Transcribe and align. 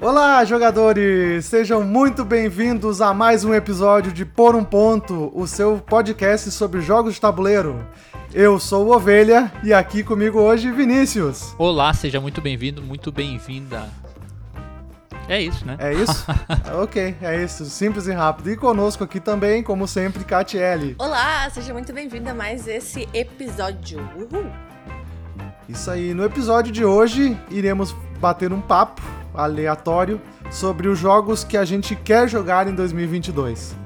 Olá, 0.00 0.44
jogadores! 0.44 1.46
Sejam 1.46 1.82
muito 1.82 2.24
bem-vindos 2.24 3.00
a 3.00 3.12
mais 3.12 3.44
um 3.44 3.52
episódio 3.52 4.12
de 4.12 4.24
Por 4.24 4.54
um 4.54 4.62
Ponto, 4.62 5.32
o 5.34 5.44
seu 5.44 5.78
podcast 5.78 6.52
sobre 6.52 6.80
jogos 6.80 7.14
de 7.14 7.20
tabuleiro. 7.20 7.84
Eu 8.32 8.60
sou 8.60 8.86
o 8.86 8.94
Ovelha 8.94 9.50
e 9.64 9.72
aqui 9.72 10.04
comigo 10.04 10.38
hoje 10.38 10.70
Vinícius. 10.70 11.52
Olá, 11.58 11.92
seja 11.92 12.20
muito 12.20 12.40
bem-vindo, 12.40 12.80
muito 12.80 13.10
bem-vinda. 13.10 13.88
É 15.28 15.42
isso, 15.42 15.66
né? 15.66 15.76
É 15.80 15.92
isso? 15.92 16.24
ok, 16.80 17.16
é 17.20 17.42
isso. 17.42 17.64
Simples 17.64 18.06
e 18.06 18.12
rápido. 18.12 18.52
E 18.52 18.56
conosco 18.56 19.02
aqui 19.02 19.18
também, 19.18 19.64
como 19.64 19.88
sempre, 19.88 20.22
Catiele. 20.22 20.94
Olá, 20.96 21.50
seja 21.50 21.72
muito 21.72 21.92
bem-vinda 21.92 22.30
a 22.30 22.34
mais 22.34 22.68
esse 22.68 23.08
episódio. 23.12 23.98
Uhul! 24.16 24.46
Isso 25.68 25.90
aí. 25.90 26.14
No 26.14 26.24
episódio 26.24 26.72
de 26.72 26.84
hoje, 26.84 27.36
iremos 27.50 27.92
bater 28.20 28.52
um 28.52 28.60
papo 28.60 29.17
aleatório 29.38 30.20
sobre 30.50 30.88
os 30.88 30.98
jogos 30.98 31.44
que 31.44 31.56
a 31.56 31.64
gente 31.64 31.94
quer 31.94 32.28
jogar 32.28 32.66
em 32.66 32.74
2022. 32.74 33.76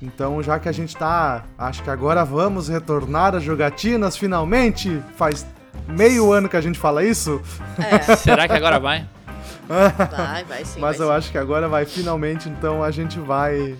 Então, 0.00 0.42
já 0.42 0.58
que 0.58 0.68
a 0.68 0.72
gente 0.72 0.96
tá, 0.96 1.44
acho 1.58 1.82
que 1.82 1.90
agora 1.90 2.24
vamos 2.24 2.68
retornar 2.68 3.34
às 3.34 3.42
jogatinas 3.42 4.16
finalmente. 4.16 5.02
Faz 5.16 5.44
meio 5.88 6.32
ano 6.32 6.48
que 6.48 6.56
a 6.56 6.60
gente 6.60 6.78
fala 6.78 7.04
isso. 7.04 7.40
É. 7.78 7.98
Será 8.16 8.46
que 8.46 8.54
agora 8.54 8.78
vai? 8.78 9.06
Vai, 9.68 10.44
vai 10.44 10.64
sim. 10.64 10.80
Mas 10.80 10.98
vai 10.98 11.06
eu 11.06 11.10
sim. 11.10 11.18
acho 11.18 11.30
que 11.30 11.38
agora 11.38 11.68
vai 11.68 11.84
finalmente, 11.84 12.48
então 12.48 12.82
a 12.82 12.90
gente 12.90 13.18
vai. 13.18 13.76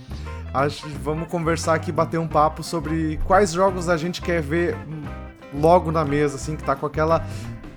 Acho, 0.55 0.87
vamos 1.03 1.29
conversar 1.29 1.75
aqui, 1.75 1.91
bater 1.91 2.19
um 2.19 2.29
papo 2.29 2.63
sobre 2.63 3.19
quais 3.25 3.53
jogos 3.53 3.89
a 3.89 3.97
gente 3.97 4.21
quer 4.21 4.43
ver 4.43 4.77
logo 5.53 5.91
na 5.91 6.05
mesa, 6.05 6.37
assim, 6.37 6.57
que 6.57 6.63
tá 6.63 6.77
com 6.77 6.87
aquela 6.87 7.25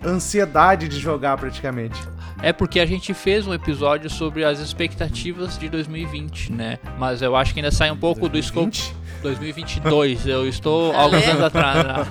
ansiedade 0.05 0.87
de 0.87 0.99
jogar 0.99 1.37
praticamente. 1.37 1.99
É 2.41 2.51
porque 2.53 2.79
a 2.79 2.85
gente 2.85 3.13
fez 3.13 3.47
um 3.47 3.53
episódio 3.53 4.09
sobre 4.09 4.43
as 4.43 4.59
expectativas 4.59 5.57
de 5.57 5.69
2020, 5.69 6.51
né? 6.51 6.79
Mas 6.97 7.21
eu 7.21 7.35
acho 7.35 7.53
que 7.53 7.59
ainda 7.59 7.71
sai 7.71 7.91
um 7.91 7.97
pouco 7.97 8.27
do 8.29 8.37
escopo 8.37 8.65
20? 8.65 8.93
2022. 9.21 10.27
Eu 10.27 10.47
estou 10.47 10.93
alguns 10.95 11.27
anos 11.27 11.43
atrás. 11.43 11.83
né? 11.83 12.07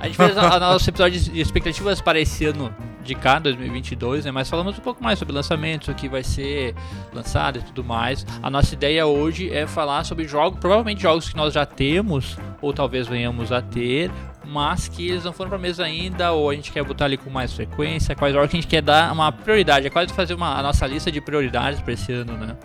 A 0.01 0.06
gente 0.06 0.17
fez 0.17 0.34
o 0.34 0.41
nosso 0.59 0.89
episódio 0.89 1.21
de 1.21 1.39
expectativas 1.39 2.01
para 2.01 2.19
esse 2.19 2.47
ano 2.47 2.75
de 3.03 3.15
cá, 3.15 3.39
2022, 3.39 4.25
né? 4.25 4.31
Mas 4.31 4.48
falamos 4.48 4.78
um 4.78 4.81
pouco 4.81 5.03
mais 5.05 5.19
sobre 5.19 5.34
lançamentos, 5.34 5.89
o 5.89 5.95
que 5.95 6.09
vai 6.09 6.23
ser 6.23 6.75
lançado 7.12 7.59
e 7.59 7.62
tudo 7.62 7.84
mais. 7.84 8.27
A 8.43 8.48
nossa 8.48 8.73
ideia 8.73 9.06
hoje 9.06 9.53
é 9.53 9.67
falar 9.67 10.05
sobre 10.05 10.27
jogos, 10.27 10.59
provavelmente 10.59 11.03
jogos 11.03 11.28
que 11.28 11.37
nós 11.37 11.53
já 11.53 11.67
temos, 11.67 12.39
ou 12.62 12.73
talvez 12.73 13.09
venhamos 13.09 13.53
a 13.53 13.61
ter, 13.61 14.11
mas 14.51 14.89
que 14.89 15.09
eles 15.09 15.25
não 15.25 15.33
foram 15.33 15.48
pra 15.48 15.59
mesa 15.59 15.84
ainda, 15.84 16.33
ou 16.33 16.51
a 16.51 16.55
gente 16.55 16.73
quer 16.73 16.83
botar 16.83 17.05
ali 17.05 17.17
com 17.17 17.31
mais 17.31 17.53
frequência, 17.53 18.17
quais 18.17 18.34
jogos 18.34 18.51
que 18.51 18.56
a 18.56 18.61
gente 18.61 18.69
quer 18.69 18.83
dar 18.83 19.12
uma 19.12 19.31
prioridade. 19.31 19.87
É 19.87 19.91
quase 19.91 20.12
fazer 20.12 20.34
uma, 20.34 20.59
a 20.59 20.62
nossa 20.62 20.87
lista 20.87 21.11
de 21.11 21.20
prioridades 21.20 21.81
para 21.81 21.93
esse 21.93 22.12
ano, 22.12 22.37
né? 22.37 22.56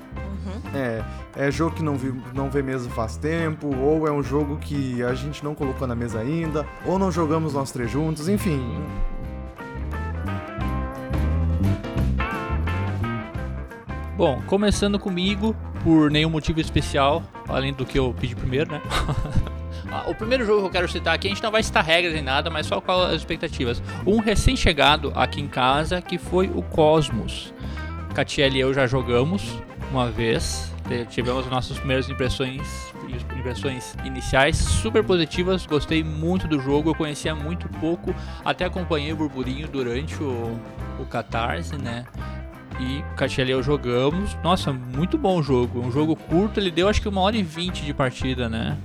É, 0.73 1.03
é 1.35 1.51
jogo 1.51 1.75
que 1.75 1.83
não, 1.83 1.95
vi, 1.95 2.13
não 2.33 2.49
vê 2.49 2.61
mesa 2.61 2.89
faz 2.89 3.15
tempo, 3.17 3.73
ou 3.75 4.07
é 4.07 4.11
um 4.11 4.23
jogo 4.23 4.57
que 4.57 5.01
a 5.03 5.13
gente 5.13 5.43
não 5.43 5.53
colocou 5.53 5.87
na 5.87 5.95
mesa 5.95 6.19
ainda, 6.19 6.65
ou 6.85 6.97
não 6.97 7.11
jogamos 7.11 7.53
nós 7.53 7.71
três 7.71 7.89
juntos, 7.89 8.27
enfim. 8.27 8.61
Bom, 14.17 14.41
começando 14.47 14.97
comigo, 14.97 15.55
por 15.83 16.09
nenhum 16.09 16.29
motivo 16.29 16.59
especial, 16.59 17.21
além 17.47 17.73
do 17.73 17.85
que 17.85 17.99
eu 17.99 18.13
pedi 18.19 18.35
primeiro, 18.35 18.71
né? 18.71 18.81
O 20.07 20.15
primeiro 20.15 20.45
jogo 20.45 20.61
que 20.61 20.67
eu 20.67 20.71
quero 20.71 20.89
citar 20.89 21.15
aqui, 21.15 21.27
a 21.27 21.29
gente 21.29 21.43
não 21.43 21.51
vai 21.51 21.63
citar 21.63 21.83
regras 21.83 22.13
nem 22.13 22.21
nada, 22.21 22.49
mas 22.49 22.65
só 22.65 22.81
qual 22.81 23.03
as 23.03 23.15
expectativas. 23.15 23.81
Um 24.05 24.19
recém-chegado 24.19 25.11
aqui 25.15 25.41
em 25.41 25.47
casa, 25.47 26.01
que 26.01 26.17
foi 26.17 26.47
o 26.47 26.61
Cosmos. 26.61 27.53
Catiele 28.13 28.57
e 28.57 28.61
eu 28.61 28.73
já 28.73 28.87
jogamos 28.87 29.59
uma 29.91 30.09
vez, 30.09 30.71
tivemos 31.09 31.45
nossas 31.47 31.77
primeiras 31.77 32.09
impressões, 32.09 32.93
impressões 33.37 33.95
iniciais 34.03 34.57
super 34.57 35.03
positivas, 35.03 35.65
gostei 35.65 36.03
muito 36.03 36.47
do 36.47 36.59
jogo, 36.59 36.89
eu 36.89 36.95
conhecia 36.95 37.35
muito 37.35 37.67
pouco, 37.79 38.13
até 38.43 38.65
acompanhei 38.65 39.13
o 39.13 39.15
burburinho 39.15 39.67
durante 39.67 40.21
o, 40.21 40.59
o 40.99 41.05
Catarse, 41.05 41.77
né? 41.77 42.05
E 42.79 43.03
Catiele 43.15 43.51
e 43.51 43.53
eu 43.53 43.63
jogamos. 43.63 44.35
Nossa, 44.43 44.73
muito 44.73 45.17
bom 45.17 45.39
o 45.39 45.43
jogo. 45.43 45.79
Um 45.79 45.91
jogo 45.91 46.15
curto, 46.15 46.59
ele 46.59 46.71
deu 46.71 46.89
acho 46.89 47.01
que 47.01 47.07
uma 47.07 47.21
hora 47.21 47.37
e 47.37 47.43
vinte 47.43 47.85
de 47.85 47.93
partida, 47.93 48.49
né? 48.49 48.77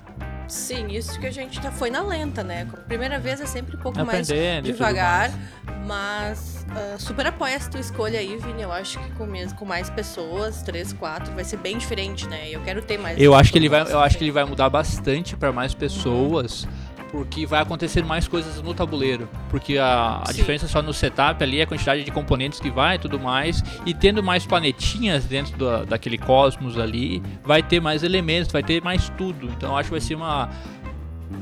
Sim, 0.50 0.88
isso 0.88 1.18
que 1.20 1.26
a 1.26 1.30
gente 1.30 1.60
tá, 1.60 1.70
foi 1.70 1.90
na 1.90 2.02
lenta, 2.02 2.42
né? 2.42 2.66
A 2.72 2.76
primeira 2.76 3.18
vez 3.20 3.40
é 3.40 3.46
sempre 3.46 3.76
um 3.76 3.78
pouco 3.78 4.04
mais 4.04 4.28
Aprendendo 4.28 4.66
e 4.66 4.72
tudo 4.72 4.78
devagar, 4.78 5.30
mais. 5.30 5.86
mas 5.86 6.66
ah, 6.70 6.96
super 6.98 7.26
apoia 7.26 7.54
essa 7.54 7.70
tua 7.70 7.80
escolha 7.80 8.18
aí, 8.18 8.36
Vini. 8.36 8.62
Eu 8.62 8.72
acho 8.72 8.98
que 8.98 9.10
com, 9.12 9.26
com 9.56 9.64
mais 9.64 9.88
pessoas, 9.88 10.62
três, 10.62 10.92
quatro, 10.92 11.32
vai 11.34 11.44
ser 11.44 11.56
bem 11.56 11.78
diferente, 11.78 12.26
né? 12.26 12.48
Eu 12.50 12.60
quero 12.62 12.82
ter 12.82 12.98
mais. 12.98 13.20
Eu 13.20 13.34
acho 13.34 13.52
que 13.52 13.58
ele 13.58 13.68
vai, 13.68 13.80
pessoas 13.80 13.94
eu 13.94 14.00
acho 14.00 14.18
que 14.18 14.24
ele 14.24 14.32
vai 14.32 14.44
mudar 14.44 14.68
bastante 14.68 15.36
para 15.36 15.52
mais 15.52 15.72
pessoas, 15.72 16.66
porque 17.10 17.44
vai 17.44 17.60
acontecer 17.60 18.04
mais 18.04 18.28
coisas 18.28 18.62
no 18.62 18.72
tabuleiro, 18.72 19.28
porque 19.48 19.78
a, 19.78 20.22
a 20.26 20.32
diferença 20.32 20.68
só 20.68 20.80
no 20.80 20.92
setup 20.94 21.42
ali 21.42 21.58
é 21.58 21.62
a 21.62 21.66
quantidade 21.66 22.04
de 22.04 22.10
componentes 22.10 22.60
que 22.60 22.70
vai 22.70 22.96
e 22.96 22.98
tudo 22.98 23.18
mais, 23.18 23.62
e 23.84 23.92
tendo 23.92 24.22
mais 24.22 24.46
planetinhas 24.46 25.24
dentro 25.24 25.56
da- 25.58 25.84
daquele 25.84 26.16
cosmos 26.18 26.78
ali, 26.78 27.22
vai 27.44 27.62
ter 27.62 27.80
mais 27.80 28.02
elementos, 28.02 28.52
vai 28.52 28.62
ter 28.62 28.82
mais 28.82 29.08
tudo. 29.18 29.46
Então 29.48 29.70
eu 29.70 29.76
acho 29.76 29.88
que 29.88 29.92
vai 29.92 30.00
ser 30.00 30.14
uma 30.14 30.48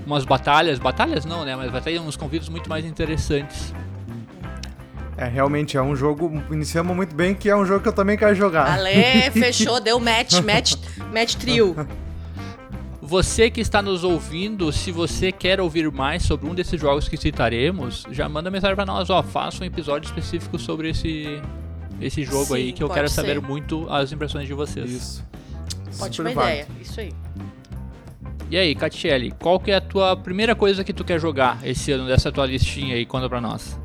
umas 0.06 0.24
batalhas, 0.24 0.78
batalhas 0.78 1.24
não, 1.24 1.44
né, 1.44 1.54
mas 1.56 1.70
vai 1.70 1.80
ter 1.80 1.98
uns 2.00 2.16
convidos 2.16 2.48
muito 2.48 2.68
mais 2.68 2.84
interessantes. 2.84 3.74
É, 5.16 5.26
realmente 5.26 5.76
é 5.76 5.82
um 5.82 5.96
jogo, 5.96 6.42
iniciamos 6.50 6.94
muito 6.94 7.14
bem, 7.14 7.34
que 7.34 7.48
é 7.50 7.56
um 7.56 7.66
jogo 7.66 7.80
que 7.82 7.88
eu 7.88 7.92
também 7.92 8.16
quero 8.16 8.34
jogar. 8.34 8.70
Ale, 8.70 9.30
fechou, 9.32 9.80
deu 9.80 9.98
match, 9.98 10.40
match, 10.42 10.74
match 11.12 11.34
trio. 11.34 11.74
Você 13.08 13.50
que 13.50 13.62
está 13.62 13.80
nos 13.80 14.04
ouvindo, 14.04 14.70
se 14.70 14.92
você 14.92 15.32
quer 15.32 15.62
ouvir 15.62 15.91
mais 15.91 16.24
sobre 16.24 16.46
um 16.46 16.54
desses 16.54 16.78
jogos 16.78 17.08
que 17.08 17.16
citaremos, 17.16 18.04
já 18.10 18.28
manda 18.28 18.50
mensagem 18.50 18.76
para 18.76 18.84
nós, 18.84 19.08
ó, 19.08 19.22
faça 19.22 19.64
um 19.64 19.66
episódio 19.66 20.06
específico 20.08 20.58
sobre 20.58 20.91
esse 20.91 21.41
esse 22.02 22.22
jogo 22.22 22.48
Sim, 22.48 22.54
aí 22.56 22.72
que 22.74 22.82
eu 22.82 22.91
quero 22.91 23.08
ser. 23.08 23.14
saber 23.14 23.41
muito 23.41 23.88
as 23.88 24.12
impressões 24.12 24.46
de 24.46 24.52
vocês. 24.52 24.91
Isso. 24.91 25.26
Ótima 25.98 26.28
Super 26.28 26.34
válido. 26.34 26.52
ideia, 26.64 26.66
isso 26.82 27.00
aí. 27.00 27.12
E 28.50 28.58
aí, 28.58 28.74
Catiele, 28.74 29.32
qual 29.40 29.58
que 29.58 29.70
é 29.70 29.76
a 29.76 29.80
tua 29.80 30.14
primeira 30.14 30.54
coisa 30.54 30.84
que 30.84 30.92
tu 30.92 31.02
quer 31.02 31.19
jogar 31.19 31.66
esse 31.66 31.90
ano 31.90 32.06
dessa 32.06 32.30
tua 32.30 32.44
listinha 32.44 32.94
aí, 32.94 33.06
conta 33.06 33.26
pra 33.26 33.40
nós. 33.40 33.80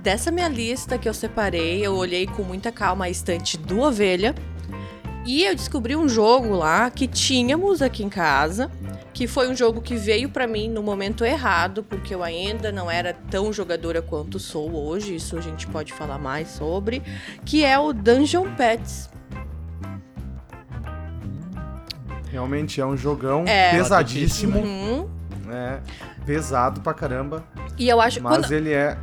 Dessa 0.00 0.30
minha 0.30 0.48
lista 0.48 0.96
que 0.96 1.08
eu 1.08 1.14
separei, 1.14 1.84
eu 1.84 1.96
olhei 1.96 2.24
com 2.28 2.44
muita 2.44 2.70
calma 2.70 3.06
a 3.06 3.10
estante 3.10 3.58
do 3.58 3.80
Ovelha. 3.80 4.32
E 5.26 5.42
eu 5.44 5.54
descobri 5.56 5.96
um 5.96 6.08
jogo 6.08 6.54
lá 6.54 6.88
que 6.88 7.08
tínhamos 7.08 7.82
aqui 7.82 8.04
em 8.04 8.08
casa, 8.08 8.70
que 9.12 9.26
foi 9.26 9.48
um 9.48 9.56
jogo 9.56 9.80
que 9.80 9.96
veio 9.96 10.28
pra 10.28 10.46
mim 10.46 10.68
no 10.68 10.82
momento 10.84 11.24
errado, 11.24 11.82
porque 11.82 12.14
eu 12.14 12.22
ainda 12.22 12.70
não 12.70 12.88
era 12.88 13.12
tão 13.12 13.52
jogadora 13.52 14.00
quanto 14.00 14.38
sou 14.38 14.72
hoje, 14.72 15.16
isso 15.16 15.36
a 15.36 15.40
gente 15.40 15.66
pode 15.66 15.92
falar 15.92 16.18
mais 16.18 16.48
sobre, 16.50 17.02
que 17.44 17.64
é 17.64 17.76
o 17.76 17.92
Dungeon 17.92 18.54
Pets. 18.56 19.10
Realmente 22.30 22.80
é 22.80 22.86
um 22.86 22.96
jogão 22.96 23.44
É. 23.48 23.72
pesadíssimo, 23.72 24.60
Uhum. 24.60 25.08
é, 25.50 25.80
pesado 26.24 26.80
pra 26.82 26.94
caramba, 26.94 27.42
E 27.78 27.88
eu 27.88 28.00
acho 28.00 28.22
mas 28.22 28.38
quando, 28.38 28.52
ele 28.52 28.72
é 28.72 28.96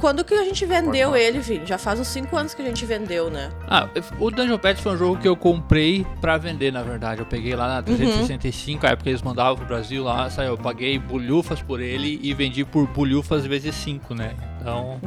quando 0.00 0.24
que 0.24 0.34
a 0.34 0.44
gente 0.44 0.64
vendeu 0.64 1.14
ele, 1.14 1.38
Vini? 1.40 1.66
Já 1.66 1.78
faz 1.78 2.00
uns 2.00 2.08
5 2.08 2.36
anos 2.36 2.54
que 2.54 2.62
a 2.62 2.64
gente 2.64 2.84
vendeu, 2.86 3.30
né? 3.30 3.50
Ah, 3.68 3.88
o 4.18 4.30
Dungeon 4.30 4.58
Pets 4.58 4.82
foi 4.82 4.92
um 4.92 4.96
jogo 4.96 5.16
que 5.18 5.28
eu 5.28 5.36
comprei 5.36 6.06
pra 6.20 6.36
vender, 6.38 6.72
na 6.72 6.82
verdade. 6.82 7.20
Eu 7.20 7.26
peguei 7.26 7.54
lá 7.54 7.68
na 7.68 7.82
365, 7.82 8.86
a 8.86 8.90
época 8.90 9.08
eles 9.10 9.22
mandavam 9.22 9.56
pro 9.56 9.66
Brasil 9.66 10.02
lá, 10.02 10.28
saiu, 10.30 10.50
eu 10.52 10.58
paguei 10.58 10.98
bulhufas 10.98 11.60
por 11.62 11.80
ele 11.80 12.18
e 12.22 12.32
vendi 12.34 12.64
por 12.64 12.86
bulhufas 12.86 13.44
vezes 13.46 13.74
5, 13.74 14.14
né? 14.14 14.34
Então, 14.60 15.00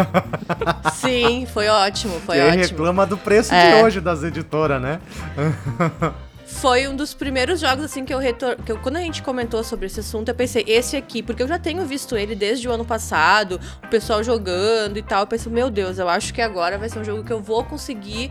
Sim, 0.94 1.46
foi 1.52 1.68
ótimo, 1.68 2.14
foi 2.20 2.38
e 2.38 2.40
ótimo. 2.40 2.62
reclama 2.62 3.06
do 3.06 3.16
preço 3.16 3.52
É. 3.54 3.78
de 3.78 3.84
hoje 3.84 4.00
das 4.00 4.22
editoras, 4.22 4.80
né? 4.80 5.00
Foi 6.50 6.86
um 6.86 6.94
dos 6.94 7.14
primeiros 7.14 7.60
jogos, 7.60 7.84
assim, 7.84 8.04
que 8.04 8.12
eu, 8.12 8.18
retor... 8.18 8.56
que 8.56 8.70
eu 8.70 8.78
Quando 8.78 8.96
a 8.96 9.00
gente 9.00 9.22
comentou 9.22 9.64
sobre 9.64 9.86
esse 9.86 10.00
assunto, 10.00 10.28
eu 10.28 10.34
pensei, 10.34 10.62
esse 10.66 10.96
aqui, 10.96 11.22
porque 11.22 11.42
eu 11.42 11.48
já 11.48 11.58
tenho 11.58 11.86
visto 11.86 12.16
ele 12.16 12.34
desde 12.34 12.68
o 12.68 12.72
ano 12.72 12.84
passado, 12.84 13.58
o 13.82 13.88
pessoal 13.88 14.22
jogando 14.22 14.98
e 14.98 15.02
tal. 15.02 15.22
Eu 15.22 15.26
pensei, 15.26 15.50
meu 15.50 15.70
Deus, 15.70 15.98
eu 15.98 16.08
acho 16.08 16.34
que 16.34 16.42
agora 16.42 16.76
vai 16.76 16.88
ser 16.88 16.98
um 16.98 17.04
jogo 17.04 17.24
que 17.24 17.32
eu 17.32 17.40
vou 17.40 17.64
conseguir 17.64 18.30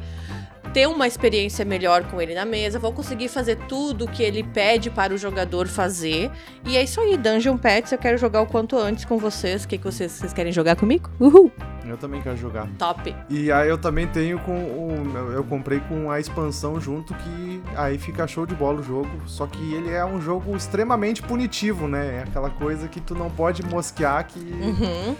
ter 0.74 0.88
uma 0.88 1.08
experiência 1.08 1.64
melhor 1.66 2.04
com 2.06 2.22
ele 2.22 2.34
na 2.36 2.46
mesa, 2.46 2.80
vou 2.80 2.92
conseguir 2.94 3.28
fazer 3.28 3.56
tudo 3.68 4.08
que 4.08 4.24
ele 4.24 4.44
pede 4.44 4.90
para 4.90 5.14
o 5.14 5.18
jogador 5.18 5.68
fazer. 5.68 6.32
E 6.66 6.78
é 6.78 6.84
isso 6.84 7.00
aí, 7.02 7.18
Dungeon 7.18 7.58
Pets, 7.58 7.92
eu 7.92 7.98
quero 7.98 8.18
jogar 8.18 8.42
o 8.42 8.46
quanto 8.48 8.78
antes 8.78 9.06
com 9.06 9.18
vocês. 9.18 9.64
O 9.64 9.68
que, 9.68 9.78
que 9.78 9.84
vocês, 9.84 10.12
vocês 10.12 10.34
querem 10.34 10.52
jogar 10.52 10.76
comigo? 10.76 11.10
Uhul! 11.20 11.52
Eu 11.88 11.98
também 11.98 12.22
quero 12.22 12.38
jogar. 12.38 12.68
Top! 12.78 13.16
E 13.30 13.52
aí 13.52 13.68
eu 13.68 13.78
também 13.78 14.06
tenho 14.08 14.38
com 14.40 14.54
o. 14.54 15.34
eu- 15.34 15.44
comprei 15.44 15.80
com 15.80 16.12
a 16.12 16.20
expansão 16.20 16.80
junto, 16.80 17.16
que 17.16 17.64
aí 17.76 17.98
fica 17.98 18.28
show 18.28 18.46
de 18.46 18.54
bola 18.54 18.80
o 18.80 18.84
jogo. 18.84 19.10
Só 19.26 19.48
que 19.48 19.74
ele 19.74 19.90
é 19.92 20.06
um 20.06 20.22
jogo 20.22 20.56
extremamente 20.56 21.24
punitivo, 21.24 21.88
né? 21.88 22.18
É 22.20 22.24
aquela 22.30 22.52
coisa 22.52 22.88
que 22.88 23.02
tu 23.02 23.16
não 23.16 23.30
pode 23.32 23.64
mosquear 23.66 24.24
que. 24.28 24.40
Uhum. 24.40 25.16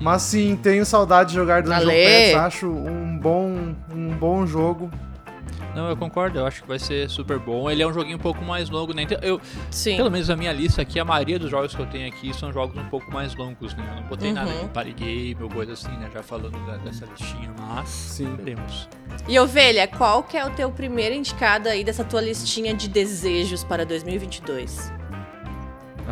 Mas 0.00 0.22
sim, 0.22 0.56
tenho 0.56 0.84
saudade 0.86 1.30
de 1.30 1.36
jogar 1.36 1.62
Dungeon 1.62 1.76
Ale. 1.76 1.90
Pets, 2.04 2.34
acho 2.34 2.66
um 2.68 3.18
bom, 3.18 3.74
um 3.94 4.08
bom 4.16 4.46
jogo. 4.46 4.90
Não, 5.74 5.88
eu 5.88 5.96
concordo, 5.96 6.36
eu 6.38 6.46
acho 6.46 6.62
que 6.62 6.68
vai 6.68 6.80
ser 6.80 7.08
super 7.08 7.38
bom. 7.38 7.70
Ele 7.70 7.80
é 7.80 7.86
um 7.86 7.92
joguinho 7.92 8.16
um 8.16 8.20
pouco 8.20 8.44
mais 8.44 8.68
longo, 8.68 8.92
né? 8.92 9.02
Então, 9.02 9.18
eu, 9.22 9.40
Sim. 9.70 9.96
pelo 9.98 10.10
menos 10.10 10.26
na 10.28 10.34
minha 10.34 10.52
lista 10.52 10.82
aqui, 10.82 10.98
a 10.98 11.04
maioria 11.04 11.38
dos 11.38 11.48
jogos 11.48 11.76
que 11.76 11.80
eu 11.80 11.86
tenho 11.86 12.08
aqui 12.08 12.34
são 12.34 12.52
jogos 12.52 12.76
um 12.76 12.86
pouco 12.88 13.12
mais 13.12 13.36
longos, 13.36 13.72
né? 13.76 13.86
Eu 13.88 14.00
não 14.02 14.08
botei 14.08 14.32
nada 14.32 14.50
Uhum. 14.50 14.62
de 14.64 14.68
party 14.70 14.92
game 14.94 15.36
ou 15.40 15.48
coisa 15.48 15.74
assim, 15.74 15.90
né? 15.92 16.10
Já 16.12 16.24
falando 16.24 16.58
da- 16.66 16.76
dessa 16.78 17.06
listinha, 17.06 17.52
mas 17.56 17.88
Sim. 17.88 18.34
veremos. 18.36 18.88
E 19.28 19.38
ovelha, 19.38 19.86
qual 19.86 20.24
que 20.24 20.36
é 20.36 20.44
o 20.44 20.50
teu 20.50 20.72
primeiro 20.72 21.14
indicado 21.14 21.68
aí 21.68 21.84
dessa 21.84 22.02
tua 22.02 22.20
listinha 22.20 22.74
de 22.74 22.88
desejos 22.88 23.62
para 23.62 23.86
2022? 23.86 24.92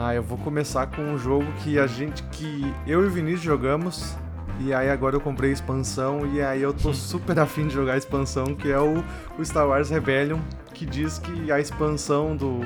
Ah, 0.01 0.15
eu 0.15 0.23
vou 0.23 0.39
começar 0.39 0.87
com 0.87 1.03
um 1.03 1.19
jogo 1.19 1.45
que 1.65 1.77
a 1.77 1.89
gente, 1.89 2.23
que 2.31 2.73
eu 2.87 3.03
e 3.03 3.07
o 3.09 3.11
Vinícius 3.11 3.43
jogamos. 3.43 4.15
E 4.61 4.73
aí 4.73 4.89
agora 4.89 5.17
eu 5.17 5.21
comprei 5.21 5.51
a 5.51 5.53
expansão 5.53 6.25
e 6.33 6.41
aí 6.41 6.63
eu 6.63 6.73
tô 6.73 6.95
super 6.95 7.37
afim 7.41 7.67
de 7.67 7.75
jogar 7.75 7.95
a 7.95 7.97
expansão, 7.97 8.55
que 8.55 8.71
é 8.71 8.79
o, 8.79 9.03
o 9.37 9.45
Star 9.45 9.67
Wars 9.67 9.91
Rebellion, 9.91 10.39
que 10.73 10.87
diz 10.87 11.19
que 11.19 11.51
a 11.51 11.59
expansão 11.59 12.37
do, 12.37 12.61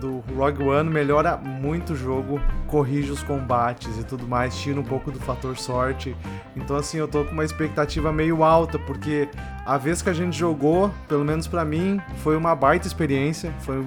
do 0.00 0.24
Rogue 0.34 0.62
One 0.62 0.88
melhora 0.88 1.36
muito 1.36 1.92
o 1.92 1.96
jogo, 1.96 2.40
corrige 2.66 3.10
os 3.10 3.22
combates 3.22 3.98
e 3.98 4.04
tudo 4.04 4.26
mais, 4.26 4.56
tira 4.56 4.80
um 4.80 4.84
pouco 4.84 5.10
do 5.10 5.20
fator 5.20 5.58
sorte. 5.58 6.16
Então 6.56 6.76
assim, 6.76 6.96
eu 6.96 7.06
tô 7.06 7.24
com 7.24 7.32
uma 7.32 7.44
expectativa 7.44 8.10
meio 8.10 8.42
alta, 8.42 8.78
porque 8.78 9.28
a 9.66 9.76
vez 9.76 10.00
que 10.00 10.08
a 10.08 10.14
gente 10.14 10.34
jogou, 10.36 10.90
pelo 11.08 11.26
menos 11.26 11.46
pra 11.46 11.62
mim, 11.62 12.00
foi 12.22 12.38
uma 12.38 12.54
baita 12.54 12.86
experiência, 12.86 13.52
foi 13.60 13.86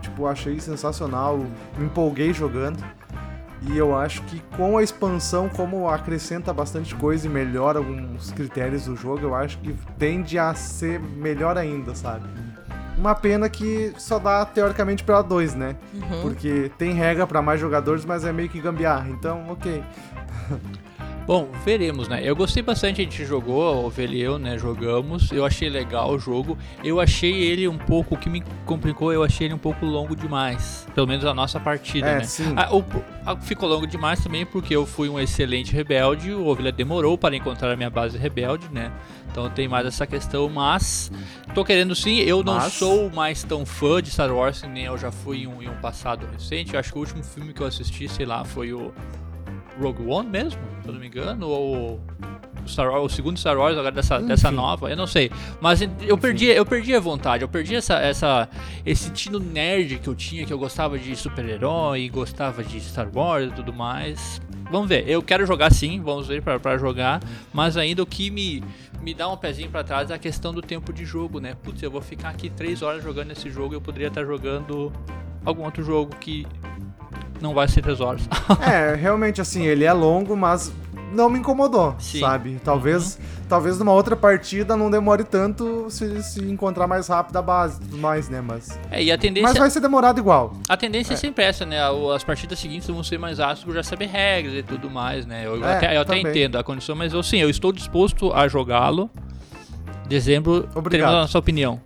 tipo, 0.00 0.26
achei 0.26 0.58
sensacional, 0.60 1.38
me 1.76 1.84
empolguei 1.84 2.32
jogando. 2.32 2.82
E 3.62 3.76
eu 3.76 3.94
acho 3.94 4.22
que 4.22 4.40
com 4.56 4.78
a 4.78 4.82
expansão, 4.82 5.48
como 5.48 5.88
acrescenta 5.88 6.52
bastante 6.52 6.94
coisa 6.94 7.26
e 7.26 7.30
melhora 7.30 7.78
alguns 7.78 8.30
critérios 8.32 8.86
do 8.86 8.96
jogo, 8.96 9.20
eu 9.20 9.34
acho 9.34 9.58
que 9.58 9.74
tende 9.98 10.38
a 10.38 10.54
ser 10.54 10.98
melhor 10.98 11.58
ainda, 11.58 11.94
sabe? 11.94 12.26
Uma 12.96 13.14
pena 13.14 13.48
que 13.48 13.92
só 13.98 14.18
dá 14.18 14.44
teoricamente 14.46 15.04
pra 15.04 15.20
2, 15.20 15.54
né? 15.54 15.76
Porque 16.22 16.70
tem 16.78 16.92
regra 16.92 17.26
pra 17.26 17.42
mais 17.42 17.60
jogadores, 17.60 18.04
mas 18.04 18.24
é 18.24 18.32
meio 18.32 18.48
que 18.48 18.60
gambiarra. 18.60 19.10
Então, 19.10 19.44
ok. 19.50 19.82
Bom, 21.30 21.48
veremos, 21.64 22.08
né? 22.08 22.20
Eu 22.24 22.34
gostei 22.34 22.60
bastante, 22.60 23.00
a 23.00 23.04
gente 23.04 23.24
jogou, 23.24 23.62
a 23.68 23.70
Ovelha 23.70 24.16
e 24.16 24.20
eu, 24.20 24.36
né? 24.36 24.58
Jogamos. 24.58 25.30
Eu 25.30 25.44
achei 25.46 25.68
legal 25.70 26.10
o 26.10 26.18
jogo. 26.18 26.58
Eu 26.82 26.98
achei 26.98 27.32
ele 27.32 27.68
um 27.68 27.78
pouco, 27.78 28.16
o 28.16 28.18
que 28.18 28.28
me 28.28 28.42
complicou, 28.66 29.12
eu 29.12 29.22
achei 29.22 29.46
ele 29.46 29.54
um 29.54 29.58
pouco 29.58 29.86
longo 29.86 30.16
demais. 30.16 30.88
Pelo 30.92 31.06
menos 31.06 31.24
a 31.24 31.32
nossa 31.32 31.60
partida, 31.60 32.08
É, 32.08 32.14
né? 32.16 32.24
sim. 32.24 32.52
Ah, 32.56 32.74
o- 32.74 32.84
ah, 33.24 33.36
ficou 33.36 33.68
longo 33.68 33.86
demais 33.86 34.18
também 34.24 34.44
porque 34.44 34.74
eu 34.74 34.84
fui 34.84 35.08
um 35.08 35.20
excelente 35.20 35.72
rebelde. 35.72 36.32
O 36.32 36.46
Ovelha 36.48 36.72
demorou 36.72 37.16
para 37.16 37.36
encontrar 37.36 37.70
a 37.70 37.76
minha 37.76 37.90
base 37.90 38.18
rebelde, 38.18 38.66
né? 38.72 38.90
Então 39.30 39.48
tem 39.48 39.68
mais 39.68 39.86
essa 39.86 40.08
questão, 40.08 40.48
mas 40.48 41.12
tô 41.54 41.64
querendo 41.64 41.94
sim. 41.94 42.16
Eu 42.18 42.42
não 42.42 42.56
Mas- 42.56 42.72
sou 42.72 43.08
mais 43.08 43.44
tão 43.44 43.64
fã 43.64 44.02
de 44.02 44.10
Star 44.10 44.34
Wars 44.34 44.64
nem 44.64 44.86
eu 44.86 44.98
já 44.98 45.12
fui 45.12 45.42
em 45.44 45.46
um, 45.46 45.62
em 45.62 45.68
um 45.68 45.76
passado 45.76 46.26
recente. 46.26 46.74
Eu 46.74 46.80
acho 46.80 46.90
que 46.90 46.98
o 46.98 47.00
último 47.02 47.22
filme 47.22 47.52
que 47.52 47.60
eu 47.60 47.68
assisti, 47.68 48.08
sei 48.08 48.26
lá, 48.26 48.44
foi 48.44 48.72
o 48.72 48.92
Rogue 49.80 50.06
One 50.06 50.28
mesmo, 50.28 50.60
se 50.82 50.88
eu 50.88 50.92
não 50.92 51.00
me 51.00 51.06
engano, 51.06 51.48
ou 51.48 52.00
o 52.64 52.68
Star 52.68 52.90
Wars, 52.90 53.12
o 53.12 53.14
segundo 53.14 53.38
Star 53.38 53.56
Wars 53.56 53.76
agora 53.76 53.92
dessa, 53.92 54.20
dessa 54.20 54.50
nova, 54.50 54.90
eu 54.90 54.96
não 54.96 55.06
sei. 55.06 55.30
Mas 55.60 55.80
eu 56.00 56.16
perdi, 56.18 56.46
eu 56.46 56.66
perdi 56.66 56.94
a 56.94 57.00
vontade, 57.00 57.42
eu 57.42 57.48
perdi 57.48 57.74
essa, 57.74 57.94
essa, 57.94 58.48
esse 58.84 59.10
tino 59.10 59.38
nerd 59.38 59.98
que 59.98 60.08
eu 60.08 60.14
tinha, 60.14 60.44
que 60.44 60.52
eu 60.52 60.58
gostava 60.58 60.98
de 60.98 61.14
super-herói, 61.16 62.08
gostava 62.08 62.62
de 62.62 62.80
Star 62.80 63.08
Wars 63.12 63.50
e 63.50 63.54
tudo 63.54 63.72
mais. 63.72 64.40
Vamos 64.70 64.88
ver, 64.88 65.08
eu 65.08 65.22
quero 65.22 65.44
jogar 65.46 65.72
sim, 65.72 66.00
vamos 66.00 66.28
ver 66.28 66.42
pra, 66.42 66.60
pra 66.60 66.78
jogar, 66.78 67.20
mas 67.52 67.76
ainda 67.76 68.02
o 68.02 68.06
que 68.06 68.30
me, 68.30 68.62
me 69.02 69.12
dá 69.12 69.28
um 69.28 69.36
pezinho 69.36 69.68
pra 69.68 69.82
trás 69.82 70.10
é 70.10 70.14
a 70.14 70.18
questão 70.18 70.54
do 70.54 70.62
tempo 70.62 70.92
de 70.92 71.04
jogo, 71.04 71.40
né? 71.40 71.56
Putz, 71.60 71.82
eu 71.82 71.90
vou 71.90 72.00
ficar 72.00 72.28
aqui 72.28 72.48
três 72.48 72.80
horas 72.80 73.02
jogando 73.02 73.32
esse 73.32 73.50
jogo, 73.50 73.74
eu 73.74 73.80
poderia 73.80 74.08
estar 74.08 74.24
jogando 74.24 74.92
algum 75.44 75.64
outro 75.64 75.82
jogo 75.82 76.14
que 76.20 76.46
não 77.40 77.54
vai 77.54 77.68
ser 77.68 77.82
três 77.82 78.00
horas. 78.02 78.22
É, 78.60 78.94
realmente 78.94 79.40
assim, 79.40 79.64
ele 79.66 79.84
é 79.84 79.92
longo, 79.92 80.36
mas 80.36 80.72
não 81.12 81.28
me 81.28 81.38
incomodou, 81.40 81.96
Sim. 81.98 82.20
sabe? 82.20 82.60
Talvez, 82.64 83.18
talvez 83.48 83.78
numa 83.80 83.92
outra 83.92 84.14
partida 84.14 84.76
não 84.76 84.88
demore 84.88 85.24
tanto 85.24 85.86
se, 85.90 86.22
se 86.22 86.40
encontrar 86.44 86.86
mais 86.86 87.08
rápido 87.08 87.36
a 87.36 87.42
base 87.42 87.78
e 87.78 87.84
tudo 87.84 87.98
mais, 87.98 88.28
né? 88.28 88.40
Mas, 88.40 88.78
É, 88.90 89.02
e 89.02 89.10
a 89.10 89.18
tendência 89.18 89.48
mas 89.48 89.58
vai 89.58 89.68
ser 89.70 89.80
demorado 89.80 90.18
igual. 90.20 90.52
A 90.68 90.76
tendência 90.76 91.14
é. 91.14 91.16
sempre 91.16 91.44
essa, 91.44 91.66
né? 91.66 91.78
As 92.14 92.22
partidas 92.22 92.60
seguintes 92.60 92.86
vão 92.88 93.02
ser 93.02 93.18
mais 93.18 93.40
ácidas 93.40 93.64
por 93.64 93.74
já 93.74 93.82
saber 93.82 94.06
regras 94.06 94.54
e 94.54 94.62
tudo 94.62 94.88
mais, 94.88 95.26
né? 95.26 95.46
Eu 95.46 95.64
É, 95.64 95.76
até, 95.76 95.96
eu 95.96 96.00
até 96.02 96.18
entendo 96.18 96.56
a 96.56 96.62
condição, 96.62 96.94
mas 96.94 97.12
eu 97.12 97.22
sim, 97.24 97.38
eu 97.38 97.50
estou 97.50 97.72
disposto 97.72 98.32
a 98.32 98.46
jogá-lo. 98.46 99.10
Dezembro 100.06 100.68
Obrigado. 100.74 100.90
teremos 100.90 101.14
a 101.14 101.20
nossa 101.22 101.38
opinião. 101.38 101.80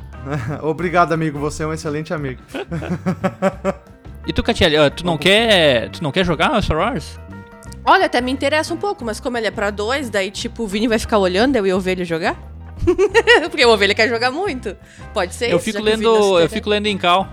Obrigado, 0.62 1.12
amigo. 1.12 1.38
Você 1.38 1.64
é 1.64 1.66
um 1.66 1.72
excelente 1.72 2.14
amigo. 2.14 2.40
E 4.26 4.32
tu, 4.32 4.42
Catiele, 4.42 4.76
ah, 4.76 4.90
tu 4.90 5.04
não 5.04 5.18
quer. 5.18 5.90
Tu 5.90 6.02
não 6.02 6.10
quer 6.10 6.24
jogar 6.24 6.62
Star 6.62 6.78
Wars? 6.78 7.18
Olha, 7.84 8.06
até 8.06 8.20
me 8.20 8.32
interessa 8.32 8.72
um 8.72 8.78
pouco, 8.78 9.04
mas 9.04 9.20
como 9.20 9.36
ele 9.36 9.46
é 9.46 9.50
pra 9.50 9.70
dois, 9.70 10.08
daí 10.08 10.30
tipo, 10.30 10.62
o 10.62 10.66
Vini 10.66 10.88
vai 10.88 10.98
ficar 10.98 11.18
olhando 11.18 11.56
eu 11.56 11.66
e 11.66 11.72
o 11.72 11.76
Ovelha 11.76 12.04
jogar? 12.04 12.34
Porque 13.50 13.64
o 13.64 13.70
Ovelha 13.70 13.94
quer 13.94 14.08
jogar 14.08 14.30
muito. 14.30 14.74
Pode 15.12 15.34
ser 15.34 15.50
eu 15.50 15.56
isso, 15.56 15.64
fico 15.66 15.82
lendo. 15.82 16.40
Eu 16.40 16.48
fico 16.48 16.70
lendo 16.70 16.86
em 16.86 16.96
cal. 16.96 17.28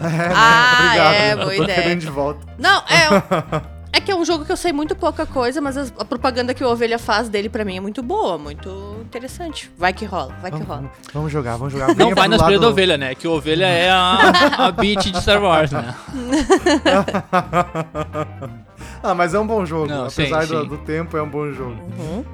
É? 0.00 0.32
Ah, 0.34 0.84
Obrigado. 0.86 1.14
é, 1.14 1.32
eu 1.32 1.36
boa 1.36 1.54
tô 1.54 1.62
ideia. 1.64 1.96
de 1.96 2.06
volta. 2.06 2.46
Não, 2.58 2.78
é. 2.78 3.71
É 3.94 4.00
que 4.00 4.10
é 4.10 4.16
um 4.16 4.24
jogo 4.24 4.44
que 4.46 4.50
eu 4.50 4.56
sei 4.56 4.72
muito 4.72 4.96
pouca 4.96 5.26
coisa, 5.26 5.60
mas 5.60 5.76
as- 5.76 5.92
a 5.98 6.04
propaganda 6.04 6.54
que 6.54 6.64
o 6.64 6.68
Ovelha 6.68 6.98
faz 6.98 7.28
dele 7.28 7.50
pra 7.50 7.62
mim 7.64 7.76
é 7.76 7.80
muito 7.80 8.02
boa, 8.02 8.38
muito 8.38 8.96
interessante. 9.02 9.70
Vai 9.76 9.92
que 9.92 10.06
rola, 10.06 10.34
vai 10.40 10.50
que 10.50 10.56
Vamos, 10.62 10.68
rola. 10.68 10.90
vamos- 11.12 11.30
jogar, 11.32 11.56
vamos 11.58 11.72
jogar. 11.74 11.94
Não 11.94 12.14
vai 12.14 12.26
nas 12.26 12.42
pilhas 12.42 12.60
da 12.60 12.68
ovelha, 12.68 12.96
né? 12.96 13.14
Que 13.14 13.28
ovelha 13.28 13.66
é 13.66 13.90
a, 13.90 14.66
a 14.66 14.72
beat 14.72 15.10
de 15.10 15.20
Star 15.20 15.42
Wars, 15.42 15.70
né? 15.72 15.94
ah, 19.02 19.14
mas 19.14 19.34
é 19.34 19.38
um 19.38 19.46
bom 19.46 19.64
jogo. 19.66 19.88
Não, 19.88 20.08
sim, 20.08 20.22
Apesar 20.22 20.46
do, 20.46 20.62
sim. 20.62 20.68
do 20.68 20.78
tempo, 20.78 21.14
é 21.16 21.22
um 21.22 21.28
bom 21.28 21.50
jogo. 21.52 21.76
Uhum. 21.98 22.24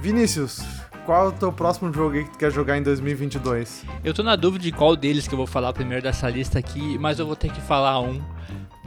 Vinícius, 0.00 0.60
qual 1.04 1.26
é 1.26 1.28
o 1.28 1.32
teu 1.32 1.52
próximo 1.52 1.92
jogo 1.92 2.16
aí 2.16 2.24
que 2.24 2.30
tu 2.30 2.38
quer 2.38 2.50
jogar 2.50 2.78
em 2.78 2.82
2022? 2.82 3.84
Eu 4.02 4.14
tô 4.14 4.22
na 4.22 4.36
dúvida 4.36 4.64
de 4.64 4.72
qual 4.72 4.96
deles 4.96 5.28
que 5.28 5.34
eu 5.34 5.38
vou 5.38 5.46
falar 5.46 5.72
primeiro 5.72 6.02
dessa 6.02 6.28
lista 6.28 6.58
aqui, 6.58 6.98
mas 6.98 7.18
eu 7.18 7.26
vou 7.26 7.36
ter 7.36 7.50
que 7.52 7.60
falar 7.60 8.00
um 8.00 8.20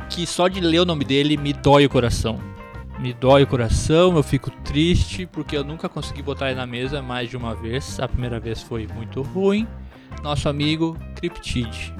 que 0.09 0.25
só 0.25 0.47
de 0.47 0.59
ler 0.59 0.79
o 0.79 0.85
nome 0.85 1.05
dele 1.05 1.37
me 1.37 1.53
dói 1.53 1.85
o 1.85 1.89
coração. 1.89 2.39
Me 2.99 3.13
dói 3.13 3.43
o 3.43 3.47
coração, 3.47 4.15
eu 4.15 4.23
fico 4.23 4.49
triste 4.63 5.27
porque 5.27 5.55
eu 5.55 5.63
nunca 5.63 5.87
consegui 5.87 6.23
botar 6.23 6.47
ele 6.47 6.55
na 6.55 6.65
mesa 6.65 7.01
mais 7.01 7.29
de 7.29 7.37
uma 7.37 7.53
vez. 7.53 7.99
A 7.99 8.07
primeira 8.07 8.39
vez 8.39 8.61
foi 8.61 8.87
muito 8.87 9.21
ruim. 9.21 9.67
Nosso 10.23 10.49
amigo 10.49 10.97
Cryptid. 11.15 11.93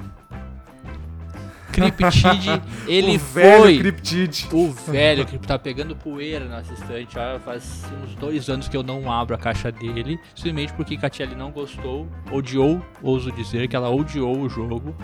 Cryptid, 1.81 2.61
ele 2.87 3.15
o 3.15 3.19
velho 3.19 3.61
foi 3.63 3.77
Cryptid. 3.77 4.47
o 4.51 4.71
velho 4.71 5.25
que 5.25 5.37
tá 5.37 5.57
pegando 5.59 5.95
poeira 5.95 6.45
na 6.45 6.61
estante. 6.61 7.17
Olha, 7.17 7.39
faz 7.39 7.83
uns 8.03 8.15
dois 8.15 8.49
anos 8.49 8.67
que 8.67 8.75
eu 8.75 8.83
não 8.83 9.11
abro 9.11 9.35
a 9.35 9.37
caixa 9.37 9.71
dele. 9.71 10.19
Simplesmente 10.35 10.73
porque 10.73 10.97
Catiele 10.97 11.35
não 11.35 11.51
gostou, 11.51 12.07
odiou, 12.31 12.81
ouso 13.01 13.31
dizer 13.31 13.67
que 13.67 13.75
ela 13.75 13.89
odiou 13.89 14.39
o 14.41 14.49
jogo. 14.49 14.95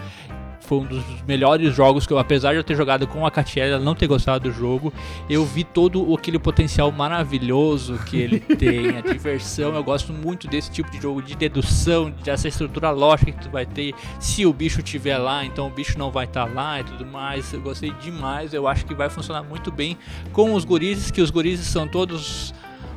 Foi 0.73 0.79
um 0.79 0.85
dos 0.85 1.03
melhores 1.27 1.75
jogos 1.75 2.07
que 2.07 2.13
eu, 2.13 2.17
apesar 2.17 2.51
de 2.51 2.57
eu 2.57 2.63
ter 2.63 2.75
jogado 2.75 3.05
com 3.05 3.25
a 3.25 3.31
Catiele, 3.31 3.73
ela 3.73 3.83
não 3.83 3.93
ter 3.93 4.07
gostado 4.07 4.49
do 4.49 4.51
jogo, 4.51 4.91
eu 5.29 5.45
vi 5.45 5.63
todo 5.63 6.11
aquele 6.15 6.39
potencial 6.39 6.91
maravilhoso 6.91 7.99
que 8.05 8.17
ele 8.17 8.39
tem, 8.57 8.97
a 8.97 9.01
diversão. 9.01 9.75
Eu 9.75 9.83
gosto 9.83 10.11
muito 10.11 10.47
desse 10.47 10.71
tipo 10.71 10.89
de 10.89 10.99
jogo 10.99 11.21
de 11.21 11.35
dedução, 11.35 12.09
dessa 12.23 12.47
estrutura 12.47 12.89
lógica 12.89 13.31
que 13.31 13.41
tu 13.41 13.51
vai 13.51 13.67
ter. 13.67 13.93
Se 14.19 14.45
o 14.47 14.53
bicho 14.53 14.79
estiver 14.79 15.17
lá, 15.19 15.45
então 15.45 15.67
o 15.67 15.69
bicho 15.69 15.97
não 15.99 16.09
vai 16.09 16.25
estar 16.25 16.45
lá 16.45 16.79
e 16.79 16.83
tudo 16.83 17.05
mais. 17.05 17.53
Eu 17.53 17.61
gostei 17.61 17.91
demais, 18.01 18.53
eu 18.53 18.67
acho 18.67 18.83
que 18.85 18.95
vai 18.95 19.09
funcionar 19.09 19.43
muito 19.43 19.71
bem 19.71 19.95
com 20.31 20.55
os 20.55 20.65
gurizes, 20.65 21.11
que 21.11 21.21
os 21.21 21.29
gurizes 21.29 21.67
são 21.67 21.87
todos 21.87 22.51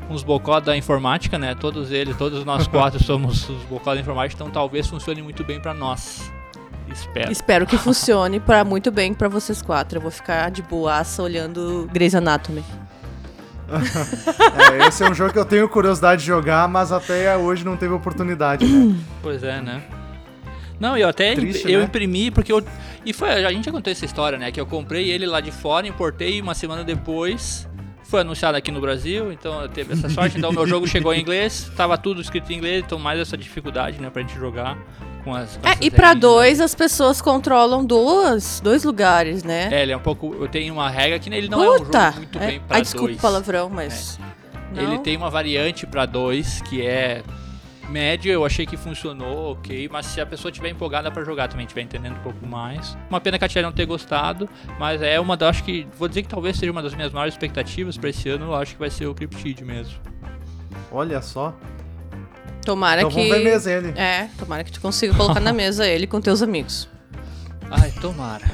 uns 0.09 0.23
bocó 0.23 0.61
da 0.61 0.75
informática, 0.77 1.39
né? 1.39 1.55
Todos 1.55 1.91
eles, 1.91 2.17
todos 2.17 2.43
nós 2.45 2.67
quatro 2.67 3.03
somos 3.05 3.49
os 3.51 3.63
bocó 3.65 3.95
da 3.95 4.01
informática, 4.01 4.43
então 4.43 4.51
talvez 4.51 4.87
funcione 4.87 5.21
muito 5.21 5.45
bem 5.45 5.61
pra 5.61 5.75
nós. 5.75 6.33
Espero. 6.93 7.33
Espero 7.33 7.67
que 7.67 7.77
funcione 7.77 8.41
para 8.41 8.65
muito 8.65 8.91
bem 8.91 9.13
pra 9.13 9.29
vocês 9.29 9.61
quatro. 9.63 9.99
Eu 9.99 10.03
vou 10.03 10.11
ficar 10.11 10.51
de 10.51 10.63
boaça 10.63 11.23
olhando 11.23 11.89
Grey's 11.93 12.15
Anatomy. 12.15 12.65
É, 14.81 14.87
esse 14.87 15.03
é 15.03 15.11
um 15.11 15.15
jogo 15.15 15.33
que 15.33 15.39
eu 15.39 15.45
tenho 15.45 15.69
curiosidade 15.69 16.21
de 16.21 16.27
jogar, 16.29 16.69
mas 16.69 16.93
até 16.93 17.37
hoje 17.37 17.65
não 17.65 17.77
teve 17.77 17.93
oportunidade. 17.93 18.65
né? 18.65 18.97
Pois 19.21 19.43
é, 19.43 19.61
né? 19.61 19.83
Não, 20.79 20.97
eu 20.97 21.09
até 21.09 21.35
Triste, 21.35 21.71
eu 21.71 21.81
né? 21.81 21.87
imprimi 21.87 22.31
porque 22.31 22.53
eu 22.53 22.65
e 23.05 23.13
foi 23.13 23.31
a 23.31 23.51
gente 23.51 23.65
já 23.65 23.73
contou 23.73 23.91
essa 23.91 24.05
história, 24.05 24.39
né? 24.39 24.53
Que 24.53 24.61
eu 24.61 24.67
comprei 24.67 25.11
ele 25.11 25.27
lá 25.27 25.41
de 25.41 25.51
fora, 25.51 25.87
importei 25.87 26.41
uma 26.41 26.55
semana 26.55 26.85
depois. 26.85 27.69
Foi 28.05 28.21
anunciado 28.21 28.57
aqui 28.57 28.71
no 28.71 28.81
Brasil, 28.81 29.33
então 29.33 29.63
eu 29.63 29.69
teve 29.69 29.95
essa 29.95 30.09
sorte. 30.09 30.39
Então 30.39 30.53
meu 30.53 30.67
jogo 30.67 30.87
chegou 30.87 31.13
em 31.13 31.21
inglês, 31.21 31.71
tava 31.77 31.97
tudo 31.99 32.21
escrito 32.21 32.53
em 32.53 32.57
inglês, 32.57 32.85
então 32.87 32.99
mais 32.99 33.19
essa 33.19 33.37
dificuldade, 33.37 34.01
né, 34.01 34.11
pra 34.11 34.23
gente 34.23 34.35
jogar. 34.37 34.79
Com 35.27 35.35
as. 35.35 35.57
Com 35.57 35.69
É, 35.69 35.73
e 35.81 35.91
pra 35.91 36.09
regrinhas. 36.09 36.21
dois 36.21 36.61
as 36.61 36.75
pessoas 36.75 37.21
controlam 37.21 37.85
duas, 37.85 38.61
dois 38.61 38.85
lugares, 38.85 39.43
né? 39.43 39.69
É, 39.73 39.83
ele 39.83 39.93
é 39.93 39.97
um 39.97 40.01
pouco. 40.01 40.35
Eu 40.39 40.47
tenho 40.49 40.73
uma 40.73 40.89
regra 40.89 41.19
que 41.19 41.29
ele 41.29 41.49
não 41.49 41.63
é 41.63 41.71
um 41.73 41.77
Puta! 41.79 42.05
jogo 42.07 42.17
muito 42.19 42.39
É. 42.39 42.47
bem 42.47 42.61
pra 42.61 42.77
Ai, 42.77 42.83
desculpa 42.83 43.07
dois. 43.09 43.19
o 43.19 43.21
palavrão, 43.21 43.69
mas. 43.69 44.19
Não? 44.73 44.83
Ele 44.83 44.99
tem 45.01 45.17
uma 45.17 45.29
variante 45.29 45.87
pra 45.87 46.07
dois 46.07 46.61
que 46.63 46.87
é 46.87 47.23
médio, 47.89 48.33
eu 48.33 48.45
achei 48.45 48.67
que 48.67 48.77
funcionou, 48.77 49.53
ok, 49.53 49.89
mas 49.93 50.07
se 50.07 50.21
a 50.21 50.27
pessoa 50.27 50.51
tiver 50.51 50.69
empolgada 50.71 51.09
pra 51.11 51.23
jogar 51.25 51.47
também, 51.49 51.67
tiver 51.67 51.83
entendendo 51.83 52.17
um 52.17 52.21
pouco 52.23 52.45
mais. 52.47 52.97
Uma 53.09 53.21
pena 53.21 53.39
que 53.39 53.45
a 53.45 53.49
Tia 53.49 53.63
não 53.63 53.71
ter 53.71 53.87
gostado, 53.87 54.49
mas 54.79 55.01
é 55.03 55.21
uma 55.21 55.37
das, 55.37 55.51
acho 55.51 55.65
que, 55.65 55.87
vou 55.97 56.09
dizer 56.09 56.23
que 56.23 56.29
talvez 56.29 56.57
seja 56.59 56.73
uma 56.73 56.83
das 56.83 56.95
minhas 56.95 57.13
maiores 57.13 57.35
expectativas 57.35 57.97
pra 57.97 58.11
esse 58.11 58.29
ano, 58.29 58.47
eu 58.47 58.55
acho 58.57 58.73
que 58.73 58.79
vai 58.81 58.91
ser 58.91 59.07
o 59.07 59.15
Cryptid 59.15 59.63
mesmo. 59.65 59.95
Olha 60.91 61.23
só. 61.23 61.55
Tomara 62.67 63.01
Então 63.01 63.11
que. 63.11 63.17
vamos 63.17 63.31
ver 63.33 63.45
mesmo 63.45 63.71
ele. 63.71 63.93
É, 63.99 64.29
tomara 64.39 64.63
que 64.65 64.73
tu 64.73 64.81
consiga 64.81 65.15
colocar 65.15 65.41
na 65.41 65.53
mesa 65.55 65.87
ele 65.89 66.07
com 66.07 66.21
teus 66.21 66.43
amigos. 66.43 66.87
Ai, 67.71 67.91
tomara. 68.01 68.45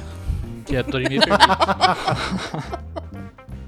Que 0.65 0.77
a 0.77 0.85
Torimir 0.85 1.21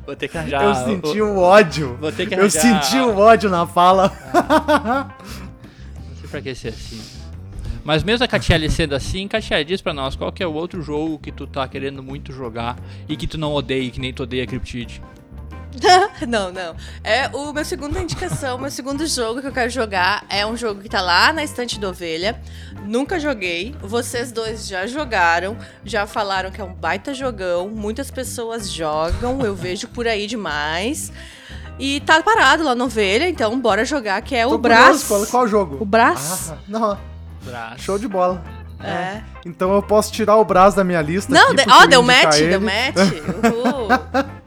Vou 0.06 0.14
ter 0.14 0.28
que 0.28 0.36
arranjar. 0.38 0.62
eu 0.62 0.74
senti 0.74 1.20
o 1.22 1.38
ódio. 1.38 1.96
Vou 2.00 2.12
ter 2.12 2.26
que 2.26 2.34
Eu 2.34 2.40
arranjar- 2.40 2.60
senti 2.84 2.98
o 2.98 3.16
ódio 3.18 3.48
na 3.48 3.66
fala. 3.66 4.12
Não 4.34 6.16
sei 6.20 6.28
pra 6.30 6.40
que 6.42 6.54
ser 6.54 6.68
assim. 6.68 7.00
Mas 7.82 8.02
mesmo 8.02 8.24
a 8.24 8.28
Catiele 8.28 8.70
sendo 8.70 8.94
assim, 8.94 9.26
Catiele, 9.28 9.64
diz 9.64 9.80
pra 9.82 9.92
nós 9.92 10.14
qual 10.16 10.30
que 10.32 10.42
é 10.42 10.46
o 10.46 10.52
outro 10.52 10.82
jogo 10.82 11.18
que 11.18 11.32
tu 11.32 11.46
tá 11.46 11.66
querendo 11.68 12.02
muito 12.02 12.32
jogar 12.32 12.76
e 13.08 13.16
que 13.16 13.26
tu 13.26 13.36
não 13.38 13.52
odeia, 13.52 13.90
que 13.90 14.00
nem 14.00 14.12
tu 14.12 14.22
odeia 14.22 14.46
Cryptid. 14.46 15.02
não, 16.28 16.52
não. 16.52 16.74
É 17.02 17.28
o 17.32 17.52
meu 17.52 17.64
segunda 17.64 18.00
indicação, 18.00 18.58
meu 18.58 18.70
segundo 18.70 19.06
jogo 19.06 19.40
que 19.40 19.46
eu 19.48 19.52
quero 19.52 19.70
jogar 19.70 20.24
é 20.28 20.46
um 20.46 20.56
jogo 20.56 20.80
que 20.80 20.88
tá 20.88 21.00
lá 21.00 21.32
na 21.32 21.42
estante 21.42 21.78
da 21.78 21.88
ovelha. 21.88 22.40
Nunca 22.84 23.18
joguei. 23.18 23.74
Vocês 23.80 24.30
dois 24.30 24.66
já 24.66 24.86
jogaram, 24.86 25.56
já 25.84 26.06
falaram 26.06 26.50
que 26.50 26.60
é 26.60 26.64
um 26.64 26.72
baita 26.72 27.12
jogão. 27.14 27.68
Muitas 27.68 28.10
pessoas 28.10 28.70
jogam, 28.70 29.40
eu 29.44 29.54
vejo 29.54 29.88
por 29.88 30.06
aí 30.06 30.26
demais. 30.26 31.12
E 31.78 32.00
tá 32.02 32.22
parado 32.22 32.62
lá 32.62 32.74
na 32.74 32.84
ovelha, 32.84 33.28
então 33.28 33.58
bora 33.60 33.84
jogar, 33.84 34.22
que 34.22 34.36
é 34.36 34.44
Tô 34.46 34.54
o 34.54 34.58
Brás. 34.58 35.02
curioso, 35.02 35.06
Qual, 35.08 35.26
qual 35.26 35.48
jogo? 35.48 35.78
O 35.80 35.84
Brás. 35.84 36.52
Ah, 36.52 36.58
não, 36.68 36.98
Braço. 37.44 37.78
show 37.82 37.98
de 37.98 38.06
bola. 38.06 38.42
É. 38.80 39.22
Então 39.46 39.74
eu 39.74 39.82
posso 39.82 40.12
tirar 40.12 40.36
o 40.36 40.44
braço 40.44 40.76
da 40.76 40.84
minha 40.84 41.00
lista. 41.02 41.32
Não, 41.32 41.52
aqui, 41.52 41.64
de- 41.64 41.70
ó, 41.72 41.82
eu 41.82 41.88
deu 41.88 42.02
match, 42.02 42.36
ele. 42.36 42.50
deu 42.50 42.60
match. 42.60 42.96
Uhul. 43.42 43.88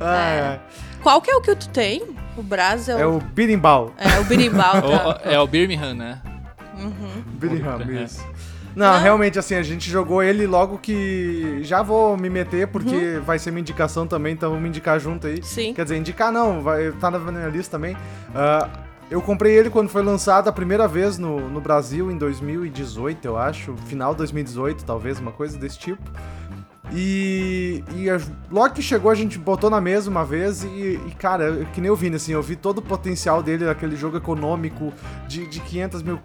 Ah, 0.00 0.28
É. 0.28 0.38
é. 0.38 0.60
Qual 1.02 1.20
que 1.20 1.30
é 1.30 1.36
o 1.36 1.40
que 1.40 1.54
tu 1.54 1.68
tem? 1.68 2.02
O 2.36 2.42
Brás 2.42 2.88
é 2.88 3.00
É 3.00 3.06
o. 3.06 3.16
o 3.16 3.20
Birimbau. 3.20 3.92
É 3.96 4.18
o 4.20 4.24
birimbau, 4.24 4.76
O- 4.78 4.82
tá? 4.82 5.20
o- 5.24 5.28
é 5.28 5.38
o 5.40 5.46
Birmingham, 5.46 5.94
né? 5.94 6.20
Uhum. 6.78 7.22
Birmingham, 7.26 7.80
É. 7.88 8.02
isso. 8.04 8.24
Não, 8.74 8.92
Não. 8.92 9.00
realmente, 9.00 9.38
assim, 9.38 9.54
a 9.54 9.62
gente 9.62 9.88
jogou 9.90 10.22
ele 10.22 10.46
logo 10.46 10.76
que. 10.76 11.60
Já 11.62 11.80
vou 11.82 12.14
me 12.16 12.28
meter, 12.28 12.66
porque 12.68 12.94
Uhum. 13.16 13.22
vai 13.22 13.38
ser 13.38 13.50
minha 13.50 13.62
indicação 13.62 14.06
também, 14.06 14.34
então 14.34 14.50
vamos 14.50 14.68
indicar 14.68 15.00
junto 15.00 15.26
aí. 15.26 15.42
Sim. 15.42 15.72
Quer 15.72 15.84
dizer, 15.84 15.96
indicar 15.96 16.30
não, 16.30 16.60
vai 16.60 16.92
tá 16.92 17.10
na 17.10 17.18
minha 17.18 17.48
lista 17.48 17.78
também. 17.78 17.96
Ah, 18.34 18.68
eu 19.10 19.22
comprei 19.22 19.54
ele 19.56 19.70
quando 19.70 19.88
foi 19.88 20.02
lançado 20.02 20.48
a 20.48 20.52
primeira 20.52 20.86
vez 20.86 21.16
no, 21.16 21.48
no 21.48 21.58
Brasil, 21.60 22.10
em 22.10 22.18
2018, 22.18 23.24
eu 23.24 23.38
acho. 23.38 23.74
Final 23.86 24.10
de 24.12 24.18
2018, 24.18 24.84
talvez, 24.84 25.18
uma 25.18 25.32
coisa 25.32 25.56
desse 25.56 25.78
tipo. 25.78 26.02
E, 26.92 27.82
e 27.96 28.08
a- 28.08 28.20
logo 28.50 28.72
que 28.74 28.80
chegou, 28.82 29.10
a 29.10 29.14
gente 29.14 29.38
botou 29.38 29.68
na 29.68 29.80
mesa 29.80 30.08
uma 30.08 30.24
vez 30.24 30.62
e, 30.62 30.68
e, 31.06 31.12
cara, 31.18 31.44
eu- 31.44 31.66
que 31.66 31.80
nem 31.80 31.88
eu 31.88 31.96
vi, 31.96 32.14
assim, 32.14 32.32
eu 32.32 32.42
vi 32.42 32.54
todo 32.54 32.78
o 32.78 32.82
potencial 32.82 33.42
dele, 33.42 33.68
aquele 33.68 33.96
jogo 33.96 34.16
econômico 34.16 34.92
de, 35.26 35.46
de 35.48 35.60
500 35.60 36.02
mil 36.02 36.20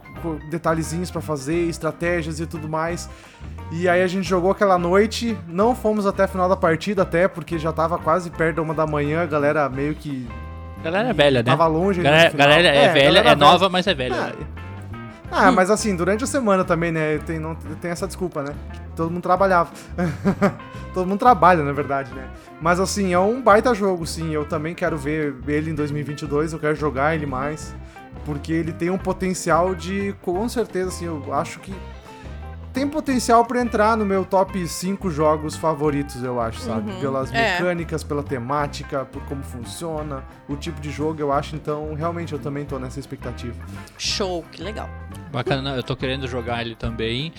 detalhezinhos 0.51 1.09
pra 1.09 1.19
fazer, 1.21 1.67
estratégias 1.67 2.39
e 2.39 2.45
tudo 2.45 2.69
mais. 2.69 3.09
E 3.71 3.89
aí 3.89 4.03
a 4.03 4.07
gente 4.07 4.27
jogou 4.27 4.51
aquela 4.51 4.77
noite, 4.77 5.35
não 5.47 5.75
fomos 5.75 6.05
até 6.05 6.23
a 6.23 6.27
final 6.27 6.47
da 6.47 6.55
partida, 6.55 7.01
até 7.01 7.27
porque 7.27 7.57
já 7.57 7.71
tava 7.71 7.97
quase 7.97 8.29
perto 8.29 8.57
da 8.57 8.61
uma 8.61 8.73
da 8.73 8.85
manhã, 8.85 9.23
a 9.23 9.25
galera 9.25 9.67
meio 9.67 9.95
que 9.95 10.27
Galera 10.83 11.09
é 11.09 11.13
velha, 11.13 11.39
né? 11.39 11.43
tava 11.43 11.67
longe. 11.67 11.99
ainda 11.99 12.09
Galera, 12.09 12.37
galera 12.37 12.67
é, 12.67 12.93
velha, 12.93 13.05
galera 13.05 13.29
é 13.31 13.35
nova, 13.35 13.69
mas 13.69 13.85
é 13.87 13.93
velha. 13.93 14.33
Ah, 15.31 15.51
mas 15.51 15.71
assim, 15.71 15.95
durante 15.95 16.23
a 16.25 16.27
semana 16.27 16.65
também, 16.65 16.91
né? 16.91 17.17
Tem, 17.19 17.39
não, 17.39 17.55
tem 17.55 17.89
essa 17.89 18.05
desculpa, 18.05 18.43
né? 18.43 18.53
Todo 18.95 19.09
mundo 19.09 19.23
trabalhava. 19.23 19.71
Todo 20.93 21.07
mundo 21.07 21.19
trabalha, 21.19 21.63
na 21.63 21.71
verdade, 21.71 22.13
né? 22.13 22.29
Mas 22.59 22.79
assim, 22.81 23.13
é 23.13 23.19
um 23.19 23.41
baita 23.41 23.73
jogo, 23.73 24.05
sim. 24.05 24.33
Eu 24.33 24.43
também 24.43 24.75
quero 24.75 24.97
ver 24.97 25.33
ele 25.47 25.71
em 25.71 25.75
2022, 25.75 26.51
eu 26.51 26.59
quero 26.59 26.75
jogar 26.75 27.15
ele 27.15 27.25
mais. 27.25 27.73
Porque 28.25 28.51
ele 28.51 28.73
tem 28.73 28.89
um 28.89 28.97
potencial 28.97 29.73
de, 29.73 30.13
com 30.21 30.47
certeza, 30.49 30.89
assim, 30.89 31.05
eu 31.05 31.33
acho 31.33 31.59
que 31.59 31.73
tem 32.73 32.87
potencial 32.87 33.45
pra 33.45 33.61
entrar 33.61 33.97
no 33.97 34.05
meu 34.05 34.23
top 34.23 34.67
5 34.67 35.09
jogos 35.11 35.55
favoritos, 35.55 36.23
eu 36.23 36.39
acho, 36.39 36.59
sabe? 36.59 36.91
Uhum, 36.91 36.99
Pelas 36.99 37.31
é. 37.33 37.53
mecânicas, 37.53 38.03
pela 38.03 38.23
temática, 38.23 39.05
por 39.05 39.21
como 39.23 39.43
funciona, 39.43 40.23
o 40.47 40.55
tipo 40.55 40.79
de 40.79 40.89
jogo, 40.91 41.19
eu 41.19 41.31
acho. 41.31 41.55
Então, 41.55 41.93
realmente, 41.93 42.33
eu 42.33 42.39
também 42.39 42.65
tô 42.65 42.79
nessa 42.79 42.99
expectativa. 42.99 43.55
Show, 43.97 44.43
que 44.51 44.61
legal. 44.61 44.89
Bacana, 45.31 45.75
eu 45.75 45.83
tô 45.83 45.95
querendo 45.95 46.27
jogar 46.27 46.61
ele 46.61 46.75
também. 46.75 47.33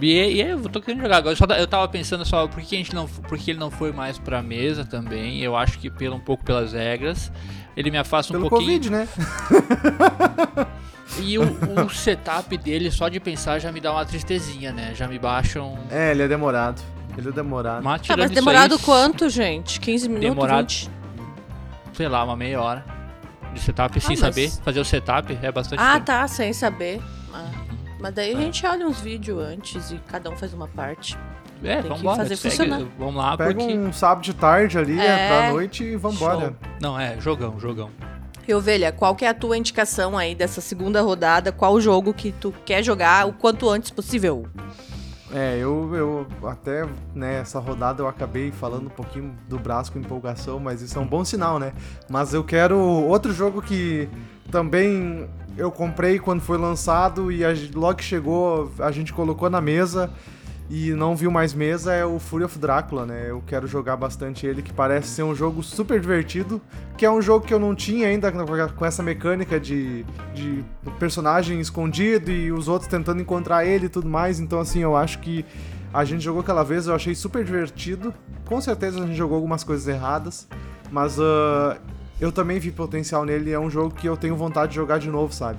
E, 0.00 0.14
e 0.16 0.40
eu 0.40 0.60
tô 0.68 0.80
querendo 0.80 1.02
jogar 1.02 1.18
agora. 1.18 1.36
Só 1.36 1.44
eu 1.44 1.66
tava 1.66 1.86
pensando 1.88 2.24
só 2.24 2.48
por 2.48 2.60
que 2.60 2.74
a 2.74 2.78
gente 2.78 2.94
não, 2.94 3.06
por 3.06 3.38
que 3.38 3.52
ele 3.52 3.60
não 3.60 3.70
foi 3.70 3.92
mais 3.92 4.18
pra 4.18 4.42
mesa 4.42 4.84
também. 4.84 5.40
Eu 5.40 5.56
acho 5.56 5.78
que 5.78 5.88
pelo 5.88 6.16
um 6.16 6.20
pouco 6.20 6.44
pelas 6.44 6.72
regras. 6.72 7.30
Ele 7.76 7.90
me 7.90 7.98
afasta 7.98 8.32
um 8.32 8.36
Pelo 8.36 8.50
pouquinho. 8.50 8.78
Covid, 8.78 8.90
né? 8.90 9.08
E 11.20 11.38
o, 11.38 11.42
o 11.86 11.90
setup 11.90 12.56
dele, 12.56 12.90
só 12.90 13.08
de 13.08 13.20
pensar, 13.20 13.58
já 13.58 13.70
me 13.70 13.80
dá 13.80 13.92
uma 13.92 14.04
tristezinha, 14.04 14.72
né? 14.72 14.92
Já 14.94 15.06
me 15.06 15.18
baixa 15.18 15.60
um. 15.62 15.76
É, 15.90 16.10
ele 16.12 16.22
é 16.22 16.28
demorado. 16.28 16.80
Ele 17.16 17.28
é 17.28 17.32
demorado. 17.32 17.82
Mas 17.84 18.02
Tá, 18.02 18.16
mas 18.16 18.30
demorado 18.30 18.74
aí, 18.74 18.80
quanto, 18.80 19.28
gente? 19.28 19.78
15 19.78 20.08
minutos? 20.08 20.30
Demorado. 20.30 20.60
20? 20.68 20.90
Sei 21.94 22.08
lá, 22.08 22.24
uma 22.24 22.34
meia 22.36 22.60
hora 22.60 22.84
de 23.52 23.60
setup 23.60 24.00
sem 24.00 24.10
mas- 24.10 24.18
saber. 24.20 24.50
Fazer 24.64 24.80
o 24.80 24.84
setup 24.84 25.38
é 25.42 25.52
bastante 25.52 25.80
Ah, 25.82 25.94
tempo. 25.94 26.06
tá, 26.06 26.26
sem 26.28 26.52
saber. 26.54 27.02
Ah, 27.34 27.50
Mas 28.00 28.14
daí 28.14 28.32
a 28.34 28.36
gente 28.36 28.66
olha 28.66 28.86
uns 28.86 29.00
vídeos 29.00 29.38
antes 29.44 29.90
e 29.90 29.96
cada 30.08 30.30
um 30.30 30.36
faz 30.36 30.54
uma 30.54 30.66
parte. 30.68 31.18
É, 31.62 31.76
que 31.76 31.82
vamos 31.82 32.00
embora. 32.00 32.16
fazer 32.16 32.34
segue, 32.36 32.56
funcionar. 32.56 32.82
Vamos 32.98 33.14
lá, 33.14 33.36
Pega 33.36 33.54
porque. 33.54 33.72
um 33.78 33.92
sábado 33.92 34.24
de 34.24 34.34
tarde 34.34 34.78
ali, 34.78 34.98
É. 34.98 35.04
é. 35.06 35.28
pra 35.28 35.52
noite 35.52 35.84
e 35.84 35.94
vambora. 35.96 36.46
Show. 36.46 36.56
Não, 36.80 36.98
é, 36.98 37.20
jogão, 37.20 37.60
jogão. 37.60 37.90
E 38.46 38.52
Ovelha, 38.54 38.90
qual 38.90 39.14
que 39.14 39.24
é 39.24 39.28
a 39.28 39.34
tua 39.34 39.56
indicação 39.56 40.18
aí 40.18 40.34
dessa 40.34 40.60
segunda 40.60 41.00
rodada? 41.00 41.52
Qual 41.52 41.80
jogo 41.80 42.12
que 42.12 42.32
tu 42.32 42.52
quer 42.64 42.82
jogar 42.82 43.28
o 43.28 43.32
quanto 43.32 43.68
antes 43.68 43.90
possível? 43.90 44.46
É, 45.32 45.56
eu, 45.58 45.94
eu 45.94 46.26
até 46.46 46.86
nessa 47.14 47.58
rodada 47.58 48.02
eu 48.02 48.08
acabei 48.08 48.50
falando 48.50 48.86
um 48.86 48.90
pouquinho 48.90 49.34
do 49.48 49.58
braço 49.58 49.90
com 49.90 49.98
empolgação, 49.98 50.58
mas 50.58 50.82
isso 50.82 50.98
é 50.98 51.00
um 51.00 51.06
bom 51.06 51.24
sinal, 51.24 51.58
né? 51.58 51.72
Mas 52.08 52.34
eu 52.34 52.44
quero 52.44 52.78
outro 52.78 53.32
jogo 53.32 53.62
que 53.62 54.08
também 54.50 55.26
eu 55.56 55.70
comprei 55.70 56.18
quando 56.18 56.40
foi 56.40 56.58
lançado 56.58 57.32
e 57.32 57.44
a, 57.44 57.48
logo 57.74 57.94
que 57.98 58.04
chegou 58.04 58.70
a 58.78 58.90
gente 58.90 59.12
colocou 59.12 59.48
na 59.48 59.60
mesa 59.60 60.10
e 60.74 60.94
não 60.94 61.14
viu 61.14 61.30
mais 61.30 61.52
mesa 61.52 61.92
é 61.92 62.02
o 62.02 62.18
Fury 62.18 62.44
of 62.44 62.58
Drácula, 62.58 63.04
né? 63.04 63.26
Eu 63.28 63.42
quero 63.46 63.66
jogar 63.66 63.94
bastante 63.94 64.46
ele, 64.46 64.62
que 64.62 64.72
parece 64.72 65.08
ser 65.08 65.22
um 65.22 65.34
jogo 65.34 65.62
super 65.62 66.00
divertido, 66.00 66.62
que 66.96 67.04
é 67.04 67.10
um 67.10 67.20
jogo 67.20 67.44
que 67.44 67.52
eu 67.52 67.58
não 67.58 67.74
tinha 67.74 68.08
ainda 68.08 68.32
com- 68.32 68.86
essa 68.86 69.02
mecânica 69.02 69.60
de, 69.60 70.02
de 70.34 70.64
personagem 70.98 71.60
escondido 71.60 72.30
e 72.30 72.50
os 72.50 72.68
outros 72.68 72.88
tentando 72.88 73.20
encontrar 73.20 73.66
ele 73.66 73.84
e 73.84 73.88
tudo 73.90 74.08
mais. 74.08 74.40
Então, 74.40 74.60
assim, 74.60 74.80
eu 74.80 74.96
acho 74.96 75.18
que 75.18 75.44
a 75.92 76.06
gente 76.06 76.24
jogou 76.24 76.40
aquela 76.40 76.62
vez, 76.64 76.86
eu 76.86 76.94
achei 76.94 77.14
super 77.14 77.44
divertido. 77.44 78.14
Com 78.46 78.58
certeza 78.58 78.98
a 78.98 79.06
gente 79.06 79.14
jogou 79.14 79.36
algumas 79.36 79.62
coisas 79.62 79.86
erradas, 79.86 80.48
mas 80.90 81.20
ah, 81.20 81.76
eu 82.18 82.32
também 82.32 82.58
vi 82.58 82.70
potencial 82.70 83.26
nele. 83.26 83.52
É 83.52 83.60
um 83.60 83.68
jogo 83.68 83.94
que 83.94 84.08
eu 84.08 84.16
tenho 84.16 84.34
vontade 84.36 84.70
de 84.70 84.76
jogar 84.76 84.96
de 84.98 85.10
novo, 85.10 85.34
sabe? 85.34 85.58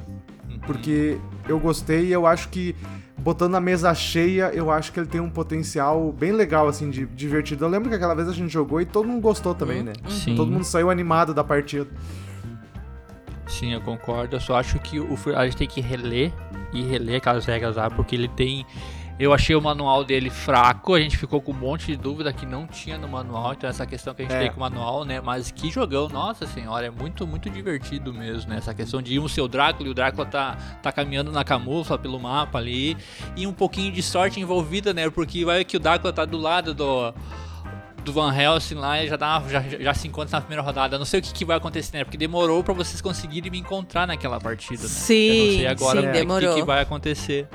Porque 0.65 1.19
eu 1.47 1.59
gostei 1.59 2.05
e 2.07 2.11
eu 2.11 2.25
acho 2.25 2.49
que 2.49 2.75
botando 3.17 3.55
a 3.55 3.61
mesa 3.61 3.93
cheia, 3.93 4.51
eu 4.53 4.71
acho 4.71 4.91
que 4.91 4.99
ele 4.99 5.07
tem 5.07 5.21
um 5.21 5.29
potencial 5.29 6.11
bem 6.11 6.31
legal, 6.31 6.67
assim, 6.67 6.89
de 6.89 7.05
divertido. 7.05 7.65
Eu 7.65 7.69
lembro 7.69 7.89
que 7.89 7.95
aquela 7.95 8.13
vez 8.13 8.27
a 8.27 8.33
gente 8.33 8.51
jogou 8.51 8.81
e 8.81 8.85
todo 8.85 9.07
mundo 9.07 9.21
gostou 9.21 9.53
também, 9.53 9.83
né? 9.83 9.93
Sim. 10.09 10.35
Todo 10.35 10.51
mundo 10.51 10.63
saiu 10.63 10.89
animado 10.89 11.33
da 11.33 11.43
partida. 11.43 11.87
Sim, 13.47 13.73
eu 13.73 13.81
concordo. 13.81 14.35
Eu 14.35 14.39
só 14.41 14.55
acho 14.55 14.79
que 14.79 14.99
o, 14.99 15.17
a 15.35 15.45
gente 15.45 15.57
tem 15.57 15.67
que 15.67 15.81
reler 15.81 16.31
e 16.73 16.81
reler 16.81 17.17
aquelas 17.17 17.45
regras 17.45 17.75
lá, 17.75 17.89
porque 17.89 18.15
ele 18.15 18.27
tem. 18.27 18.65
Eu 19.19 19.31
achei 19.31 19.55
o 19.55 19.61
manual 19.61 20.03
dele 20.03 20.29
fraco, 20.31 20.95
a 20.95 20.99
gente 20.99 21.17
ficou 21.17 21.39
com 21.39 21.51
um 21.51 21.55
monte 21.55 21.85
de 21.85 21.95
dúvida 21.95 22.33
que 22.33 22.47
não 22.47 22.65
tinha 22.65 22.97
no 22.97 23.07
manual, 23.07 23.53
então 23.53 23.69
essa 23.69 23.85
questão 23.85 24.13
que 24.13 24.23
a 24.23 24.25
gente 24.25 24.33
É. 24.33 24.39
tem 24.39 24.49
com 24.49 24.57
o 24.57 24.59
manual, 24.59 25.05
né? 25.05 25.21
Mas 25.21 25.51
que 25.51 25.69
jogão, 25.69 26.09
nossa 26.09 26.47
senhora, 26.47 26.87
é 26.87 26.89
muito, 26.89 27.25
muito 27.27 27.47
divertido 27.49 28.11
mesmo, 28.11 28.49
né? 28.49 28.57
Essa 28.57 28.73
questão 28.73 29.01
de 29.03 29.13
ir 29.13 29.19
um 29.19 29.27
seu 29.27 29.47
Drácula 29.47 29.87
e 29.87 29.91
o 29.91 29.93
Drácula 29.93 30.25
tá, 30.25 30.57
tá 30.81 30.91
caminhando 30.91 31.31
na 31.31 31.43
camufla 31.43 31.97
pelo 31.97 32.19
mapa 32.19 32.57
ali, 32.57 32.97
e 33.35 33.45
um 33.45 33.53
pouquinho 33.53 33.91
de 33.91 34.01
sorte 34.01 34.39
envolvida, 34.39 34.93
né? 34.95 35.07
Porque 35.11 35.45
vai 35.45 35.63
que 35.63 35.77
o 35.77 35.79
Drácula 35.79 36.11
tá 36.11 36.25
do 36.25 36.37
lado 36.37 36.73
do 36.73 37.13
do 38.03 38.11
Van 38.11 38.35
Helsing 38.35 38.75
lá 38.75 39.01
e 39.01 39.07
já, 39.07 39.15
dá 39.15 39.37
uma, 39.39 39.47
já, 39.49 39.61
já 39.61 39.93
se 39.93 40.09
encontra 40.09 40.35
na 40.37 40.41
primeira 40.41 40.61
rodada. 40.61 40.95
Eu 40.95 40.99
não 40.99 41.05
sei 41.05 41.21
o 41.21 41.23
que, 41.23 41.31
que 41.31 41.45
vai 41.45 41.55
acontecer, 41.55 41.95
né? 41.99 42.03
Porque 42.03 42.17
demorou 42.17 42.61
pra 42.61 42.73
vocês 42.73 42.99
conseguirem 42.99 43.49
me 43.49 43.57
encontrar 43.59 44.05
naquela 44.05 44.41
partida, 44.41 44.83
né? 44.83 44.89
Sim, 44.89 45.15
Eu 45.29 45.45
não 45.45 45.53
sei 45.53 45.67
agora 45.67 46.01
sim, 46.01 46.07
o 46.07 46.11
que- 46.11 46.17
demorou. 46.17 46.49
que, 46.53 46.59
que 46.59 46.65
vai 46.67 46.81
acontecer. 46.81 47.47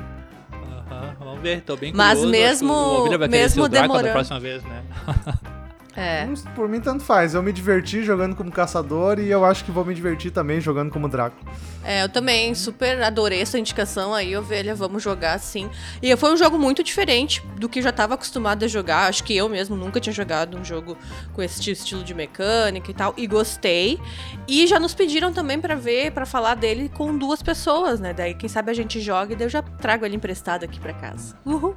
Vamos 1.18 1.40
ver, 1.40 1.60
tô 1.62 1.76
bem 1.76 1.92
Mas 1.94 2.18
curioso. 2.18 2.32
Que 2.32 2.38
mesmo- 2.38 3.28
mesmo 3.28 3.68
demorando. 3.68 4.12
próxima 4.12 4.40
vez, 4.40 4.62
né? 4.64 4.82
É. 5.98 6.28
Por 6.54 6.68
mim, 6.68 6.80
tanto 6.80 7.02
faz. 7.02 7.34
Eu 7.34 7.42
me 7.42 7.52
diverti 7.52 8.04
jogando 8.04 8.36
como 8.36 8.52
caçador 8.52 9.18
e 9.18 9.28
eu 9.28 9.44
acho 9.44 9.64
que 9.64 9.72
vou 9.72 9.84
me 9.84 9.92
divertir 9.92 10.30
também 10.30 10.60
jogando 10.60 10.92
como 10.92 11.08
Draco. 11.08 11.36
É, 11.84 12.04
eu 12.04 12.08
também 12.08 12.54
super 12.54 13.02
adorei 13.02 13.40
essa 13.40 13.58
indicação 13.58 14.14
aí, 14.14 14.36
ovelha, 14.36 14.76
vamos 14.76 15.02
jogar 15.02 15.36
sim. 15.40 15.68
E 16.00 16.14
foi 16.16 16.32
um 16.32 16.36
jogo 16.36 16.56
muito 16.56 16.84
diferente 16.84 17.44
do 17.56 17.68
que 17.68 17.80
eu 17.80 17.82
já 17.82 17.90
estava 17.90 18.14
acostumado 18.14 18.64
a 18.64 18.68
jogar. 18.68 19.08
Acho 19.08 19.24
que 19.24 19.36
eu 19.36 19.48
mesmo 19.48 19.74
nunca 19.74 19.98
tinha 19.98 20.12
jogado 20.12 20.56
um 20.56 20.64
jogo 20.64 20.96
com 21.32 21.42
esse 21.42 21.68
estilo 21.72 22.04
de 22.04 22.14
mecânica 22.14 22.92
e 22.92 22.94
tal, 22.94 23.12
e 23.16 23.26
gostei. 23.26 23.98
E 24.46 24.68
já 24.68 24.78
nos 24.78 24.94
pediram 24.94 25.32
também 25.32 25.60
pra 25.60 25.74
ver, 25.74 26.12
pra 26.12 26.24
falar 26.24 26.54
dele 26.54 26.88
com 26.94 27.18
duas 27.18 27.42
pessoas, 27.42 27.98
né? 27.98 28.12
Daí 28.12 28.34
quem 28.34 28.48
sabe 28.48 28.70
a 28.70 28.74
gente 28.74 29.00
joga 29.00 29.32
e 29.32 29.36
daí 29.36 29.46
eu 29.46 29.50
já 29.50 29.62
trago 29.62 30.04
ele 30.04 30.14
emprestado 30.14 30.62
aqui 30.62 30.78
pra 30.78 30.92
casa. 30.92 31.36
Uhul. 31.44 31.74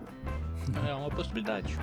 É 0.87 0.93
uma 0.93 1.09
possibilidade. 1.09 1.75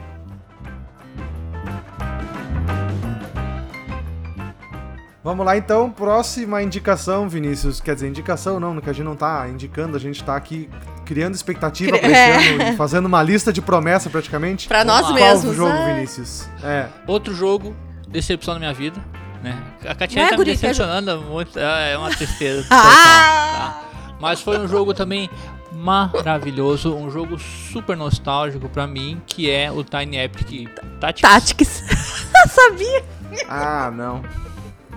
Vamos 5.28 5.44
lá 5.44 5.58
então, 5.58 5.90
próxima 5.90 6.62
indicação, 6.62 7.28
Vinícius. 7.28 7.82
Quer 7.82 7.94
dizer, 7.94 8.08
indicação 8.08 8.58
não, 8.58 8.80
que 8.80 8.88
a 8.88 8.92
gente 8.94 9.04
não 9.04 9.14
tá 9.14 9.46
indicando, 9.46 9.94
a 9.94 10.00
gente 10.00 10.24
tá 10.24 10.34
aqui 10.34 10.70
criando 11.04 11.34
expectativa 11.34 11.90
Cri- 11.90 12.00
pra 12.00 12.08
esse 12.08 12.18
É. 12.18 12.52
ano 12.68 12.76
fazendo 12.78 13.04
uma 13.04 13.22
lista 13.22 13.52
de 13.52 13.60
promessa 13.60 14.08
praticamente. 14.08 14.66
Pra 14.66 14.84
Vamos 14.84 15.02
nós 15.02 15.10
lá. 15.10 15.18
Qual 15.18 15.30
mesmos. 15.34 15.54
jogo, 15.54 15.70
é. 15.70 15.94
Vinícius? 15.94 16.48
É. 16.64 16.86
Outro 17.06 17.34
jogo, 17.34 17.76
decepção 18.08 18.54
na 18.54 18.60
minha 18.60 18.72
vida, 18.72 18.98
né? 19.42 19.62
A 19.86 19.94
Katia 19.94 20.16
Não 20.22 20.26
é, 20.28 20.30
tá 20.30 20.32
me 20.32 20.36
guri, 20.38 20.50
quer 20.56 20.68
decepcionando 20.68 21.20
muito. 21.20 21.58
É 21.58 21.92
é 21.92 21.98
uma 21.98 22.08
tristeza. 22.08 22.66
Ah! 22.72 23.82
Tá? 23.82 23.82
Mas 24.18 24.40
foi 24.40 24.58
um 24.58 24.66
jogo 24.66 24.94
também 24.94 25.28
maravilhoso, 25.72 26.94
um 26.94 27.10
jogo 27.10 27.38
super 27.38 27.98
nostálgico 27.98 28.66
pra 28.70 28.86
mim, 28.86 29.20
que 29.26 29.50
é 29.50 29.70
o 29.70 29.84
Tiny 29.84 30.16
Epic 30.16 30.68
Tactics. 30.98 31.20
Tactics. 31.30 31.84
Sabia? 32.48 33.04
Ah, 33.46 33.92
não. 33.94 34.22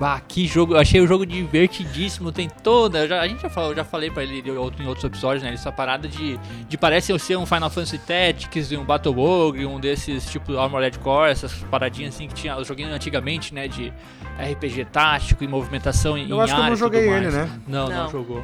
Bah, 0.01 0.19
que 0.19 0.47
jogo, 0.47 0.73
eu 0.73 0.79
achei 0.79 0.99
o 0.99 1.05
jogo 1.05 1.27
divertidíssimo, 1.27 2.31
tem 2.31 2.49
toda, 2.49 3.01
eu 3.03 3.07
já- 3.07 3.21
a 3.21 3.27
gente 3.27 3.39
já 3.43 3.51
falou, 3.51 3.69
eu 3.69 3.75
já 3.75 3.83
falei 3.85 4.09
pra 4.09 4.23
ele 4.23 4.41
em 4.41 4.49
outro- 4.57 4.81
em 4.83 4.87
outros 4.87 5.05
episódios, 5.05 5.43
né, 5.43 5.53
essa 5.53 5.71
parada 5.71 6.07
de, 6.07 6.39
de 6.67 6.75
parece 6.75 7.17
ser 7.19 7.35
um 7.37 7.45
Final 7.45 7.69
Fantasy 7.69 7.99
Tactics, 7.99 8.71
um 8.71 8.83
Battle 8.83 9.15
Ogre, 9.19 9.63
um 9.67 9.79
desses 9.79 10.25
tipo 10.31 10.57
Armored 10.57 10.97
Core, 10.97 11.29
essas 11.29 11.53
paradinhas 11.69 12.15
assim 12.15 12.27
que 12.27 12.33
tinha 12.33 12.57
os 12.57 12.67
joguinhos 12.67 12.91
antigamente, 12.91 13.53
né, 13.53 13.67
de 13.67 13.93
RPG 14.39 14.85
tático 14.85 15.43
e 15.43 15.47
movimentação 15.47 16.17
em 16.17 16.27
Eu 16.27 16.41
acho 16.41 16.51
que 16.51 16.59
eu 16.59 16.63
área 16.63 16.69
não 16.71 16.79
joguei 16.79 17.07
ele, 17.07 17.29
né? 17.29 17.61
Não, 17.67 17.87
não, 17.87 17.95
Não. 18.05 18.09
jogou. 18.09 18.43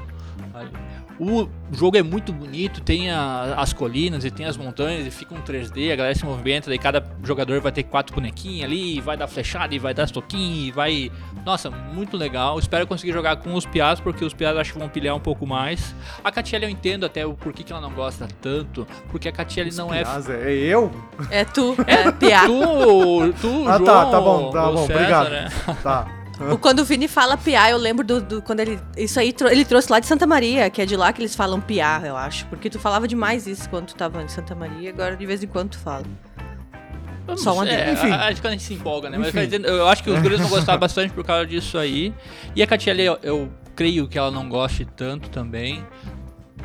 O 1.19 1.49
jogo 1.71 1.97
é 1.97 2.03
muito 2.03 2.31
bonito, 2.31 2.79
tem 2.81 3.09
a- 3.09 3.55
as 3.57 3.73
colinas 3.73 4.23
e 4.23 4.29
tem 4.29 4.45
as 4.45 4.55
montanhas 4.55 5.05
e 5.07 5.09
fica 5.11 5.33
um 5.33 5.41
3D, 5.41 5.91
a 5.91 5.95
galera 5.95 6.13
se 6.15 6.23
movimenta, 6.23 6.69
daí 6.69 6.77
cada 6.77 7.03
jogador 7.23 7.59
vai 7.59 7.71
ter 7.71 7.83
quatro 7.83 8.13
bonequinhos 8.15 8.63
ali, 8.63 9.01
vai 9.01 9.17
dar 9.17 9.27
flechada 9.27 9.73
e 9.73 9.79
vai 9.79 9.93
dar 9.93 10.07
toquinho 10.09 10.67
e 10.67 10.71
vai. 10.71 11.11
Nossa, 11.45 11.69
muito 11.71 12.15
legal. 12.15 12.59
Espero 12.59 12.85
conseguir 12.85 13.13
jogar 13.13 13.37
com 13.37 13.53
os 13.55 13.65
piás, 13.65 13.99
porque 13.99 14.23
os 14.23 14.33
piás 14.33 14.55
acho 14.57 14.73
que 14.73 14.79
vão 14.79 14.89
pilhar 14.89 15.15
um 15.15 15.19
pouco 15.19 15.45
mais. 15.47 15.95
A 16.23 16.31
Catiele 16.31 16.65
eu 16.65 16.69
entendo 16.69 17.05
até 17.05 17.25
o 17.25 17.33
porquê 17.33 17.63
que 17.63 17.71
ela 17.71 17.81
não 17.81 17.91
gosta 17.91 18.27
tanto, 18.41 18.85
porque 19.09 19.27
a 19.27 19.31
Catiele 19.31 19.71
não 19.75 19.91
é. 19.93 19.99
Aliás, 20.01 20.29
é 20.29 20.51
eu? 20.51 20.91
É 21.31 21.43
tu, 21.43 21.75
é 21.87 22.11
piá. 22.11 22.45
Tu, 22.45 23.33
tu, 23.41 23.67
Ah, 23.67 23.77
João, 23.77 23.83
tá, 23.85 24.05
tá 24.05 24.21
bom, 24.21 24.49
tá 24.51 24.71
bom, 24.71 24.85
César, 24.85 24.93
obrigado. 24.93 25.29
né? 25.29 25.49
Tá. 25.81 26.07
O- 26.39 26.57
Quando 26.57 26.79
o 26.79 26.85
Vini 26.85 27.07
fala 27.07 27.35
piá, 27.37 27.69
eu 27.71 27.77
lembro 27.77 28.05
do, 28.05 28.21
do- 28.21 28.41
quando 28.41 28.59
ele. 28.59 28.79
Isso 28.95 29.19
aí 29.19 29.33
ele 29.49 29.65
trouxe 29.65 29.91
lá 29.91 29.99
de 29.99 30.05
Santa 30.05 30.27
Maria, 30.27 30.69
que 30.69 30.81
é 30.81 30.85
de 30.85 30.95
lá 30.95 31.11
que 31.11 31.21
eles 31.21 31.35
falam 31.35 31.59
piá, 31.59 32.01
eu 32.05 32.15
acho. 32.15 32.45
Porque 32.47 32.69
tu 32.69 32.79
falava 32.79 33.07
demais 33.07 33.47
isso 33.47 33.69
quando 33.69 33.87
tu 33.87 33.95
tava 33.95 34.21
em 34.21 34.27
Santa 34.27 34.53
Maria, 34.53 34.89
agora 34.89 35.15
de 35.15 35.25
vez 35.25 35.43
em 35.43 35.47
quando 35.47 35.69
tu 35.71 35.79
fala. 35.79 36.03
Vamos, 37.25 37.41
Só 37.41 37.53
um 37.57 37.63
é. 37.63 37.91
Enfim. 37.91 38.09
a- 38.11 38.27
Acho 38.27 38.39
que 38.41 38.47
a 38.47 38.51
gente 38.51 38.63
se 38.63 38.73
empolga, 38.73 39.09
né? 39.09 39.17
Mas 39.17 39.31
quer 39.31 39.45
dizer, 39.45 39.65
eu 39.65 39.87
acho 39.87 40.01
que 40.03 40.09
os 40.09 40.21
guris 40.21 40.39
vão 40.39 40.49
gostar 40.49 40.77
bastante 40.77 41.11
por 41.13 41.25
causa 41.25 41.45
disso 41.45 41.77
aí. 41.77 42.13
E 42.55 42.63
a 42.63 42.67
Catiele, 42.67 43.03
eu, 43.03 43.19
eu 43.21 43.51
creio 43.75 44.07
que 44.07 44.17
ela 44.17 44.31
não 44.31 44.47
goste 44.47 44.85
tanto 44.85 45.29
também. 45.29 45.85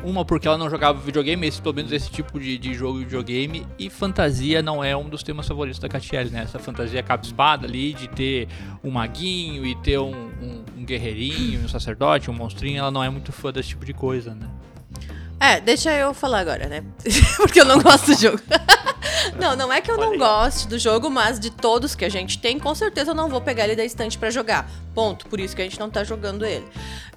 Uma 0.03 0.25
porque 0.25 0.47
ela 0.47 0.57
não 0.57 0.69
jogava 0.69 0.99
videogame, 0.99 1.47
esse, 1.47 1.61
pelo 1.61 1.73
menos 1.75 1.91
esse 1.91 2.09
tipo 2.11 2.37
de, 2.39 2.57
de 2.57 2.73
jogo 2.73 2.99
de 2.99 3.05
videogame. 3.05 3.65
E 3.79 3.89
fantasia 3.89 4.61
não 4.61 4.83
é 4.83 4.95
um 4.97 5.07
dos 5.07 5.23
temas 5.23 5.47
favoritos 5.47 5.79
da 5.79 5.87
Catiele, 5.87 6.29
né? 6.29 6.41
Essa 6.43 6.59
fantasia 6.59 7.01
capa-espada 7.01 7.65
ali, 7.65 7.93
de 7.93 8.09
ter 8.09 8.47
um 8.83 8.91
maguinho 8.91 9.65
e 9.65 9.73
ter 9.75 9.97
um, 9.99 10.11
um- 10.13 10.63
um 10.79 10.83
guerreirinho, 10.85 11.63
um 11.63 11.69
sacerdote, 11.69 12.29
um 12.29 12.33
monstrinho. 12.33 12.79
Ela 12.79 12.91
não 12.91 13.01
é 13.03 13.09
muito 13.09 13.31
fã 13.31 13.51
desse 13.53 13.69
tipo 13.69 13.85
de 13.85 13.93
coisa, 13.93 14.35
né? 14.35 14.47
É, 15.39 15.59
deixa 15.59 15.91
eu 15.93 16.13
falar 16.13 16.39
agora, 16.39 16.67
né? 16.67 16.83
Porque 17.37 17.59
eu 17.61 17.65
não 17.65 17.81
gosto 17.81 18.07
do 18.13 18.21
jogo. 18.21 18.39
não, 19.39 19.55
não 19.55 19.71
é 19.73 19.81
que 19.81 19.89
eu 19.91 19.97
não 19.97 20.17
goste 20.17 20.67
do 20.67 20.77
jogo, 20.79 21.09
mas 21.09 21.39
de 21.39 21.49
todos 21.49 21.95
que 21.95 22.05
a 22.05 22.09
gente 22.09 22.37
tem, 22.39 22.59
com 22.59 22.73
certeza 22.75 23.11
eu 23.11 23.15
não 23.15 23.29
vou 23.29 23.41
pegar 23.41 23.65
ele 23.65 23.75
da 23.75 23.83
estante 23.83 24.17
pra 24.17 24.29
jogar. 24.29 24.69
Ponto. 24.93 25.27
Por 25.27 25.39
isso 25.39 25.55
que 25.55 25.61
a 25.61 25.65
gente 25.65 25.79
não 25.79 25.89
tá 25.89 26.03
jogando 26.03 26.45
ele. 26.45 26.65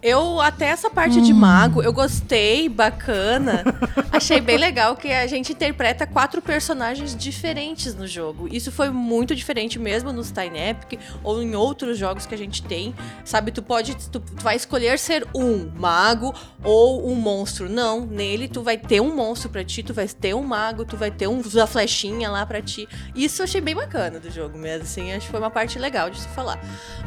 Eu, 0.03 0.41
até 0.41 0.67
essa 0.67 0.91
parte 0.91 1.21
de 1.21 1.33
mago, 1.33 1.83
eu 1.83 1.93
gostei, 1.93 2.69
bacana. 2.69 3.65
Achei 4.12 4.41
bem 4.41 4.59
legal 4.59 4.95
que 4.95 5.11
a 5.11 5.27
gente 5.27 5.53
interpreta 5.53 6.07
quatro 6.07 6.41
personagens 6.43 7.17
diferentes 7.17 7.95
no 7.95 8.07
jogo. 8.07 8.47
Isso 8.51 8.71
foi 8.71 8.91
muito 8.91 9.35
diferente 9.35 9.79
mesmo 9.79 10.12
nos 10.12 10.31
Tiny 10.31 10.59
Epic 10.59 11.01
ou 11.25 11.43
em 11.43 11.55
outros 11.57 11.99
jogos 11.99 12.27
que 12.27 12.35
a 12.35 12.39
gente 12.39 12.62
tem. 12.62 12.95
Sabe, 13.25 13.51
tu 13.51 13.62
pode. 13.62 13.97
Tu, 13.97 14.21
tu 14.21 14.23
vai 14.43 14.57
escolher 14.57 14.99
ser 14.99 15.27
um 15.35 15.71
mago 15.75 16.35
ou 16.62 17.11
um 17.11 17.15
monstro. 17.15 17.69
Não, 17.69 18.07
nele 18.07 18.49
tu 18.49 18.62
vai 18.62 18.77
ter 18.79 19.01
um 19.01 19.15
monstro 19.15 19.49
pra 19.49 19.65
ti, 19.65 19.83
tu 19.83 19.93
vai 19.93 20.07
ter 20.07 20.35
um 20.35 20.43
mago, 20.43 20.85
tu 20.85 20.97
vai 20.97 21.11
ter 21.11 21.27
um 21.27 21.43
a 21.61 21.67
flechinha 21.67 22.31
lá 22.31 22.45
pra 22.45 22.62
ti. 22.62 22.89
Isso 23.15 23.43
eu 23.43 23.45
achei 23.45 23.61
bem 23.61 23.75
bacana 23.75 24.21
do 24.21 24.31
jogo 24.31 24.57
mesmo, 24.59 24.85
assim. 24.85 25.12
Acho 25.12 25.27
que 25.27 25.31
foi 25.31 25.41
uma 25.41 25.51
parte 25.51 25.79
legal 25.79 26.11
de 26.11 26.21
se 26.21 26.29
falar. 26.29 26.61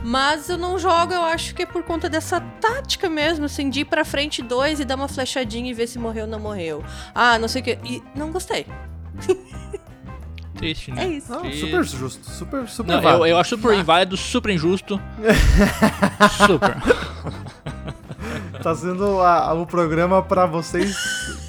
Mas 0.04 0.50
eu 0.50 0.58
não 0.60 0.78
jogo, 0.78 1.14
eu 1.14 1.24
acho 1.24 1.56
que 1.56 1.64
é 1.64 1.66
por 1.66 1.84
conta 1.84 2.10
dessa 2.10 2.40
tática 2.40 3.10
mesmo, 3.10 3.46
assim, 3.46 3.70
de 3.70 3.82
ir 3.82 3.86
pra 3.86 4.06
frente 4.06 4.42
dois 4.42 4.80
e 4.80 4.86
dar 4.86 4.96
uma 4.96 5.08
flechadinha 5.08 5.72
e 5.72 5.74
ver 5.74 5.88
se 5.88 5.98
morreu 5.98 6.26
ou 6.26 6.30
não 6.30 6.40
morreu. 6.40 6.84
Ah, 7.16 7.40
não 7.40 7.48
sei 7.48 7.62
o 7.62 7.66
que. 7.66 7.80
E 7.84 8.04
não 8.16 8.32
gostei. 8.32 8.66
Triste, 10.56 10.92
né? 10.92 11.06
É 11.06 11.08
isso. 11.08 11.32
Não, 11.32 11.52
super 11.54 11.84
justo. 11.86 12.30
Super, 12.30 12.68
super 12.68 13.02
Não, 13.02 13.10
eu, 13.10 13.28
eu 13.28 13.38
acho 13.38 13.52
super 13.52 13.74
inválido, 13.74 14.18
super 14.18 14.52
injusto. 14.52 15.02
super. 16.46 16.76
Tá 18.62 18.76
sendo 18.76 19.22
a- 19.22 19.54
o 19.54 19.66
programa 19.66 20.22
pra 20.22 20.46
vocês 20.46 20.94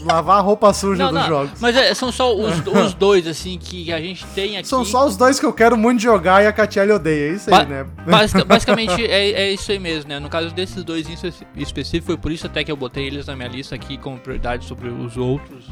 lavar 0.01 0.38
a 0.38 0.40
roupa 0.40 0.73
suja 0.73 1.05
Não, 1.05 1.12
dos 1.12 1.20
não, 1.23 1.29
jogos. 1.29 1.61
Mas 1.61 1.77
é, 1.77 1.92
são 1.94 2.12
só 2.12 2.35
os, 2.35 2.59
os 2.66 2.94
dois, 2.94 3.27
assim, 3.27 3.59
que 3.59 3.92
a 3.92 4.01
gente 4.01 4.25
tem 4.29 4.57
aqui. 4.57 4.68
São 4.68 4.85
só 4.85 5.07
os 5.07 5.16
dois 5.16 5.40
que 5.40 5.44
eu 5.46 5.53
quero 5.53 5.77
muito 5.77 6.01
jogar 6.01 6.42
e 6.42 6.46
a 6.46 6.53
Catiele 6.53 6.92
odeia. 6.92 7.33
É 7.33 7.35
isso 7.35 7.53
aí, 7.53 7.64
Ba- 7.64 7.68
né? 7.70 7.87
Basic- 8.07 8.44
basicamente 8.46 9.05
é, 9.05 9.31
é 9.33 9.53
isso 9.53 9.70
aí 9.73 9.79
mesmo, 9.79 10.09
né? 10.09 10.18
No 10.20 10.29
caso 10.29 10.55
desses 10.55 10.85
dois 10.85 11.09
em 11.09 11.14
espe- 11.14 11.46
específico, 11.57 12.07
foi 12.07 12.16
por 12.16 12.31
isso 12.31 12.46
até 12.46 12.62
que 12.62 12.70
eu 12.70 12.77
botei 12.77 13.07
eles 13.07 13.27
na 13.27 13.35
minha 13.35 13.49
lista 13.49 13.75
aqui 13.75 13.96
como 13.99 14.16
prioridade 14.18 14.64
sobre 14.64 14.88
os 14.88 15.16
outros. 15.16 15.64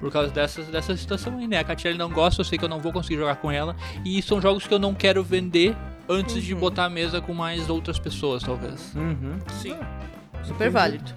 Por 0.00 0.12
causa 0.12 0.30
dessas, 0.30 0.66
dessa 0.68 0.96
situação 0.96 1.36
aí, 1.38 1.48
né? 1.48 1.58
A 1.58 1.64
Catiele 1.64 1.98
não 1.98 2.08
gosta, 2.08 2.40
eu 2.40 2.44
sei 2.44 2.56
que 2.56 2.64
eu 2.64 2.68
não 2.68 2.78
vou 2.78 2.92
conseguir 2.92 3.16
jogar 3.16 3.34
com 3.36 3.50
ela. 3.50 3.74
E 4.04 4.22
são 4.22 4.40
jogos 4.40 4.64
que 4.64 4.72
eu 4.72 4.78
não 4.78 4.94
quero 4.94 5.24
vender 5.24 5.74
antes 6.08 6.40
de 6.44 6.54
botar 6.54 6.84
a 6.84 6.88
mesa 6.88 7.20
com 7.20 7.34
mais 7.34 7.68
outras 7.68 7.98
pessoas, 7.98 8.42
talvez. 8.44 8.92
Uhum. 8.94 9.38
Sim. 9.60 9.74
Super 10.44 10.70
válido. 10.70 11.12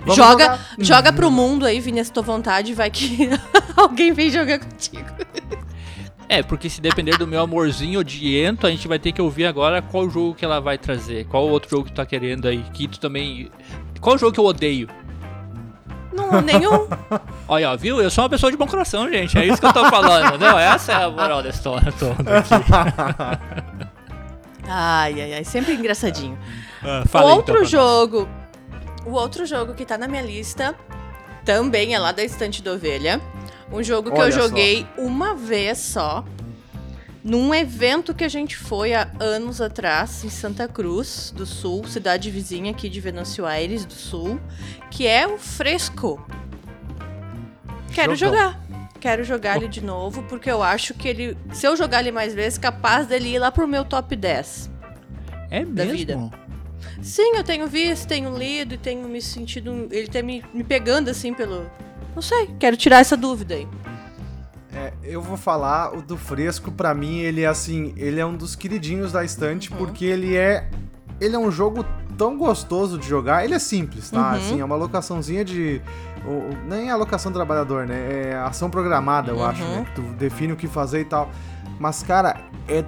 Vamos 0.00 0.16
joga, 0.16 0.44
jogar. 0.44 0.60
joga 0.78 1.12
pro 1.12 1.30
mundo 1.30 1.66
aí, 1.66 1.80
Vini, 1.80 2.04
se 2.04 2.12
tua 2.12 2.22
vontade, 2.22 2.72
vai 2.74 2.90
que 2.90 3.28
alguém 3.76 4.12
vem 4.12 4.30
jogar 4.30 4.58
contigo. 4.60 5.08
É, 6.28 6.42
porque 6.42 6.68
se 6.68 6.80
depender 6.80 7.16
do 7.18 7.26
meu 7.26 7.40
amorzinho 7.40 8.00
odiento, 8.00 8.66
a 8.66 8.70
gente 8.70 8.86
vai 8.88 8.98
ter 8.98 9.12
que 9.12 9.22
ouvir 9.22 9.46
agora 9.46 9.80
qual 9.80 10.08
jogo 10.10 10.34
que 10.34 10.44
ela 10.44 10.60
vai 10.60 10.76
trazer. 10.76 11.24
Qual 11.26 11.48
outro 11.48 11.70
jogo 11.70 11.84
que 11.84 11.92
tu 11.92 11.96
tá 11.96 12.06
querendo 12.06 12.46
aí? 12.48 12.64
Que 12.72 12.88
tu 12.88 12.98
também. 12.98 13.48
Qual 14.00 14.18
jogo 14.18 14.32
que 14.32 14.40
eu 14.40 14.44
odeio? 14.44 14.88
Não, 16.12 16.40
nenhum. 16.40 16.88
Olha, 17.46 17.70
ó, 17.72 17.76
viu? 17.76 18.00
Eu 18.00 18.10
sou 18.10 18.24
uma 18.24 18.30
pessoa 18.30 18.50
de 18.50 18.56
bom 18.58 18.66
coração, 18.66 19.08
gente. 19.08 19.38
É 19.38 19.46
isso 19.46 19.60
que 19.60 19.66
eu 19.66 19.72
tô 19.72 19.84
falando, 19.88 20.26
entendeu? 20.28 20.58
Essa 20.58 20.92
é 20.92 21.04
a 21.04 21.10
moral 21.10 21.42
da 21.42 21.50
história 21.50 21.92
toda 21.92 22.38
aqui. 22.38 22.54
Ai, 24.68 25.20
ai, 25.20 25.34
ai, 25.34 25.44
sempre 25.44 25.74
engraçadinho. 25.74 26.38
Ah, 26.88 27.02
O 27.04 27.08
fala 27.08 27.30
aí, 27.30 27.36
outro 27.36 27.64
então, 27.64 27.68
pra 27.68 27.78
nós. 27.78 28.28
O 29.06 29.12
outro 29.12 29.46
jogo 29.46 29.74
que 29.74 29.86
tá 29.86 29.96
na 29.96 30.08
minha 30.08 30.22
lista 30.22 30.74
também 31.44 31.94
é 31.94 31.98
lá 31.98 32.12
da 32.12 32.24
estante 32.24 32.62
da 32.62 32.72
ovelha. 32.72 33.20
Um 33.72 33.82
jogo 33.82 34.10
que 34.10 34.18
Olha 34.18 34.28
eu 34.28 34.32
só. 34.32 34.40
joguei 34.48 34.86
uma 34.98 35.34
vez 35.34 35.78
só. 35.78 36.24
Num 37.22 37.52
evento 37.54 38.14
que 38.14 38.22
a 38.22 38.28
gente 38.28 38.56
foi 38.56 38.94
há 38.94 39.10
anos 39.18 39.60
atrás, 39.60 40.22
em 40.24 40.28
Santa 40.30 40.68
Cruz 40.68 41.32
do 41.34 41.44
Sul, 41.44 41.84
cidade 41.88 42.30
vizinha 42.30 42.70
aqui 42.70 42.88
de 42.88 43.00
Venâncio 43.00 43.44
Aires 43.44 43.84
do 43.84 43.94
Sul, 43.94 44.40
que 44.92 45.06
é 45.08 45.26
o 45.26 45.36
Fresco. 45.36 46.24
Quero 47.92 48.14
Jogão. 48.14 48.36
jogar. 48.36 48.60
quero 49.00 49.24
jogar 49.24 49.56
ele 49.56 49.66
de 49.68 49.80
novo, 49.82 50.22
porque 50.24 50.48
eu 50.50 50.62
acho 50.62 50.94
que 50.94 51.08
ele, 51.08 51.36
se 51.52 51.66
eu 51.66 51.76
jogar 51.76 52.00
ele 52.00 52.12
mais 52.12 52.32
vezes, 52.34 52.58
capaz 52.58 53.06
dele 53.08 53.30
ir 53.34 53.38
lá 53.40 53.50
pro 53.50 53.66
meu 53.66 53.84
top 53.84 54.14
10. 54.14 54.70
É 55.50 55.64
Da 55.64 55.84
mesmo? 55.84 55.98
vida. 55.98 56.30
Sim, 57.02 57.36
eu 57.36 57.44
tenho 57.44 57.66
visto, 57.66 58.06
tenho 58.08 58.36
lido 58.36 58.74
e 58.74 58.78
tenho 58.78 59.08
me 59.08 59.20
sentido. 59.22 59.88
Ele 59.90 60.08
tá 60.08 60.22
me, 60.22 60.44
me 60.54 60.64
pegando 60.64 61.08
assim 61.10 61.32
pelo. 61.34 61.66
Não 62.14 62.22
sei, 62.22 62.48
quero 62.58 62.76
tirar 62.76 63.00
essa 63.00 63.16
dúvida 63.16 63.54
aí. 63.54 63.68
É, 64.74 64.92
eu 65.02 65.22
vou 65.22 65.36
falar 65.36 65.94
o 65.96 66.02
do 66.02 66.16
fresco, 66.16 66.70
pra 66.70 66.92
mim 66.94 67.18
ele 67.20 67.42
é 67.42 67.46
assim, 67.46 67.94
ele 67.96 68.20
é 68.20 68.26
um 68.26 68.36
dos 68.36 68.54
queridinhos 68.54 69.12
da 69.12 69.24
estante 69.24 69.70
Uhum. 69.72 69.78
porque 69.78 70.04
ele 70.04 70.36
é 70.36 70.68
ele 71.18 71.34
é 71.34 71.38
um 71.38 71.50
jogo 71.50 71.82
tão 72.18 72.36
gostoso 72.36 72.98
de 72.98 73.08
jogar. 73.08 73.42
Ele 73.44 73.54
é 73.54 73.58
simples, 73.58 74.10
tá? 74.10 74.20
Uhum. 74.32 74.36
Assim, 74.36 74.60
é 74.60 74.64
uma 74.64 74.74
alocaçãozinha 74.74 75.42
de 75.44 75.80
o- 76.26 76.28
o- 76.30 76.58
nem 76.68 76.88
é 76.88 76.90
alocação 76.90 77.32
do 77.32 77.36
trabalhador, 77.36 77.86
né? 77.86 78.30
É 78.32 78.34
ação 78.34 78.68
programada, 78.68 79.30
eu 79.30 79.36
Uhum. 79.36 79.44
acho, 79.46 79.62
né? 79.62 79.86
Que 79.86 79.94
tu 79.94 80.02
define 80.14 80.52
o 80.52 80.56
que 80.56 80.66
fazer 80.66 81.00
e 81.00 81.04
tal. 81.06 81.30
Mas 81.78 82.02
cara, 82.02 82.36
é 82.68 82.84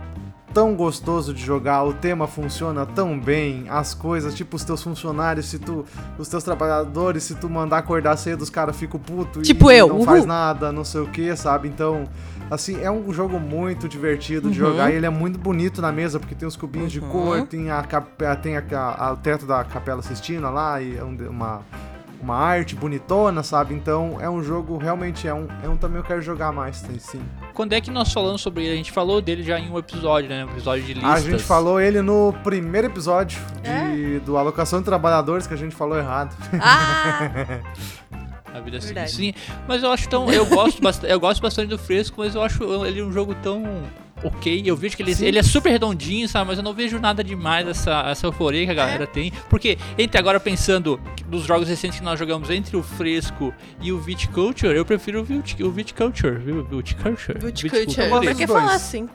tão 0.53 0.75
gostoso 0.75 1.33
de 1.35 1.45
jogar, 1.45 1.85
o 1.85 1.93
tema 1.93 2.27
funciona 2.27 2.85
tão 2.87 3.19
bem, 3.19 3.67
as 3.69 3.95
coisas, 3.95 4.35
tipo 4.35 4.57
os 4.57 4.65
teus 4.65 4.83
funcionários, 4.83 5.47
se 5.47 5.59
tu, 5.59 5.85
os 6.19 6.27
teus 6.29 6.43
trabalhadores, 6.43 7.23
se 7.25 7.35
tu 7.35 7.49
mandar 7.49 7.79
acordar 7.79 8.17
cedo, 8.17 8.43
os 8.43 8.51
caras 8.51 8.77
ficam 8.77 8.99
putos 8.99 9.47
Tipo 9.47 9.71
e 9.71 9.79
eu, 9.79 9.89
não 9.89 9.97
uhul. 9.97 10.05
faz 10.05 10.25
nada, 10.27 10.73
não 10.73 10.85
sei 10.85 11.03
o 11.03 11.07
que, 11.07 11.35
sabe? 11.37 11.69
Então, 11.69 12.05
assim, 12.51 12.81
é 12.83 12.91
um 12.91 13.13
jogo 13.13 13.39
muito 13.39 13.89
divertido 13.89 14.51
de 14.51 14.61
Uhum. 14.63 14.71
jogar 14.71 14.91
e 14.91 14.95
ele 14.97 15.07
é 15.07 15.11
muito 15.11 15.39
bonito 15.39 15.81
na 15.83 15.93
mesa, 15.93 16.19
porque 16.19 16.35
tem 16.35 16.49
os 16.49 16.57
cubinhos 16.57 16.91
de 16.91 16.99
Uhum. 17.01 17.09
cor, 17.09 17.43
tem, 17.47 17.71
a, 17.71 17.83
tem 18.41 18.57
a, 18.57 18.63
a- 18.99 19.13
o 19.13 19.17
teto 19.17 19.47
da 19.47 19.63
Capela 19.65 20.03
Sistina 20.03 20.49
lá 20.51 20.81
e 20.81 20.97
é 20.97 21.05
um- 21.05 21.29
uma, 21.29 21.61
uma 22.21 22.35
arte 22.37 22.75
bonitona, 22.75 23.43
sabe? 23.43 23.75
Então, 23.75 24.19
é 24.21 24.29
um 24.29 24.43
jogo, 24.43 24.77
realmente, 24.77 25.27
é 25.29 25.35
um, 25.35 25.47
é 25.63 25.69
um 25.69 25.77
também 25.77 25.99
eu 25.99 26.05
quero 26.05 26.21
jogar 26.21 26.53
mais, 26.53 26.81
tem 26.81 26.99
sim. 26.99 27.21
Quando 27.55 27.73
é 27.73 27.81
que 27.81 27.91
nós 27.91 28.13
falamos 28.13 28.41
sobre 28.41 28.65
ele? 28.65 28.75
A 28.75 28.77
gente 28.77 28.93
falou 28.93 29.21
dele 29.21 29.43
já 29.43 29.59
em 29.59 29.71
um 29.71 29.79
episódio, 29.79 30.29
né? 30.29 30.45
Um 30.45 30.51
episódio 30.51 30.85
de 30.85 30.95
listas. 30.95 31.11
A 31.13 31.21
gente 31.21 31.43
falou 31.43 31.81
ele 31.81 32.03
no 32.03 32.33
primeiro 32.45 32.89
episódio 32.89 33.41
É? 33.63 33.89
de, 33.91 34.19
do 34.21 34.37
Alocação 34.37 34.81
de 34.81 34.85
Trabalhadores, 34.85 35.47
que 35.47 35.55
a 35.55 35.57
gente 35.57 35.75
falou 35.75 35.99
errado. 35.99 36.37
Ah! 36.61 37.61
A 38.55 38.61
vida 38.61 38.79
assim, 38.79 39.07
sim. 39.07 39.35
Mas 39.69 39.83
eu 39.83 39.93
acho 39.93 40.09
tão. 40.09 40.29
Eu 40.33 40.45
gosto, 40.47 40.83
bastante, 40.83 41.13
eu 41.13 41.21
gosto 41.21 41.41
bastante 41.41 41.69
do 41.69 41.79
fresco, 41.79 42.17
mas 42.19 42.35
eu 42.35 42.43
acho 42.43 42.65
ele 42.87 43.03
um 43.03 43.13
jogo 43.13 43.35
tão 43.37 43.63
ok. 44.25 44.63
Eu 44.65 44.77
vejo 44.77 44.97
que 44.97 45.03
ele, 45.03 45.15
Sim. 45.15 45.27
ele 45.27 45.39
é 45.39 45.43
super 45.43 45.71
redondinho, 45.71 46.29
sabe? 46.29 46.49
Mas 46.49 46.59
eu 46.59 46.65
não 46.65 46.73
vejo 46.75 46.99
nada 46.99 47.23
demais 47.23 47.67
essa, 47.69 48.03
essa 48.09 48.27
euforia 48.27 48.65
que 48.65 48.71
a 48.71 48.75
galera 48.75 49.07
tem. 49.07 49.33
Porque, 49.49 49.79
entre 49.97 50.19
agora 50.19 50.39
pensando 50.41 51.01
nos 51.31 51.45
jogos 51.45 51.69
recentes 51.69 51.99
que 51.99 52.05
nós 52.05 52.19
jogamos 52.19 52.49
entre 52.51 52.77
o 52.77 52.83
fresco 52.83 53.53
e 53.81 53.93
o 53.93 53.99
Viticulture, 54.01 54.75
eu 54.77 54.85
prefiro 54.85 55.21
o, 55.21 55.25
Vit, 55.25 55.63
o 55.63 55.71
Viticulture, 55.71 56.37
viu? 56.39 56.65
Viticulture. 56.65 57.39
Viticulture. 57.39 58.01
Eu 58.03 58.11
gosto 58.11 58.23
Pra 58.23 58.33
dos 58.33 58.41
que 58.41 58.47
falar 58.47 58.75
assim? 58.75 59.09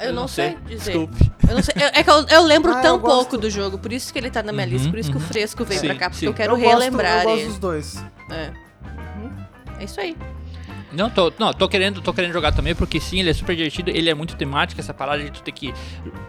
Eu, 0.00 0.14
não 0.14 0.26
sei, 0.26 0.56
dizer. 0.66 0.92
Desculpe. 0.92 1.30
Eu 1.46 1.54
não 1.56 1.62
sei. 1.62 1.74
Eu- 1.76 1.90
é 1.92 2.02
que 2.02 2.08
eu, 2.10 2.26
eu 2.28 2.42
lembro 2.44 2.72
Ah, 2.76 2.80
tão 2.80 2.94
eu 2.96 3.00
pouco 3.00 3.36
do 3.36 3.50
jogo, 3.50 3.76
por 3.78 3.92
isso 3.92 4.10
que 4.10 4.18
ele 4.18 4.30
tá 4.30 4.42
na 4.42 4.50
minha 4.50 4.64
Uhum, 4.66 4.72
lista, 4.72 4.88
por 4.88 4.98
isso 4.98 5.10
que 5.10 5.16
o 5.18 5.20
uhum. 5.20 5.26
fresco 5.26 5.62
veio 5.64 5.80
Sim, 5.80 5.86
pra 5.88 5.96
cá, 5.96 6.08
porque 6.08 6.20
sim. 6.20 6.26
eu 6.26 6.32
quero 6.32 6.54
eu 6.54 6.58
gosto, 6.58 6.70
relembrar 6.70 7.18
eu 7.18 7.24
gosto 7.24 7.38
ele. 7.38 7.48
dos 7.48 7.58
dois. 7.58 8.04
É. 8.30 8.50
Uhum. 9.18 9.30
É 9.78 9.84
isso 9.84 10.00
aí. 10.00 10.16
Não, 10.92 11.08
tô, 11.08 11.32
não, 11.38 11.52
tô 11.52 11.68
querendo, 11.68 12.00
tô 12.00 12.12
querendo 12.12 12.32
jogar 12.32 12.52
também, 12.52 12.74
porque 12.74 12.98
sim, 13.00 13.20
ele 13.20 13.30
é 13.30 13.32
super 13.32 13.54
divertido, 13.54 13.90
ele 13.90 14.10
é 14.10 14.14
muito 14.14 14.36
temático, 14.36 14.80
essa 14.80 14.92
parada 14.92 15.22
de 15.22 15.30
tu 15.30 15.42
ter 15.42 15.52
que 15.52 15.72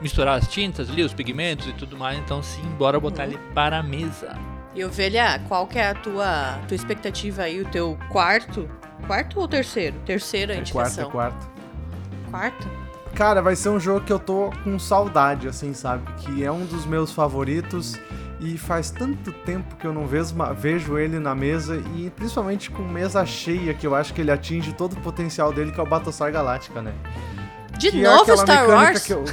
misturar 0.01 0.37
as 0.37 0.47
tintas 0.47 0.89
ali, 0.89 1.01
os 1.03 1.13
pigmentos 1.13 1.67
e 1.67 1.73
tudo 1.73 1.97
mais, 1.97 2.19
então 2.19 2.43
sim, 2.43 2.61
bora 2.77 2.99
botar 2.99 3.25
ele 3.25 3.39
para 3.55 3.79
a 3.79 3.83
mesa. 3.83 4.37
E 4.75 4.83
ovelha, 4.85 5.39
qual 5.47 5.65
que 5.67 5.79
é 5.79 5.89
a 5.89 5.95
tua, 5.95 6.59
tua 6.67 6.75
expectativa 6.75 7.41
aí, 7.43 7.59
o 7.61 7.65
teu 7.65 7.97
quarto? 8.09 8.69
Quarto 9.07 9.39
ou 9.39 9.47
terceiro? 9.47 9.97
Terceira 10.05 10.53
É 10.53 10.57
quarto, 10.57 10.69
indicação. 10.69 11.07
é 11.07 11.11
quarto. 11.11 11.49
Quarto? 12.29 12.69
Cara, 13.15 13.41
vai 13.41 13.55
ser 13.55 13.69
um 13.69 13.79
jogo 13.79 14.05
que 14.05 14.13
eu 14.13 14.19
tô 14.19 14.51
com 14.63 14.79
saudade, 14.79 15.47
assim, 15.47 15.73
sabe? 15.73 16.03
Que 16.21 16.43
é 16.45 16.51
um 16.51 16.65
dos 16.65 16.85
meus 16.85 17.11
favoritos 17.11 17.99
e 18.41 18.57
faz 18.57 18.89
tanto 18.89 19.31
tempo 19.31 19.75
que 19.75 19.85
eu 19.85 19.93
não 19.93 20.07
vejo, 20.07 20.33
vejo 20.57 20.97
ele 20.97 21.19
na 21.19 21.35
mesa 21.35 21.81
e 21.95 22.09
principalmente 22.09 22.71
com 22.71 22.81
mesa 22.83 23.25
cheia, 23.25 23.73
que 23.73 23.85
eu 23.85 23.93
acho 23.95 24.13
que 24.13 24.21
ele 24.21 24.31
atinge 24.31 24.73
todo 24.73 24.93
o 24.93 25.01
potencial 25.01 25.53
dele, 25.53 25.71
que 25.71 25.79
é 25.79 25.83
o 25.83 25.85
Battlestar 25.85 26.31
Galactica, 26.31 26.81
né? 26.81 26.93
De 27.77 27.91
Que 27.91 28.03
é 28.03 28.09
novo 28.09 28.21
aquela 28.23 28.37
Star 28.37 28.67
Wars? 28.69 29.03
que 29.05 29.13
eu- 29.13 29.23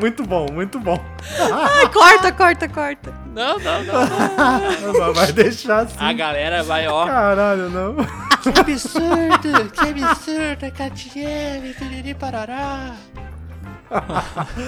muito 0.00 0.24
bom, 0.24 0.46
muito 0.52 0.78
bom. 0.80 1.02
Ai, 1.38 1.88
corta, 1.88 2.32
corta, 2.32 2.68
corta. 2.68 3.12
Não, 3.34 3.58
não, 3.58 3.84
não. 3.84 4.92
Não 5.02 5.14
vai 5.14 5.32
deixar 5.32 5.80
assim. 5.84 5.94
A 5.98 6.12
galera 6.12 6.62
vai, 6.62 6.86
ó. 6.88 7.06
Caralho, 7.06 7.70
não. 7.70 7.96
Que 8.52 8.60
absurdo, 8.60 9.70
que 9.72 10.02
absurdo, 10.04 10.72
Catiele, 10.76 11.74
piriri 11.74 12.14
parará. 12.14 12.94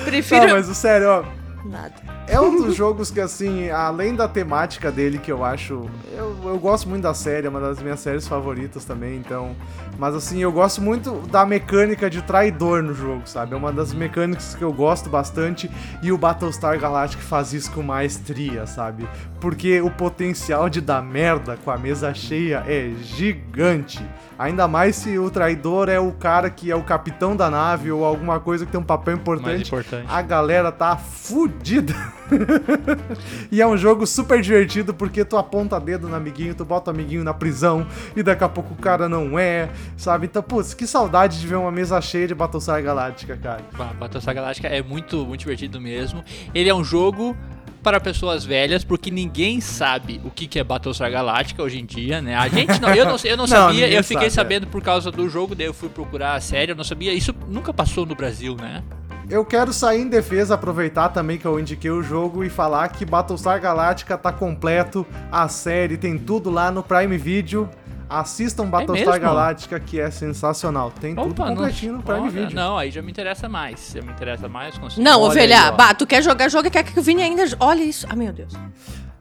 Prefiro... 0.04 0.46
Não, 0.46 0.56
mas 0.56 0.68
o 0.68 0.74
sério, 0.74 1.08
ó. 1.08 1.47
Nada. 1.64 1.94
É 2.26 2.40
um 2.40 2.64
dos 2.64 2.74
jogos 2.74 3.10
que, 3.10 3.20
assim, 3.20 3.68
além 3.70 4.14
da 4.14 4.28
temática 4.28 4.90
dele, 4.92 5.18
que 5.18 5.30
eu 5.30 5.44
acho. 5.44 5.88
Eu, 6.12 6.36
eu 6.44 6.58
gosto 6.58 6.88
muito 6.88 7.02
da 7.02 7.14
série, 7.14 7.46
é 7.46 7.50
uma 7.50 7.60
das 7.60 7.80
minhas 7.80 8.00
séries 8.00 8.26
favoritas 8.26 8.84
também, 8.84 9.16
então. 9.16 9.54
Mas, 9.98 10.14
assim, 10.14 10.40
eu 10.40 10.52
gosto 10.52 10.80
muito 10.80 11.22
da 11.28 11.44
mecânica 11.44 12.08
de 12.08 12.22
traidor 12.22 12.82
no 12.82 12.94
jogo, 12.94 13.22
sabe? 13.26 13.54
É 13.54 13.56
uma 13.56 13.72
das 13.72 13.92
mecânicas 13.92 14.54
que 14.54 14.62
eu 14.62 14.72
gosto 14.72 15.10
bastante 15.10 15.70
e 16.02 16.12
o 16.12 16.18
Battlestar 16.18 16.78
Galactica 16.78 17.22
faz 17.22 17.52
isso 17.52 17.72
com 17.72 17.82
maestria, 17.82 18.66
sabe? 18.66 19.08
Porque 19.40 19.80
o 19.80 19.90
potencial 19.90 20.68
de 20.68 20.80
dar 20.80 21.02
merda 21.02 21.56
com 21.64 21.70
a 21.70 21.76
mesa 21.76 22.14
cheia 22.14 22.62
é 22.66 22.92
gigante. 23.02 24.04
Ainda 24.38 24.68
mais 24.68 24.94
se 24.94 25.18
o 25.18 25.28
traidor 25.30 25.88
é 25.88 25.98
o 25.98 26.12
cara 26.12 26.48
que 26.48 26.70
é 26.70 26.76
o 26.76 26.82
capitão 26.82 27.34
da 27.34 27.50
nave 27.50 27.90
ou 27.90 28.04
alguma 28.04 28.38
coisa 28.38 28.64
que 28.64 28.70
tem 28.70 28.80
um 28.80 28.84
papel 28.84 29.16
Mais 29.16 29.60
importante 29.60 29.68
importante. 29.68 30.06
a 30.08 30.22
galera 30.22 30.70
tá 30.70 30.96
fudida. 30.96 31.47
e 33.50 33.60
é 33.60 33.66
um 33.66 33.76
jogo 33.76 34.06
super 34.06 34.40
divertido 34.40 34.92
porque 34.92 35.24
tu 35.24 35.36
aponta 35.36 35.80
dedo 35.80 36.08
no 36.08 36.14
amiguinho, 36.14 36.54
tu 36.54 36.64
bota 36.64 36.90
o 36.90 36.94
amiguinho 36.94 37.24
na 37.24 37.34
prisão 37.34 37.86
e 38.14 38.22
daqui 38.22 38.44
a 38.44 38.48
pouco 38.48 38.74
o 38.74 38.76
cara 38.76 39.08
não 39.08 39.38
é, 39.38 39.70
sabe? 39.96 40.26
Então, 40.26 40.42
putz, 40.42 40.74
que 40.74 40.86
saudade 40.86 41.40
de 41.40 41.46
ver 41.46 41.56
uma 41.56 41.72
mesa 41.72 42.00
cheia 42.00 42.26
de 42.26 42.34
Battlestar 42.34 42.82
Galáctica, 42.82 43.36
cara. 43.36 43.62
Bah, 43.76 43.92
Battlestar 43.98 44.34
Galactica 44.34 44.68
é 44.68 44.82
muito, 44.82 45.24
muito 45.24 45.40
divertido 45.40 45.80
mesmo. 45.80 46.22
Ele 46.54 46.68
é 46.68 46.74
um 46.74 46.84
jogo 46.84 47.36
para 47.82 48.00
pessoas 48.00 48.44
velhas, 48.44 48.84
porque 48.84 49.10
ninguém 49.10 49.60
sabe 49.60 50.20
o 50.24 50.30
que 50.30 50.46
que 50.46 50.58
é 50.58 50.64
Battlestar 50.64 51.10
Galactica 51.10 51.62
hoje 51.62 51.78
em 51.78 51.86
dia, 51.86 52.20
né? 52.20 52.36
A 52.36 52.48
gente 52.48 52.80
não, 52.80 52.94
eu 52.94 53.06
não, 53.06 53.16
eu 53.24 53.36
não 53.36 53.46
Não, 53.48 53.56
sabia, 53.68 53.88
eu 53.88 54.04
fiquei 54.04 54.28
sabe, 54.28 54.54
é. 54.54 54.58
sabendo 54.58 54.66
por 54.66 54.82
causa 54.82 55.10
do 55.10 55.28
jogo, 55.28 55.54
daí 55.54 55.66
eu 55.66 55.74
fui 55.74 55.88
procurar 55.88 56.34
a 56.34 56.40
série, 56.40 56.72
eu 56.72 56.76
não 56.76 56.84
sabia. 56.84 57.14
Isso 57.14 57.34
nunca 57.48 57.72
passou 57.72 58.04
no 58.04 58.14
Brasil, 58.14 58.56
né? 58.56 58.82
Eu 59.30 59.44
quero 59.44 59.72
sair 59.74 60.00
em 60.02 60.08
defesa, 60.08 60.54
aproveitar 60.54 61.10
também 61.10 61.36
que 61.36 61.44
eu 61.46 61.60
indiquei 61.60 61.90
o 61.90 62.02
jogo 62.02 62.42
e 62.44 62.48
falar 62.48 62.88
que 62.88 63.04
Battlestar 63.04 63.60
Galactica 63.60 64.16
tá 64.16 64.32
completo, 64.32 65.06
a 65.30 65.46
série 65.48 65.98
tem 65.98 66.16
tudo 66.16 66.48
lá 66.50 66.70
no 66.70 66.82
Prime 66.82 67.16
Video. 67.18 67.68
Assistam 68.08 68.64
Battlestar 68.70 69.14
mesmo? 69.20 69.26
Galactica, 69.28 69.78
que 69.78 70.00
é 70.00 70.10
sensacional. 70.10 70.90
Tem 70.98 71.14
tudo 71.14 71.30
Opa, 71.32 71.46
completinho 71.48 71.92
no 71.94 72.02
Prime 72.02 72.20
olha, 72.20 72.30
Video. 72.30 72.56
Não, 72.56 72.78
aí 72.78 72.90
já 72.90 73.02
me 73.02 73.10
interessa 73.10 73.50
mais. 73.50 73.92
Já 73.94 74.00
me 74.00 74.10
interessa 74.10 74.48
mais. 74.48 74.78
consigo- 74.78 75.02
Não, 75.02 75.20
Olha 75.20 75.30
ovelha, 75.30 75.64
aí, 75.68 75.76
bah, 75.76 75.92
tu 75.92 76.06
quer 76.06 76.22
jogar 76.22 76.48
jogo 76.48 76.68
e 76.68 76.70
quer 76.70 76.82
que 76.84 76.98
o 76.98 77.02
Vini 77.02 77.20
ainda. 77.20 77.44
Olha 77.60 77.82
isso. 77.82 78.06
Ah, 78.08 78.16
meu 78.16 78.32
Deus. 78.32 78.54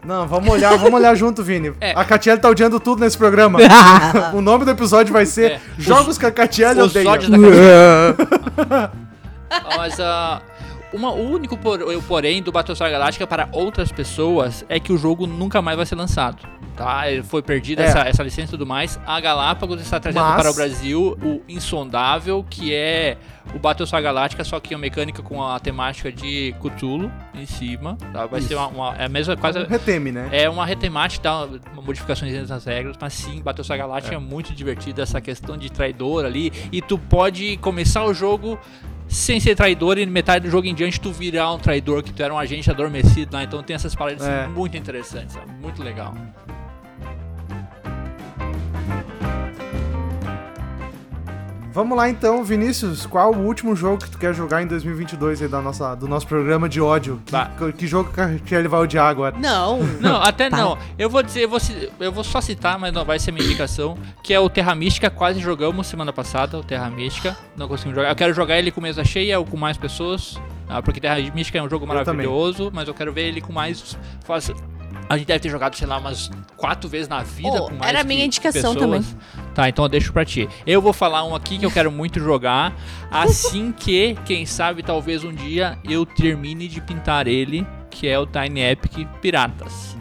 Não, 0.06 0.26
vamos 0.26 0.50
olhar, 0.50 0.78
vamos 0.78 0.94
olhar 0.94 1.14
junto, 1.16 1.44
Vini. 1.44 1.74
É. 1.82 1.92
A 1.92 2.06
Catiele 2.06 2.40
tá 2.40 2.48
odiando 2.48 2.80
tudo 2.80 3.02
nesse 3.02 3.18
programa. 3.18 3.60
o 4.34 4.40
nome 4.40 4.64
do 4.64 4.72
episódio 4.72 5.12
vai 5.12 5.26
ser 5.26 5.52
É. 5.52 5.60
Jogos 5.78 6.18
que 6.18 6.26
a 6.26 6.32
Catiele 6.32 6.80
Os 6.80 6.96
odeia. 6.96 7.04
da 7.04 7.38
Ah, 8.72 8.90
Mas 9.78 10.00
ah, 10.00 10.42
uma, 10.94 11.12
o 11.12 11.30
único 11.32 11.58
por- 11.58 11.80
porém 12.08 12.42
do 12.42 12.52
Battlestar 12.52 12.90
Galactica 12.92 13.26
para 13.28 13.50
outras 13.52 13.92
pessoas 13.92 14.66
é 14.70 14.80
que 14.80 14.92
o 14.92 14.98
jogo 14.98 15.26
nunca 15.28 15.62
mais 15.62 15.78
vai 15.78 15.86
ser 15.86 15.96
lançado. 15.96 16.38
Tá? 16.76 17.10
Ele 17.10 17.24
Foi 17.24 17.42
perdida 17.42 17.82
É. 17.82 17.86
essa, 17.88 18.00
essa 18.02 18.24
licença 18.24 18.50
e 18.50 18.52
tudo 18.52 18.66
mais. 18.68 19.00
A 19.06 19.20
Galápagos 19.20 19.82
está 19.82 20.00
trazendo 20.00 20.22
Mas- 20.24 20.36
para 20.42 20.52
o 20.52 20.54
Brasil 20.54 21.18
o 21.24 21.42
Insondável, 21.50 22.46
que 22.48 22.72
é 22.72 23.18
o 23.56 23.58
Battlestar 23.58 24.00
Galactica, 24.02 24.44
só 24.44 24.60
que 24.60 24.76
é 24.76 24.78
uma 24.78 24.82
mecânica 24.82 25.24
com 25.24 25.44
a 25.44 25.60
temática 25.60 26.12
de 26.12 26.54
Cthulhu 26.62 27.12
em 27.34 27.48
cima. 27.48 27.98
Tá? 28.14 28.28
Vai 28.28 28.40
Isso. 28.42 28.50
ser 28.50 28.56
uma, 28.56 28.68
uma- 28.68 28.96
é 28.96 29.06
a 29.06 29.10
mesma 29.10 29.36
quase. 29.36 29.58
Um 29.58 29.66
reteme, 29.66 30.12
né? 30.12 30.30
É 30.32 30.48
uma 30.48 30.68
retemática, 30.68 31.32
uma 31.74 31.82
modificações 31.82 32.48
nas 32.48 32.66
regras, 32.66 32.96
mas 33.02 33.14
sim, 33.14 33.42
Battlestar 33.42 33.76
Galactica 33.80 34.16
é. 34.16 34.20
muito 34.20 34.54
divertido 34.54 35.02
essa 35.02 35.20
questão 35.20 35.58
de 35.58 35.72
traidor 35.72 36.26
ali. 36.26 36.54
E 36.72 36.80
tu 36.80 37.00
pode 37.00 37.58
começar 37.58 38.04
o 38.06 38.14
jogo 38.14 38.60
sem 39.08 39.40
ser 39.40 39.56
traidor 39.56 39.98
e 39.98 40.06
metade 40.06 40.46
do 40.46 40.52
jogo 40.52 40.68
em 40.68 40.74
diante 40.76 41.00
tu 41.00 41.12
virar 41.12 41.54
um 41.54 41.58
traidor, 41.60 42.04
que 42.04 42.12
tu 42.14 42.22
era 42.22 42.34
um 42.34 42.38
agente 42.38 42.70
adormecido 42.70 43.36
lá. 43.36 43.44
Então 43.44 43.62
tem 43.64 43.76
essas 43.76 43.96
paradas 43.96 44.26
É. 44.26 44.48
muito 44.48 44.76
interessantes, 44.78 45.34
sabe? 45.34 45.52
muito 45.62 45.82
legal. 45.84 46.14
Vamos 51.78 51.96
lá 51.96 52.10
então, 52.10 52.44
Vinícius, 52.44 53.06
qual 53.06 53.32
o 53.32 53.46
último 53.46 53.76
jogo 53.76 54.04
que 54.04 54.10
tu 54.10 54.18
quer 54.18 54.34
jogar 54.34 54.64
em 54.64 54.66
2022 54.66 55.44
aí 55.44 55.48
da 55.48 55.62
nossa, 55.62 55.94
do 55.94 56.08
nosso 56.08 56.26
programa 56.26 56.68
de 56.68 56.82
ódio? 56.82 57.22
Tá. 57.30 57.52
Que, 57.56 57.72
que 57.72 57.86
jogo 57.86 58.10
que- 58.44 58.56
ele 58.56 58.68
vai 58.68 58.80
odiar 58.80 59.06
agora? 59.06 59.36
Não. 59.38 59.78
Não, 60.02 60.16
até 60.20 60.50
Tá. 60.50 60.58
não. 60.58 60.76
Eu 60.98 61.08
vou 61.08 61.22
dizer, 61.22 61.44
eu 61.44 61.50
vou, 61.50 61.60
eu 62.00 62.12
vou 62.12 62.24
só 62.24 62.42
citar, 62.42 62.80
mas 62.80 62.92
não 62.92 63.06
vai 63.06 63.20
ser 63.20 63.32
minha 63.32 63.46
indicação, 63.46 63.96
que 64.24 64.34
é 64.34 64.40
o 64.40 64.50
Terra 64.50 64.74
Mística, 64.74 65.08
quase 65.12 65.40
jogamos 65.40 65.86
semana 65.86 66.12
passada, 66.12 66.58
o 66.58 66.64
Terra 66.64 66.90
Mística. 66.90 67.38
Não 67.56 67.68
conseguimos 67.68 67.96
jogar. 67.96 68.10
Eu 68.10 68.16
quero 68.16 68.34
jogar 68.34 68.58
ele 68.58 68.72
com 68.72 68.82
mesa 68.82 69.04
cheia 69.04 69.38
ou 69.38 69.46
com 69.46 69.56
mais 69.56 69.78
pessoas, 69.78 70.42
ah, 70.68 70.82
porque 70.82 71.00
Terra 71.00 71.20
Mística 71.32 71.60
é 71.60 71.62
um 71.62 71.70
jogo 71.70 71.86
Eu 71.86 72.04
também. 72.04 72.26
maravilhoso, 72.26 72.72
mas 72.74 72.88
eu 72.88 72.94
quero 72.96 73.14
ver 73.14 73.28
ele 73.28 73.40
com 73.40 73.54
mais... 73.54 73.96
faz- 74.26 74.52
A 75.10 75.18
gente 75.18 75.28
deve 75.28 75.40
ter 75.40 75.50
jogado, 75.50 75.76
sei 75.76 75.88
lá, 75.88 75.98
umas 75.98 76.30
quatro 76.58 76.90
vezes 76.90 77.08
na 77.08 77.24
vida 77.24 77.50
Oh, 77.64 77.70
com 77.70 77.76
mais 77.76 77.90
era 77.90 78.02
a 78.02 78.04
minha 78.04 78.26
indicação 78.26 78.74
pessoas. 78.76 79.06
também. 79.06 79.18
Tá, 79.56 79.70
então 79.70 79.86
eu 79.86 79.90
deixo 79.90 80.12
pra 80.12 80.26
ti. 80.26 80.50
Eu 80.66 80.82
vou 80.82 80.92
falar 80.92 81.24
um 81.24 81.34
aqui 81.34 81.58
que 81.58 81.66
eu 81.66 81.72
quero 81.72 81.90
muito 81.92 82.20
jogar, 82.20 82.74
assim 83.10 83.72
que, 83.78 84.18
quem 84.26 84.46
sabe, 84.46 84.84
talvez 84.84 85.24
um 85.24 85.34
dia 85.34 85.78
eu 85.88 86.06
termine 86.06 86.68
de 86.68 86.82
pintar 86.82 87.26
ele, 87.28 87.66
que 87.90 88.08
é 88.08 88.20
o 88.20 88.26
Tiny 88.26 88.62
Epic 88.62 89.08
Piratas. 89.22 89.96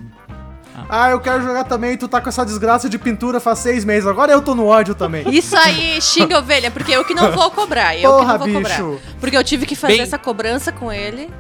Ah, 0.90 1.08
eu 1.10 1.20
quero 1.20 1.42
jogar 1.42 1.64
também, 1.64 1.96
tu 1.96 2.06
tá 2.06 2.20
com 2.20 2.28
essa 2.28 2.44
desgraça 2.44 2.88
de 2.88 2.98
pintura 2.98 3.40
faz 3.40 3.60
seis 3.60 3.82
meses, 3.84 4.06
agora 4.06 4.30
eu 4.32 4.42
tô 4.42 4.54
no 4.54 4.66
ódio 4.66 4.94
também. 4.94 5.26
Isso 5.30 5.56
aí, 5.56 6.00
xinga 6.02 6.38
ovelha, 6.38 6.70
porque 6.70 6.92
eu 6.92 7.02
que 7.04 7.14
não 7.14 7.32
vou 7.32 7.50
cobrar. 7.50 7.96
Eu 7.96 8.10
Porra, 8.12 8.38
que 8.38 8.46
não 8.46 8.52
vou 8.52 8.62
bicho. 8.62 8.82
cobrar. 8.82 9.00
Porque 9.18 9.36
eu 9.36 9.42
tive 9.44 9.64
que 9.66 9.74
fazer 9.74 9.94
Bem- 9.94 10.02
essa 10.02 10.18
cobrança 10.18 10.70
com 10.72 10.92
ele 10.92 11.30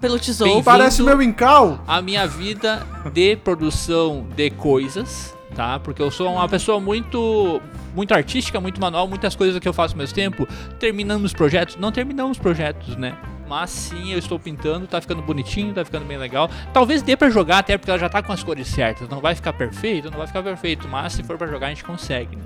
pelo 0.00 0.18
tesouro. 0.18 0.62
Parece 0.62 1.02
meu 1.02 1.20
Incal. 1.22 1.80
a 1.86 2.02
minha 2.02 2.26
vida 2.26 2.86
de 3.12 3.36
produção 3.36 4.26
de 4.34 4.50
coisas, 4.50 5.36
tá? 5.54 5.78
Porque 5.78 6.02
eu 6.02 6.10
sou 6.10 6.32
uma 6.32 6.48
pessoa 6.48 6.80
muito 6.80 7.60
muito 7.94 8.12
artística, 8.12 8.60
muito 8.60 8.78
manual, 8.78 9.08
muitas 9.08 9.34
coisas 9.34 9.58
que 9.58 9.66
eu 9.66 9.72
faço 9.72 9.94
ao 9.94 9.98
mesmo 9.98 10.14
tempo. 10.14 10.46
Terminamos 10.78 11.32
projetos? 11.32 11.76
Não 11.76 11.90
terminamos 11.90 12.38
projetos, 12.38 12.94
né? 12.96 13.16
Mas 13.48 13.70
sim, 13.70 14.12
eu 14.12 14.18
estou 14.18 14.38
pintando, 14.38 14.86
tá 14.86 15.00
ficando 15.00 15.22
bonitinho, 15.22 15.72
tá 15.72 15.84
ficando 15.84 16.04
bem 16.04 16.18
legal. 16.18 16.50
Talvez 16.72 17.00
dê 17.00 17.16
pra 17.16 17.30
jogar 17.30 17.58
até 17.58 17.78
porque 17.78 17.90
ela 17.90 17.98
já 17.98 18.08
tá 18.08 18.22
com 18.22 18.32
as 18.32 18.42
cores 18.42 18.66
certas. 18.66 19.08
Não 19.08 19.20
vai 19.20 19.34
ficar 19.34 19.52
perfeito, 19.52 20.10
não 20.10 20.18
vai 20.18 20.26
ficar 20.26 20.42
perfeito, 20.42 20.86
mas 20.88 21.14
se 21.14 21.22
for 21.22 21.38
pra 21.38 21.46
jogar 21.46 21.68
a 21.68 21.70
gente 21.70 21.84
consegue, 21.84 22.36
né? 22.36 22.42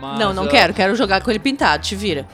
Mas, 0.00 0.18
Não, 0.18 0.34
não 0.34 0.44
ah, 0.44 0.48
quero. 0.48 0.74
Quero 0.74 0.96
jogar 0.96 1.22
com 1.22 1.30
ele 1.30 1.38
pintado. 1.38 1.84
Te 1.84 1.94
vira. 1.94 2.26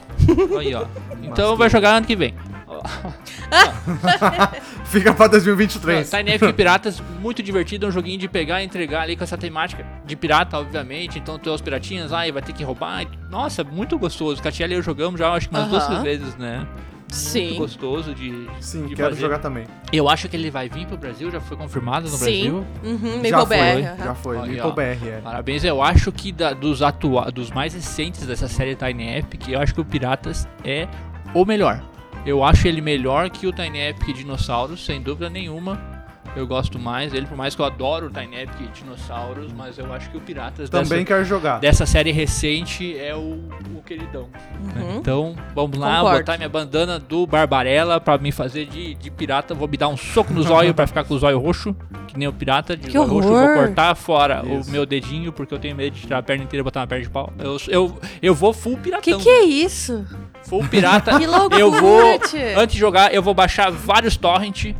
Aí, 0.57 0.73
ó. 0.73 0.85
Então 1.21 1.55
vai 1.55 1.69
jogar 1.69 1.91
ano 1.91 2.07
que 2.07 2.15
vem. 2.15 2.33
Fica 4.85 5.13
pra 5.13 5.27
2023. 5.27 6.09
Tiny 6.09 6.31
Epic 6.31 6.55
Piratas, 6.55 7.01
muito 7.19 7.43
divertido, 7.43 7.85
é 7.85 7.89
um 7.89 7.91
joguinho 7.91 8.17
de 8.17 8.27
pegar 8.27 8.61
e 8.61 8.65
entregar 8.65 9.01
ali 9.01 9.15
com 9.15 9.23
essa 9.23 9.37
temática 9.37 9.85
de 10.05 10.15
pirata, 10.15 10.57
obviamente. 10.57 11.19
Então 11.19 11.37
tem 11.37 11.51
os 11.53 11.61
piratinhas 11.61 12.11
lá 12.11 12.27
e 12.27 12.31
vai 12.31 12.41
ter 12.41 12.53
que 12.53 12.63
roubar. 12.63 13.05
Nossa, 13.29 13.63
muito 13.63 13.97
gostoso. 13.97 14.41
Catiele 14.41 14.73
e 14.73 14.77
eu 14.77 14.81
jogamos 14.81 15.19
já, 15.19 15.31
acho 15.31 15.49
que 15.49 15.55
umas 15.55 15.69
duas 15.69 15.83
Aham. 15.83 16.01
três 16.01 16.19
vezes, 16.19 16.35
né? 16.37 16.65
Muito 17.09 17.15
Sim. 17.15 17.55
gostoso 17.55 18.13
de, 18.13 18.47
Sim, 18.59 18.85
de 18.85 18.95
quero 18.95 19.09
fazer. 19.09 19.21
jogar 19.21 19.39
também. 19.39 19.65
Eu 19.91 20.07
acho 20.07 20.29
que 20.29 20.37
ele 20.37 20.51
vai 20.51 20.69
vir 20.69 20.85
pro 20.85 20.95
Brasil, 20.95 21.31
já 21.31 21.41
foi 21.41 21.57
confirmado 21.57 22.07
no 22.07 22.15
Sim. 22.15 22.51
Brasil. 22.51 22.67
Uhum, 22.83 23.25
já 23.25 23.45
foi, 23.45 23.57
BR. 23.57 23.81
já 23.81 23.93
aham. 24.05 24.15
foi. 24.15 24.37
Aí, 24.37 24.61
ó. 24.61 24.69
BR, 24.71 24.81
é. 25.07 25.21
Parabéns, 25.23 25.63
eu 25.63 25.81
acho 25.81 26.11
que 26.11 26.31
da- 26.31 26.53
dos, 26.53 26.83
atua 26.83 27.31
dos 27.31 27.49
mais 27.49 27.73
recentes 27.73 28.27
dessa 28.27 28.47
série 28.47 28.75
Tiny 28.75 29.17
Epic, 29.17 29.47
eu 29.49 29.59
acho 29.59 29.73
que 29.73 29.81
o 29.81 29.85
Piratas 29.85 30.47
é 30.63 30.87
o 31.33 31.43
melhor. 31.45 31.81
Eu 32.25 32.43
acho 32.43 32.67
ele 32.67 32.81
melhor 32.81 33.29
que 33.29 33.47
o 33.47 33.51
Tiny 33.53 33.79
Epic 33.79 34.15
Dinossauros, 34.15 34.85
sem 34.85 35.01
dúvida 35.01 35.29
nenhuma. 35.29 35.99
Eu 36.35 36.45
gosto 36.45 36.77
mais 36.77 37.11
dele, 37.11 37.25
por 37.25 37.35
mais 37.35 37.55
que 37.55 37.61
eu 37.61 37.65
adoro 37.65 38.05
o 38.05 38.09
Tiny 38.11 38.41
Epic 38.41 38.71
Dinossauros, 38.71 39.51
mas 39.51 39.79
eu 39.79 39.91
acho 39.91 40.11
que 40.11 40.17
o 40.17 40.21
Piratas 40.21 40.69
Também 40.69 40.99
dessa, 40.99 41.05
quero 41.05 41.25
jogar. 41.25 41.59
dessa 41.59 41.87
série 41.87 42.11
recente 42.11 42.95
é 42.99 43.15
o, 43.15 43.39
o 43.75 43.81
queridão. 43.83 44.29
Uhum. 44.75 44.97
Então, 44.99 45.35
vamos 45.55 45.79
lá, 45.79 45.95
Concordo. 45.97 46.19
botar 46.19 46.37
minha 46.37 46.47
bandana 46.47 46.99
do 46.99 47.25
Barbarella 47.25 47.99
pra 47.99 48.19
me 48.19 48.31
fazer 48.31 48.65
de, 48.67 48.93
de 48.93 49.09
pirata. 49.09 49.55
Vou 49.55 49.67
me 49.67 49.75
dar 49.75 49.87
um 49.87 49.97
soco 49.97 50.31
no 50.31 50.43
zóio 50.43 50.71
pra 50.71 50.85
ficar 50.85 51.03
com 51.03 51.15
o 51.15 51.17
zóio 51.19 51.39
roxo, 51.39 51.75
que 52.07 52.15
nem 52.17 52.27
o 52.27 52.33
pirata. 52.33 52.77
De 52.77 52.85
Que 52.87 52.93
zóio 52.93 53.09
roxo, 53.09 53.27
horror. 53.29 53.47
vou 53.47 53.55
cortar 53.65 53.95
fora 53.95 54.43
Isso. 54.45 54.69
o 54.69 54.71
meu 54.71 54.85
dedinho, 54.85 55.33
porque 55.33 55.51
eu 55.53 55.57
tenho 55.59 55.75
medo 55.75 55.95
de 55.95 56.01
tirar 56.01 56.19
a 56.19 56.23
perna 56.23 56.43
inteira 56.43 56.61
e 56.61 56.63
botar 56.63 56.81
uma 56.81 56.87
perna 56.87 57.03
de 57.05 57.09
pau. 57.09 57.33
Eu, 57.39 57.57
eu, 57.67 57.99
eu 58.21 58.35
vou 58.35 58.53
full 58.53 58.75
Que 58.77 58.83
piratão. 58.83 59.19
que 59.19 59.29
é 59.29 59.43
isso? 59.45 60.05
Full 60.47 60.67
pirata. 60.67 61.17
Que 61.19 61.27
loucura, 61.27 61.59
eu 61.59 61.71
vou, 61.71 62.19
tchê. 62.19 62.53
antes 62.55 62.73
de 62.73 62.79
jogar, 62.79 63.13
eu 63.13 63.21
vou 63.21 63.33
baixar 63.33 63.71
vários 63.71 64.15
torrent, 64.17 64.73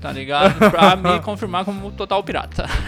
tá 0.00 0.10
ligado? 0.12 0.70
Pra 0.70 0.96
me 0.96 1.20
confirmar 1.22 1.64
como 1.64 1.90
total 1.92 2.22
pirata. 2.22 2.66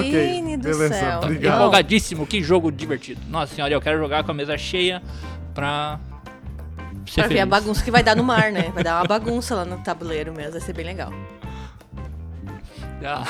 Vini 0.00 0.56
do 0.56 0.64
beleza. 0.64 0.94
céu. 0.94 1.20
Obrigado. 1.22 1.54
Empolgadíssimo, 1.56 2.26
que 2.26 2.42
jogo 2.42 2.70
divertido. 2.70 3.20
Nossa 3.28 3.54
senhora, 3.54 3.72
eu 3.72 3.80
quero 3.80 3.98
jogar 3.98 4.22
com 4.24 4.30
a 4.32 4.34
mesa 4.34 4.58
cheia 4.58 5.02
pra 5.54 5.98
ser 7.06 7.22
Pra 7.22 7.28
ver 7.28 7.34
a 7.40 7.46
feliz. 7.46 7.50
bagunça 7.50 7.84
que 7.84 7.90
vai 7.90 8.02
dar 8.02 8.14
no 8.16 8.24
mar, 8.24 8.50
né? 8.52 8.70
Vai 8.74 8.82
dar 8.84 8.96
uma 9.00 9.06
bagunça 9.06 9.54
lá 9.54 9.64
no 9.64 9.78
tabuleiro 9.78 10.32
mesmo. 10.34 10.52
Vai 10.52 10.60
ser 10.60 10.72
bem 10.74 10.84
legal. 10.84 11.12
Ah. 13.04 13.24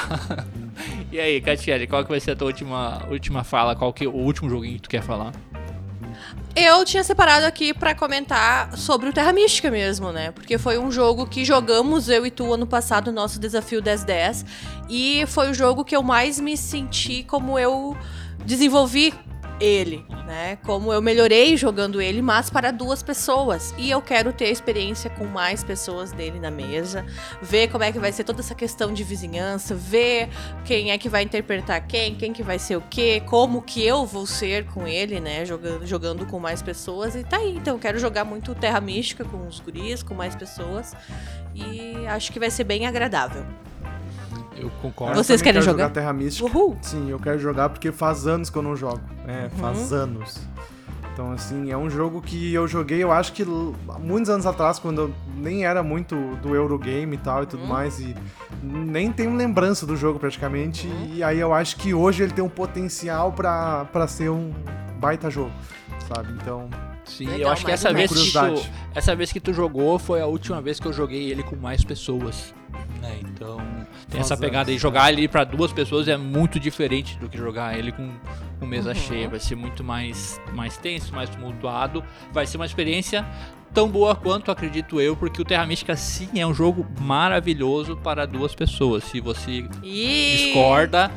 e 1.10 1.18
aí, 1.20 1.40
Catiele, 1.40 1.86
qual 1.86 2.02
que 2.04 2.10
vai 2.10 2.20
ser 2.20 2.32
a 2.32 2.36
tua 2.36 2.48
última, 2.48 3.02
última 3.10 3.42
fala? 3.44 3.74
Qual 3.76 3.92
que 3.92 4.04
é 4.04 4.08
o 4.08 4.12
último 4.12 4.50
joguinho 4.50 4.76
que 4.76 4.82
tu 4.82 4.90
quer 4.90 5.02
falar? 5.02 5.32
Eu 6.54 6.84
tinha 6.84 7.02
separado 7.02 7.46
aqui 7.46 7.72
pra 7.72 7.94
comentar 7.94 8.76
sobre 8.76 9.08
o 9.08 9.12
Terra 9.12 9.32
Mística 9.32 9.70
mesmo, 9.70 10.12
né? 10.12 10.30
Porque 10.32 10.58
foi 10.58 10.78
um 10.78 10.92
jogo 10.92 11.26
que 11.26 11.44
jogamos 11.44 12.08
eu 12.08 12.26
e 12.26 12.30
tu 12.30 12.52
ano 12.52 12.66
passado, 12.66 13.06
no 13.06 13.20
nosso 13.20 13.38
desafio 13.38 13.82
1010. 13.82 14.44
E 14.88 15.24
foi 15.26 15.50
o 15.50 15.54
jogo 15.54 15.84
que 15.84 15.96
eu 15.96 16.02
mais 16.02 16.38
me 16.38 16.56
senti 16.56 17.24
como 17.24 17.58
eu 17.58 17.96
desenvolvi 18.44 19.14
ele, 19.62 20.04
né? 20.26 20.56
Como 20.64 20.92
eu 20.92 21.00
melhorei 21.00 21.56
jogando 21.56 22.02
ele, 22.02 22.20
mas 22.20 22.50
para 22.50 22.72
duas 22.72 23.00
pessoas. 23.00 23.72
E 23.78 23.88
eu 23.90 24.02
quero 24.02 24.32
ter 24.32 24.46
a 24.46 24.50
experiência 24.50 25.08
com 25.08 25.24
mais 25.24 25.62
pessoas 25.62 26.10
dele 26.10 26.40
na 26.40 26.50
mesa, 26.50 27.06
ver 27.40 27.68
como 27.68 27.84
é 27.84 27.92
que 27.92 27.98
vai 27.98 28.10
ser 28.10 28.24
toda 28.24 28.40
essa 28.40 28.56
questão 28.56 28.92
de 28.92 29.04
vizinhança, 29.04 29.74
ver 29.74 30.28
quem 30.64 30.90
é 30.90 30.98
que 30.98 31.08
vai 31.08 31.22
interpretar 31.22 31.86
quem, 31.86 32.16
quem 32.16 32.32
que 32.32 32.42
vai 32.42 32.58
ser 32.58 32.76
o 32.76 32.80
quê, 32.80 33.22
como 33.26 33.62
que 33.62 33.84
eu 33.86 34.04
vou 34.04 34.26
ser 34.26 34.66
com 34.66 34.86
ele, 34.86 35.20
né? 35.20 35.44
Jogando, 35.44 35.86
jogando 35.86 36.26
com 36.26 36.40
mais 36.40 36.60
pessoas. 36.60 37.14
E 37.14 37.22
tá 37.22 37.36
aí. 37.36 37.56
Então, 37.56 37.74
eu 37.76 37.80
quero 37.80 37.98
jogar 38.00 38.24
muito 38.24 38.54
Terra 38.56 38.80
Mística 38.80 39.24
com 39.24 39.46
os 39.46 39.60
guris, 39.60 40.02
com 40.02 40.14
mais 40.14 40.34
pessoas. 40.34 40.92
E 41.54 42.04
acho 42.06 42.32
que 42.32 42.40
vai 42.40 42.50
ser 42.50 42.64
bem 42.64 42.86
agradável. 42.86 43.46
Eu 44.56 44.62
Eu 44.64 44.70
concordo. 44.82 45.14
Vocês 45.14 45.40
também 45.40 45.52
querem 45.54 45.60
quero 45.66 45.72
jogar? 45.78 45.90
Terra 45.90 46.12
Mística. 46.12 46.48
Uhul! 46.48 46.76
Sim, 46.82 47.10
eu 47.10 47.18
quero 47.18 47.38
jogar 47.38 47.68
porque 47.68 47.90
faz 47.92 48.26
anos 48.26 48.50
que 48.50 48.56
eu 48.56 48.62
não 48.62 48.76
jogo. 48.76 49.00
É, 49.26 49.44
Uhum. 49.44 49.50
faz 49.58 49.92
anos. 49.92 50.40
Então, 51.12 51.30
assim, 51.32 51.70
é 51.70 51.76
um 51.76 51.90
jogo 51.90 52.22
que 52.22 52.54
eu 52.54 52.66
joguei, 52.66 53.02
eu 53.02 53.12
acho 53.12 53.34
que 53.34 53.42
l- 53.42 53.74
muitos 54.00 54.30
anos 54.30 54.46
atrás, 54.46 54.78
quando 54.78 55.02
eu 55.02 55.14
nem 55.36 55.66
era 55.66 55.82
muito 55.82 56.16
do 56.40 56.54
Eurogame 56.54 57.16
e 57.16 57.18
tal 57.18 57.42
e 57.42 57.46
tudo 57.46 57.64
Uhum. 57.64 57.68
mais, 57.68 58.00
e 58.00 58.14
nem 58.62 59.12
tenho 59.12 59.34
lembrança 59.36 59.84
do 59.84 59.94
jogo 59.94 60.18
praticamente. 60.18 60.86
Uhum. 60.86 61.10
E 61.12 61.22
aí 61.22 61.38
eu 61.38 61.52
acho 61.52 61.76
que 61.76 61.92
hoje 61.92 62.22
ele 62.22 62.32
tem 62.32 62.42
um 62.42 62.48
potencial 62.48 63.30
pra, 63.30 63.84
pra 63.92 64.08
ser 64.08 64.30
um 64.30 64.52
baita 64.98 65.28
jogo, 65.30 65.52
sabe? 66.14 66.32
Então, 66.40 66.70
Sim, 67.04 67.26
Legal, 67.26 67.40
eu 67.40 67.48
acho 67.50 67.64
que 67.66 67.72
essa 67.72 67.90
um 67.90 67.94
vez 67.94 68.08
que, 68.10 68.14
Curiosidade. 68.14 68.62
tu, 68.62 68.98
essa 68.98 69.14
vez 69.16 69.32
que 69.32 69.40
tu 69.40 69.52
jogou 69.52 69.98
foi 69.98 70.20
a 70.22 70.26
última 70.26 70.62
vez 70.62 70.78
que 70.80 70.86
eu 70.86 70.92
joguei 70.94 71.30
ele 71.30 71.42
com 71.42 71.56
mais 71.56 71.84
pessoas. 71.84 72.54
Né? 73.00 73.18
Então, 73.22 73.58
tem 74.08 74.20
essa 74.20 74.36
pegada 74.36 74.70
aí. 74.70 74.78
Jogar 74.78 75.12
ele 75.12 75.26
pra 75.28 75.44
duas 75.44 75.72
pessoas 75.72 76.06
é 76.08 76.16
muito 76.16 76.60
diferente 76.60 77.18
do 77.18 77.28
que 77.28 77.36
jogar 77.36 77.76
ele 77.78 77.92
com, 77.92 78.10
com 78.60 78.66
mesa 78.66 78.90
Uhum. 78.90 78.94
cheia. 78.94 79.28
Vai 79.28 79.40
ser 79.40 79.56
muito 79.56 79.82
mais, 79.82 80.40
mais 80.52 80.76
tenso, 80.76 81.14
mais 81.14 81.28
tumultuado. 81.30 82.04
Vai 82.32 82.46
ser 82.46 82.56
uma 82.58 82.66
experiência 82.66 83.24
tão 83.74 83.88
boa 83.88 84.14
quanto, 84.14 84.50
acredito 84.50 85.00
eu, 85.00 85.16
porque 85.16 85.40
o 85.40 85.44
Terra 85.44 85.64
Mística 85.66 85.96
sim 85.96 86.28
é 86.38 86.46
um 86.46 86.52
jogo 86.52 86.86
maravilhoso 87.00 87.96
para 87.96 88.26
duas 88.26 88.54
pessoas. 88.54 89.02
Se 89.04 89.18
você 89.20 89.64
E... 89.82 90.36
discorda, 90.36 91.10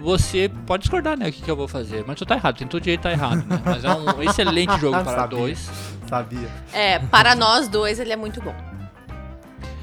você 0.00 0.50
pode 0.66 0.82
discordar, 0.82 1.16
né? 1.16 1.28
O 1.28 1.32
que, 1.32 1.42
que 1.42 1.50
eu 1.50 1.56
vou 1.56 1.68
fazer. 1.68 2.02
Mas 2.06 2.16
tu 2.16 2.24
tá 2.26 2.34
errado, 2.36 2.56
tem 2.56 2.66
todo 2.66 2.82
jeito 2.82 3.02
tá 3.02 3.12
errado, 3.12 3.44
né? 3.46 3.60
Mas 3.64 3.84
é 3.84 3.90
um 3.94 4.22
excelente 4.24 4.76
jogo 4.80 4.98
para 5.04 5.14
Sabia. 5.14 5.38
dois. 5.38 5.70
sabia. 6.08 6.48
É, 6.72 6.98
para 6.98 7.34
nós 7.34 7.68
dois 7.68 8.00
ele 8.00 8.12
é 8.12 8.16
muito 8.16 8.40
bom. 8.42 8.54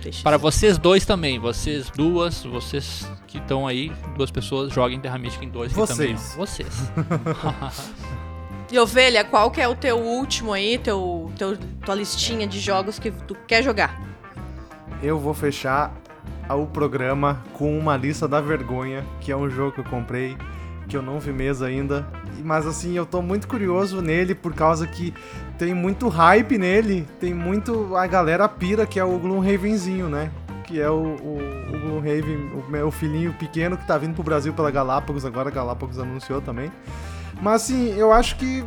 Deixa 0.01 0.23
Para 0.23 0.37
vocês 0.37 0.77
dois 0.77 1.05
também, 1.05 1.39
vocês 1.39 1.89
duas, 1.89 2.43
vocês 2.43 3.07
que 3.27 3.37
estão 3.37 3.67
aí, 3.67 3.91
duas 4.17 4.31
pessoas, 4.31 4.73
joguem 4.73 4.99
Terra 4.99 5.17
Mística 5.17 5.45
em 5.45 5.49
dois 5.49 5.71
que 5.73 5.87
também. 5.87 6.15
Vocês. 6.15 6.35
ó. 6.35 6.39
Vocês. 6.39 6.91
E 8.71 8.79
ovelha, 8.79 9.25
qual 9.25 9.51
que 9.51 9.59
é 9.59 9.67
o 9.67 9.75
teu 9.75 9.97
último 9.97 10.53
aí, 10.53 10.77
teu, 10.77 11.29
teu, 11.37 11.57
tua 11.85 11.93
listinha 11.93 12.47
de 12.47 12.57
jogos 12.57 12.97
que 12.97 13.11
tu 13.11 13.35
quer 13.45 13.61
jogar? 13.61 14.01
Eu 15.03 15.19
vou 15.19 15.33
fechar 15.33 15.93
o 16.49 16.65
programa 16.65 17.43
com 17.51 17.77
uma 17.77 17.97
lista 17.97 18.29
da 18.29 18.39
vergonha, 18.39 19.03
que 19.19 19.29
é 19.29 19.35
um 19.35 19.49
jogo 19.49 19.73
que 19.73 19.81
eu 19.81 19.83
comprei, 19.83 20.37
que 20.87 20.95
eu 20.95 21.01
não 21.01 21.19
vi 21.19 21.33
mesa 21.33 21.65
ainda. 21.65 22.07
Mas 22.45 22.65
assim, 22.65 22.93
eu 22.93 23.05
tô 23.05 23.21
muito 23.21 23.45
curioso 23.45 24.01
nele 24.01 24.33
por 24.33 24.53
causa 24.53 24.87
que 24.87 25.13
tem 25.61 25.75
muito 25.75 26.09
hype 26.09 26.57
nele, 26.57 27.07
tem 27.19 27.35
muito. 27.35 27.95
A 27.95 28.07
galera 28.07 28.49
pira 28.49 28.83
que 28.87 28.99
é 28.99 29.03
o 29.03 29.19
Gloomhavenzinho, 29.19 30.09
né? 30.09 30.31
Que 30.63 30.81
é 30.81 30.89
o, 30.89 30.95
o, 30.95 31.37
o 31.37 31.79
Gloomhaven, 31.79 32.49
o 32.55 32.65
meu 32.67 32.89
filhinho 32.89 33.31
pequeno 33.33 33.77
que 33.77 33.85
tá 33.85 33.95
vindo 33.95 34.15
pro 34.15 34.23
Brasil 34.23 34.51
pela 34.53 34.71
Galápagos, 34.71 35.23
agora 35.23 35.49
a 35.49 35.51
Galápagos 35.51 35.99
anunciou 35.99 36.41
também. 36.41 36.71
Mas 37.39 37.61
assim, 37.61 37.93
eu 37.95 38.11
acho 38.11 38.37
que 38.37 38.65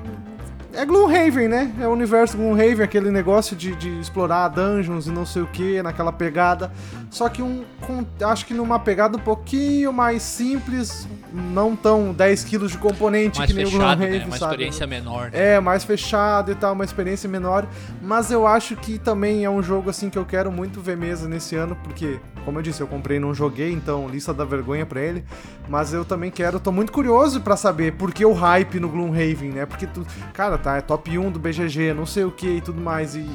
é 0.74 0.84
Gloomhaven, 0.84 1.48
né? 1.48 1.72
É 1.80 1.86
o 1.86 1.90
universo 1.90 2.36
Gloomhaven, 2.36 2.82
aquele 2.82 3.10
negócio 3.10 3.56
de, 3.56 3.74
de 3.76 4.00
explorar 4.00 4.48
dungeons 4.48 5.06
e 5.06 5.10
não 5.10 5.24
sei 5.24 5.42
o 5.42 5.46
que, 5.46 5.82
naquela 5.82 6.12
pegada. 6.12 6.72
Só 7.10 7.28
que 7.28 7.42
um, 7.42 7.64
com, 7.80 8.04
acho 8.26 8.44
que 8.46 8.54
numa 8.54 8.78
pegada 8.78 9.16
um 9.16 9.20
pouquinho 9.20 9.92
mais 9.92 10.22
simples, 10.22 11.08
não 11.32 11.76
tão 11.76 12.12
10 12.12 12.44
quilos 12.44 12.72
de 12.72 12.78
componente 12.78 13.38
Mais 13.38 13.50
que 13.50 13.56
nem 13.56 13.64
o 13.64 13.70
fechado, 13.70 13.98
Gloomhaven, 13.98 14.18
né? 14.18 14.24
Uma 14.26 14.36
sabe? 14.36 14.52
experiência 14.52 14.86
menor. 14.86 15.30
É, 15.32 15.60
mais 15.60 15.84
fechado 15.84 16.52
e 16.52 16.54
tal, 16.54 16.72
uma 16.72 16.84
experiência 16.84 17.28
menor. 17.28 17.66
Mas 18.02 18.30
eu 18.30 18.46
acho 18.46 18.76
que 18.76 18.98
também 18.98 19.44
é 19.44 19.50
um 19.50 19.62
jogo 19.62 19.90
assim 19.90 20.10
que 20.10 20.18
eu 20.18 20.24
quero 20.24 20.50
muito 20.50 20.80
ver 20.80 20.96
mesa 20.96 21.28
nesse 21.28 21.54
ano, 21.56 21.76
porque, 21.82 22.18
como 22.44 22.58
eu 22.58 22.62
disse, 22.62 22.80
eu 22.80 22.86
comprei 22.86 23.16
e 23.16 23.20
não 23.20 23.32
joguei, 23.34 23.72
então 23.72 24.08
lista 24.08 24.32
da 24.34 24.44
vergonha 24.44 24.84
pra 24.84 25.00
ele. 25.00 25.24
Mas 25.68 25.92
eu 25.94 26.04
também 26.04 26.30
quero, 26.30 26.60
tô 26.60 26.70
muito 26.70 26.92
curioso 26.92 27.40
pra 27.40 27.56
saber 27.56 27.92
por 27.94 28.12
que 28.12 28.24
o 28.24 28.32
hype 28.32 28.78
no 28.80 28.88
Gloomhaven, 28.88 29.50
né? 29.50 29.66
Porque 29.66 29.86
tu, 29.86 30.06
cara, 30.32 30.58
tá, 30.58 30.76
é 30.76 30.80
top 30.80 31.16
1 31.18 31.30
do 31.30 31.38
BGG, 31.38 31.94
não 31.94 32.06
sei 32.06 32.24
o 32.24 32.30
que 32.30 32.48
e 32.56 32.60
tudo 32.60 32.80
mais. 32.80 33.14
E 33.16 33.28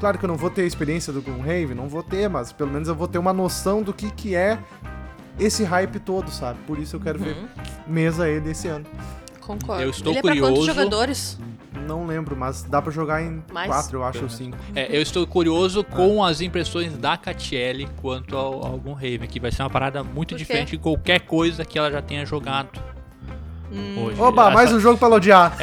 claro 0.00 0.18
que 0.18 0.24
eu 0.24 0.28
não 0.28 0.36
vou 0.36 0.50
ter 0.50 0.62
a 0.62 0.66
experiência 0.66 1.12
do 1.12 1.22
Gloomhaven, 1.22 1.74
não 1.74 1.88
vou 1.88 2.02
ter, 2.02 2.28
mas 2.28 2.52
pelo 2.52 2.70
menos 2.70 2.88
eu 2.88 2.94
vou 2.94 3.08
ter 3.08 3.18
uma 3.18 3.32
noção 3.32 3.82
do 3.82 3.92
que 3.92 4.10
que 4.10 4.34
é 4.34 4.58
esse 5.38 5.64
hype 5.64 5.98
todo, 5.98 6.30
sabe? 6.30 6.58
Por 6.66 6.78
isso 6.78 6.96
eu 6.96 7.00
quero 7.00 7.18
ver 7.18 7.36
mesa 7.86 8.28
ele 8.28 8.50
esse 8.50 8.68
ano. 8.68 8.84
Concordo. 9.40 9.82
Eu 9.82 9.90
estou 9.90 10.12
Ele 10.12 10.18
é 10.18 10.22
pra 10.22 10.32
quantos 10.32 10.58
curioso. 10.60 10.66
jogadores? 10.66 11.38
Não 11.86 12.06
lembro, 12.06 12.36
mas 12.36 12.62
dá 12.62 12.80
pra 12.80 12.90
jogar 12.92 13.22
em 13.22 13.42
Mais? 13.52 13.68
quatro, 13.68 13.98
eu 13.98 14.04
acho, 14.04 14.22
ou 14.22 14.28
cinco. 14.30 14.56
É, 14.74 14.94
eu 14.96 15.02
estou 15.02 15.26
curioso 15.26 15.82
com 15.84 16.24
as 16.24 16.40
impressões 16.40 16.96
da 16.96 17.16
Catiele 17.16 17.88
quanto 18.00 18.36
ao, 18.36 18.64
ao 18.66 18.78
Gloomhaven, 18.78 19.28
que 19.28 19.40
vai 19.40 19.50
ser 19.50 19.62
uma 19.62 19.70
parada 19.70 20.02
muito 20.04 20.34
diferente 20.34 20.70
de 20.72 20.78
qualquer 20.78 21.20
coisa 21.20 21.64
que 21.64 21.78
ela 21.78 21.90
já 21.90 22.00
tenha 22.02 22.24
jogado 22.24 22.80
Hum. 23.72 24.04
hoje. 24.04 24.20
Oba, 24.20 24.42
Essa- 24.42 24.50
mais 24.54 24.72
um 24.72 24.78
jogo 24.80 24.98
pra 24.98 25.08
odiar. 25.08 25.56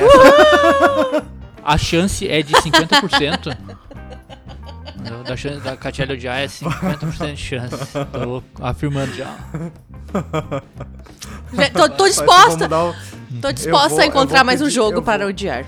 A 1.64 1.78
chance 1.78 2.28
é 2.28 2.42
de 2.42 2.54
50%. 2.54 3.56
Não, 5.10 5.24
Da 5.24 5.38
chance 5.38 5.62
da 5.62 5.78
Catiele 5.78 6.14
odiar 6.14 6.40
é 6.40 6.48
50% 6.48 7.34
de 7.34 7.38
chance. 7.38 7.78
Tô 8.12 8.44
afirmando 8.62 9.14
já. 9.14 9.36
Já- 11.54 11.70
Tô, 11.70 11.90
tô 11.90 12.04
Mas 12.04 12.16
disposta. 12.16 12.66
o- 12.66 13.40
Tô 13.42 13.52
disposta 13.52 13.90
vou- 13.90 14.00
a 14.02 14.06
encontrar 14.06 14.44
mais 14.44 14.62
um 14.62 14.70
jogo 14.70 15.02
para 15.02 15.20
vou- 15.24 15.30
odiar. 15.30 15.66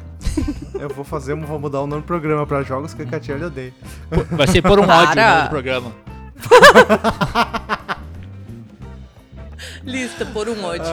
Eu 0.80 0.90
vou 0.90 1.04
fazer, 1.04 1.36
vou 1.36 1.60
mudar 1.60 1.82
o 1.82 1.88
nome 1.88 2.02
do 2.02 2.06
programa 2.06 2.46
pra 2.48 2.64
jogos 2.64 2.94
que 2.94 3.02
a 3.02 3.06
Catiele 3.06 3.46
odeia. 3.46 3.74
Vai 4.32 4.48
ser 4.48 4.62
por 4.62 4.80
um 4.80 4.84
ódio 4.84 5.14
Para. 5.14 5.44
no 5.44 5.50
programa. 5.50 5.92
Lista 9.84 10.26
por 10.26 10.48
um 10.50 10.64
ódio. 10.64 10.86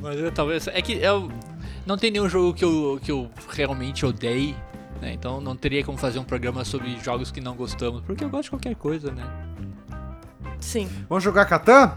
Mas 0.00 0.18
eu, 0.18 0.30
talvez. 0.32 0.66
É 0.68 0.82
que 0.82 0.94
eu. 0.94 1.30
Não 1.86 1.96
tem 1.98 2.10
nenhum 2.10 2.28
jogo 2.28 2.54
que 2.54 2.64
eu, 2.64 3.00
que 3.02 3.10
eu 3.10 3.30
realmente 3.50 4.06
odeie. 4.06 4.56
Né? 5.00 5.12
Então 5.12 5.40
não 5.40 5.56
teria 5.56 5.84
como 5.84 5.98
fazer 5.98 6.18
um 6.18 6.24
programa 6.24 6.64
sobre 6.64 6.98
jogos 7.00 7.30
que 7.30 7.40
não 7.40 7.54
gostamos. 7.54 8.02
Porque 8.02 8.24
eu 8.24 8.28
gosto 8.28 8.44
de 8.44 8.50
qualquer 8.50 8.74
coisa, 8.74 9.10
né? 9.10 9.24
Sim. 10.64 10.88
Vamos 11.08 11.22
jogar 11.22 11.44
Catan? 11.44 11.92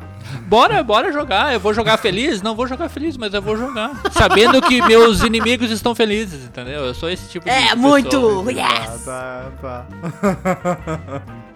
Bora, 0.46 0.84
bora 0.84 1.12
jogar. 1.12 1.54
Eu 1.54 1.60
vou 1.60 1.74
jogar 1.74 1.96
feliz? 1.98 2.42
Não 2.42 2.54
vou 2.54 2.68
jogar 2.68 2.90
feliz, 2.90 3.16
mas 3.16 3.34
eu 3.34 3.42
vou 3.42 3.56
jogar. 3.56 3.92
Sabendo 4.12 4.62
que 4.62 4.82
meus 4.82 5.22
inimigos 5.24 5.72
estão 5.72 5.96
felizes, 5.96 6.44
entendeu? 6.44 6.86
Eu 6.86 6.94
sou 6.94 7.10
esse 7.10 7.30
tipo 7.30 7.46
de 7.46 7.52
É, 7.52 7.62
pessoa, 7.62 7.76
muito! 7.78 8.42
entendeu? 8.42 8.64
Yes! 8.66 9.06
Tá, 9.06 9.46
tá, 9.62 9.86
tá. 9.86 11.22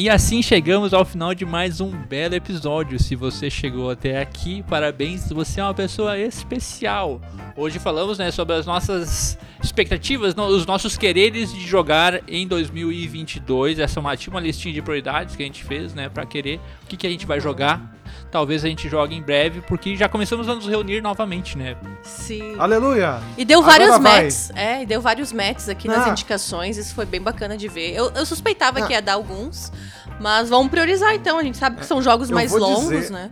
E 0.00 0.08
assim 0.08 0.40
chegamos 0.40 0.94
ao 0.94 1.04
final 1.04 1.34
de 1.34 1.44
mais 1.44 1.78
um 1.78 1.90
belo 1.90 2.34
episódio. 2.34 2.98
Se 2.98 3.14
você 3.14 3.50
chegou 3.50 3.90
até 3.90 4.18
aqui, 4.18 4.62
parabéns, 4.62 5.28
você 5.28 5.60
é 5.60 5.62
uma 5.62 5.74
pessoa 5.74 6.18
especial. 6.18 7.20
Hoje 7.54 7.78
falamos 7.78 8.18
né, 8.18 8.30
sobre 8.30 8.54
as 8.56 8.64
nossas 8.64 9.38
expectativas, 9.62 10.34
os 10.34 10.64
nossos 10.64 10.96
quereres 10.96 11.52
de 11.52 11.66
jogar 11.66 12.22
em 12.26 12.48
2022. 12.48 13.78
Essa 13.78 13.98
é 13.98 14.00
uma, 14.00 14.14
uma 14.28 14.40
listinha 14.40 14.72
de 14.72 14.80
prioridades 14.80 15.36
que 15.36 15.42
a 15.42 15.46
gente 15.46 15.62
fez 15.62 15.92
né, 15.92 16.08
para 16.08 16.24
querer 16.24 16.58
o 16.82 16.86
que, 16.86 16.96
que 16.96 17.06
a 17.06 17.10
gente 17.10 17.26
vai 17.26 17.38
jogar. 17.38 17.99
Talvez 18.30 18.64
a 18.64 18.68
gente 18.68 18.88
jogue 18.88 19.16
em 19.16 19.20
breve, 19.22 19.60
porque 19.62 19.96
já 19.96 20.08
começamos 20.08 20.48
a 20.48 20.54
nos 20.54 20.66
reunir 20.66 21.00
novamente, 21.02 21.58
né? 21.58 21.76
Sim. 22.02 22.54
Aleluia! 22.58 23.20
E 23.36 23.44
deu 23.44 23.58
Agora 23.58 23.72
vários 23.78 23.98
vai. 23.98 24.22
matches. 24.22 24.50
É, 24.54 24.82
e 24.82 24.86
deu 24.86 25.00
vários 25.00 25.32
matches 25.32 25.68
aqui 25.68 25.88
nas 25.88 26.06
Ah. 26.06 26.10
indicações. 26.10 26.76
Isso 26.76 26.94
foi 26.94 27.04
bem 27.04 27.20
bacana 27.20 27.56
de 27.56 27.66
ver. 27.66 27.92
Eu, 27.92 28.10
eu 28.14 28.24
suspeitava 28.24 28.78
Ah. 28.78 28.82
que 28.86 28.92
ia 28.92 29.02
dar 29.02 29.14
alguns, 29.14 29.72
mas 30.20 30.48
vamos 30.48 30.70
priorizar 30.70 31.12
então. 31.14 31.38
A 31.38 31.42
gente 31.42 31.58
sabe 31.58 31.76
que 31.80 31.86
são 31.86 32.00
jogos 32.00 32.30
Eu 32.30 32.34
mais 32.36 32.52
longos, 32.52 32.88
dizer- 32.90 33.10
né? 33.10 33.30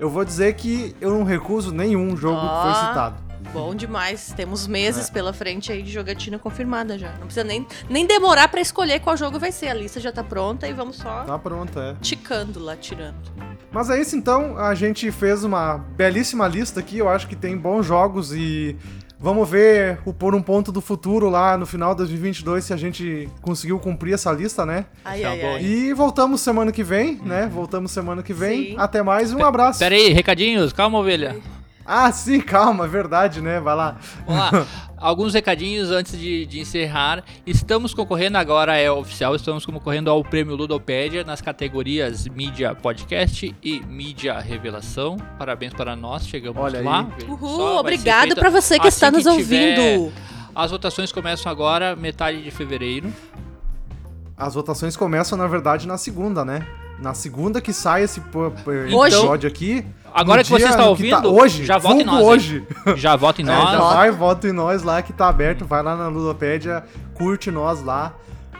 Eu 0.00 0.08
vou 0.10 0.24
dizer 0.24 0.54
que 0.54 0.96
eu 1.00 1.10
não 1.10 1.22
recuso 1.22 1.72
nenhum 1.72 2.16
jogo 2.16 2.40
que 2.40 2.46
Ó. 2.46 2.62
foi 2.62 2.74
citado. 2.88 3.16
Bom 3.54 3.72
demais. 3.72 4.32
Temos 4.36 4.66
meses 4.66 5.08
É. 5.08 5.12
pela 5.12 5.32
frente 5.32 5.70
aí 5.70 5.80
de 5.80 5.92
jogatina 5.92 6.40
confirmada 6.40 6.98
já. 6.98 7.12
Não 7.12 7.26
precisa 7.26 7.44
nem, 7.44 7.64
nem 7.88 8.04
demorar 8.04 8.48
pra 8.48 8.60
escolher 8.60 8.98
qual 9.00 9.16
jogo 9.16 9.38
vai 9.38 9.52
ser. 9.52 9.68
A 9.68 9.74
lista 9.74 10.00
já 10.00 10.10
tá 10.10 10.24
pronta 10.24 10.66
e 10.66 10.72
vamos 10.72 10.96
só 10.96 11.22
Tá 11.22 11.38
pronto, 11.38 11.78
é. 11.78 11.94
ticando 12.00 12.58
lá, 12.58 12.74
tirando. 12.76 13.14
Mas 13.70 13.90
é 13.90 14.00
isso 14.00 14.16
então, 14.16 14.58
a 14.58 14.74
gente 14.74 15.08
fez 15.12 15.44
uma 15.44 15.78
belíssima 15.78 16.48
lista 16.48 16.80
aqui, 16.80 16.98
eu 16.98 17.08
acho 17.08 17.28
que 17.28 17.36
tem 17.36 17.56
bons 17.56 17.86
jogos 17.86 18.32
e 18.32 18.76
vamos 19.20 19.48
ver 19.48 19.98
o 20.04 20.12
por 20.12 20.34
um 20.34 20.42
ponto 20.42 20.70
do 20.72 20.80
futuro 20.80 21.30
lá 21.30 21.56
no 21.56 21.64
final 21.64 21.92
de 21.92 21.98
2022 21.98 22.64
se 22.64 22.72
a 22.72 22.76
gente 22.76 23.28
conseguiu 23.40 23.78
cumprir 23.78 24.14
essa 24.14 24.32
lista, 24.32 24.66
né? 24.66 24.86
Ai, 25.04 25.20
Tá 25.22 25.28
ai, 25.30 25.42
ai. 25.42 25.64
E 25.64 25.92
voltamos 25.92 26.40
semana 26.40 26.72
que 26.72 26.82
vem, 26.82 27.20
né? 27.24 27.48
Voltamos 27.52 27.92
semana 27.92 28.20
que 28.20 28.32
vem. 28.32 28.72
Sim. 28.72 28.76
Até 28.78 29.00
mais, 29.02 29.32
um 29.32 29.44
abraço. 29.44 29.78
Pera 29.78 29.94
aí, 29.94 30.12
recadinhos, 30.12 30.72
calma, 30.72 30.98
ovelha. 30.98 31.36
Ah, 31.86 32.10
sim, 32.10 32.40
calma, 32.40 32.86
é 32.86 32.88
verdade, 32.88 33.40
né? 33.40 33.60
Vai 33.60 33.74
lá. 33.74 33.96
Vamos 34.26 34.40
lá. 34.52 34.66
Alguns 34.96 35.34
recadinhos 35.34 35.90
antes 35.90 36.18
de, 36.18 36.46
de 36.46 36.60
encerrar. 36.60 37.22
Estamos 37.46 37.92
concorrendo 37.92 38.38
agora, 38.38 38.74
é 38.76 38.90
oficial, 38.90 39.34
estamos 39.34 39.66
concorrendo 39.66 40.08
ao 40.10 40.24
prêmio 40.24 40.56
Ludopédia 40.56 41.22
nas 41.24 41.42
categorias 41.42 42.26
Mídia 42.26 42.74
Podcast 42.74 43.54
e 43.62 43.80
Mídia 43.80 44.38
Revelação. 44.40 45.18
Parabéns 45.38 45.74
para 45.74 45.94
nós, 45.94 46.26
chegamos 46.26 46.62
Olha 46.62 46.78
aí. 46.78 46.84
lá. 46.84 47.06
Uhul, 47.28 47.48
Só 47.56 47.80
obrigado 47.80 48.34
pra 48.34 48.48
você 48.48 48.78
que 48.78 48.88
assim 48.88 48.96
está 48.96 49.10
nos 49.10 49.24
tiver- 49.24 49.78
ouvindo. 49.78 50.12
As 50.54 50.70
votações 50.70 51.12
começam 51.12 51.52
agora, 51.52 51.94
metade 51.94 52.42
de 52.42 52.50
fevereiro. 52.50 53.12
As 54.36 54.54
votações 54.54 54.96
começam, 54.96 55.36
na 55.36 55.46
verdade, 55.46 55.86
na 55.86 55.98
segunda, 55.98 56.44
né? 56.46 56.66
Na 56.98 57.12
segunda 57.12 57.60
que 57.60 57.72
sai 57.72 58.02
esse 58.04 58.20
episódio 58.20 59.48
aqui. 59.48 59.84
Agora 60.12 60.44
que 60.44 60.50
você 60.50 60.68
está 60.68 60.86
ouvindo, 60.86 61.34
hoje, 61.34 61.64
já 61.64 61.76
vota 61.76 62.00
em 62.00 62.04
nós, 62.04 62.18
hein? 62.20 62.24
hoje. 62.24 62.66
Já 62.96 63.16
vota 63.16 63.42
em 63.42 63.44
É, 63.44 63.48
já 63.48 63.78
nós. 63.78 63.94
vai, 63.94 64.10
vota 64.12 64.46
em 64.48 64.52
nós 64.52 64.84
lá 64.84 65.02
que 65.02 65.12
tá 65.12 65.28
aberto. 65.28 65.64
Vai 65.64 65.82
lá 65.82 65.96
na 65.96 66.06
Ludopédia, 66.06 66.84
curte 67.14 67.50
nós 67.50 67.82
lá. 67.82 68.14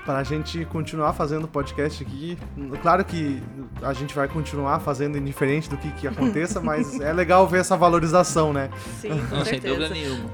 Pra 0.05 0.23
gente 0.23 0.65
continuar 0.67 1.13
fazendo 1.15 1.49
podcast 1.49 2.03
aqui. 2.03 2.37
Claro 2.83 3.03
que 3.05 3.41
a 3.81 3.93
gente 3.95 4.15
vai 4.15 4.29
continuar 4.29 4.81
fazendo 4.81 5.17
indiferente 5.17 5.71
do 5.71 5.79
que, 5.79 5.91
que 5.93 6.07
aconteça, 6.07 6.61
mas 6.63 7.01
é 7.01 7.11
legal 7.13 7.47
ver 7.49 7.61
essa 7.61 7.75
valorização, 7.77 8.53
né? 8.53 8.69
Sim, 9.01 9.11
com 9.31 9.37
Não, 9.37 9.45
sem 9.47 9.61
dúvida 9.61 9.89
nenhuma. 9.89 10.29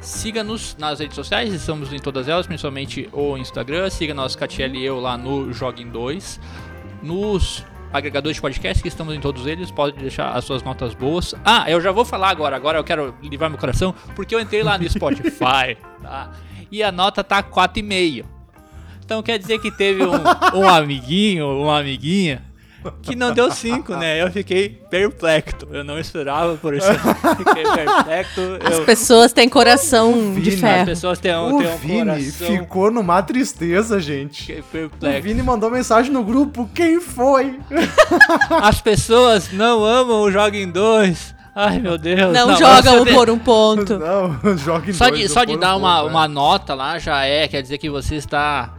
Siga-nos 0.00 0.76
nas 0.78 1.00
redes 1.00 1.14
sociais, 1.14 1.52
estamos 1.52 1.92
em 1.92 1.98
todas 1.98 2.28
elas, 2.28 2.46
principalmente 2.46 3.08
o 3.12 3.36
Instagram. 3.36 3.88
Siga 3.90 4.14
nosso 4.14 4.36
Catiel 4.38 4.74
e 4.74 4.84
eu 4.84 5.00
lá 5.00 5.16
no 5.18 5.52
Joguem 5.52 5.88
2. 5.88 6.40
Nos 7.04 7.62
agregadores 7.92 8.36
de 8.36 8.40
podcast, 8.40 8.82
que 8.82 8.88
estamos 8.88 9.14
em 9.14 9.20
todos 9.20 9.46
eles, 9.46 9.70
pode 9.70 9.96
deixar 9.98 10.30
as 10.30 10.44
suas 10.44 10.62
notas 10.62 10.94
boas. 10.94 11.34
Ah, 11.44 11.70
eu 11.70 11.78
já 11.80 11.92
vou 11.92 12.04
falar 12.04 12.30
agora, 12.30 12.56
agora 12.56 12.78
eu 12.78 12.82
quero 12.82 13.14
livrar 13.22 13.50
meu 13.50 13.58
coração, 13.58 13.94
porque 14.16 14.34
eu 14.34 14.40
entrei 14.40 14.62
lá 14.62 14.78
no 14.78 14.88
Spotify, 14.88 15.76
tá? 16.02 16.32
E 16.72 16.82
a 16.82 16.90
nota 16.90 17.22
tá 17.22 17.42
4,5. 17.42 18.24
Então 19.04 19.22
quer 19.22 19.38
dizer 19.38 19.58
que 19.60 19.70
teve 19.70 20.02
um, 20.02 20.14
um 20.54 20.68
amiguinho, 20.68 21.46
uma 21.60 21.78
amiguinha, 21.78 22.42
que 23.02 23.14
não 23.16 23.32
deu 23.32 23.50
5, 23.50 23.96
né? 23.96 24.22
Eu 24.22 24.30
fiquei 24.30 24.68
perplexo. 24.68 25.66
Eu 25.70 25.84
não 25.84 25.98
esperava 25.98 26.56
por 26.56 26.74
isso. 26.74 26.86
Fiquei 27.36 27.62
perplexo. 27.64 28.40
As 28.64 28.78
Eu, 28.78 28.84
pessoas 28.84 29.32
têm 29.32 29.48
coração 29.48 30.12
de 30.34 30.50
Vini, 30.50 30.54
as 30.54 30.60
ferro. 30.60 30.86
pessoas 30.86 31.18
têm 31.18 31.36
um, 31.36 31.54
o 31.56 31.58
têm 31.58 31.72
um 31.72 31.76
Vini 31.78 31.98
coração. 31.98 32.46
ficou 32.46 32.90
numa 32.90 33.22
tristeza, 33.22 34.00
gente. 34.00 34.40
Fiquei 34.42 34.60
O 34.60 34.64
perplexo. 34.64 35.22
Vini 35.22 35.42
mandou 35.42 35.70
mensagem 35.70 36.12
no 36.12 36.22
grupo. 36.22 36.68
Quem 36.74 37.00
foi? 37.00 37.58
As 38.62 38.80
pessoas 38.80 39.50
não 39.52 39.84
amam 39.84 40.20
o 40.22 40.30
Joguem 40.30 40.70
2. 40.70 41.34
Ai, 41.56 41.78
meu 41.78 41.96
Deus. 41.96 42.32
Não, 42.32 42.48
mas 42.48 42.58
joga 42.58 42.92
um 42.92 43.04
por 43.04 43.30
um 43.30 43.38
ponto. 43.38 43.96
Não, 43.96 44.36
joga 44.58 44.90
em 44.90 44.92
Só 44.92 45.08
dois, 45.08 45.20
de, 45.20 45.28
só 45.28 45.44
de 45.44 45.52
pôr 45.52 45.56
um 45.56 45.60
dar 45.60 45.76
uma, 45.76 46.00
pouco, 46.00 46.10
uma 46.10 46.24
é. 46.24 46.28
nota 46.28 46.74
lá 46.74 46.98
já 46.98 47.24
é, 47.24 47.46
quer 47.46 47.62
dizer 47.62 47.78
que 47.78 47.88
você 47.88 48.16
está 48.16 48.73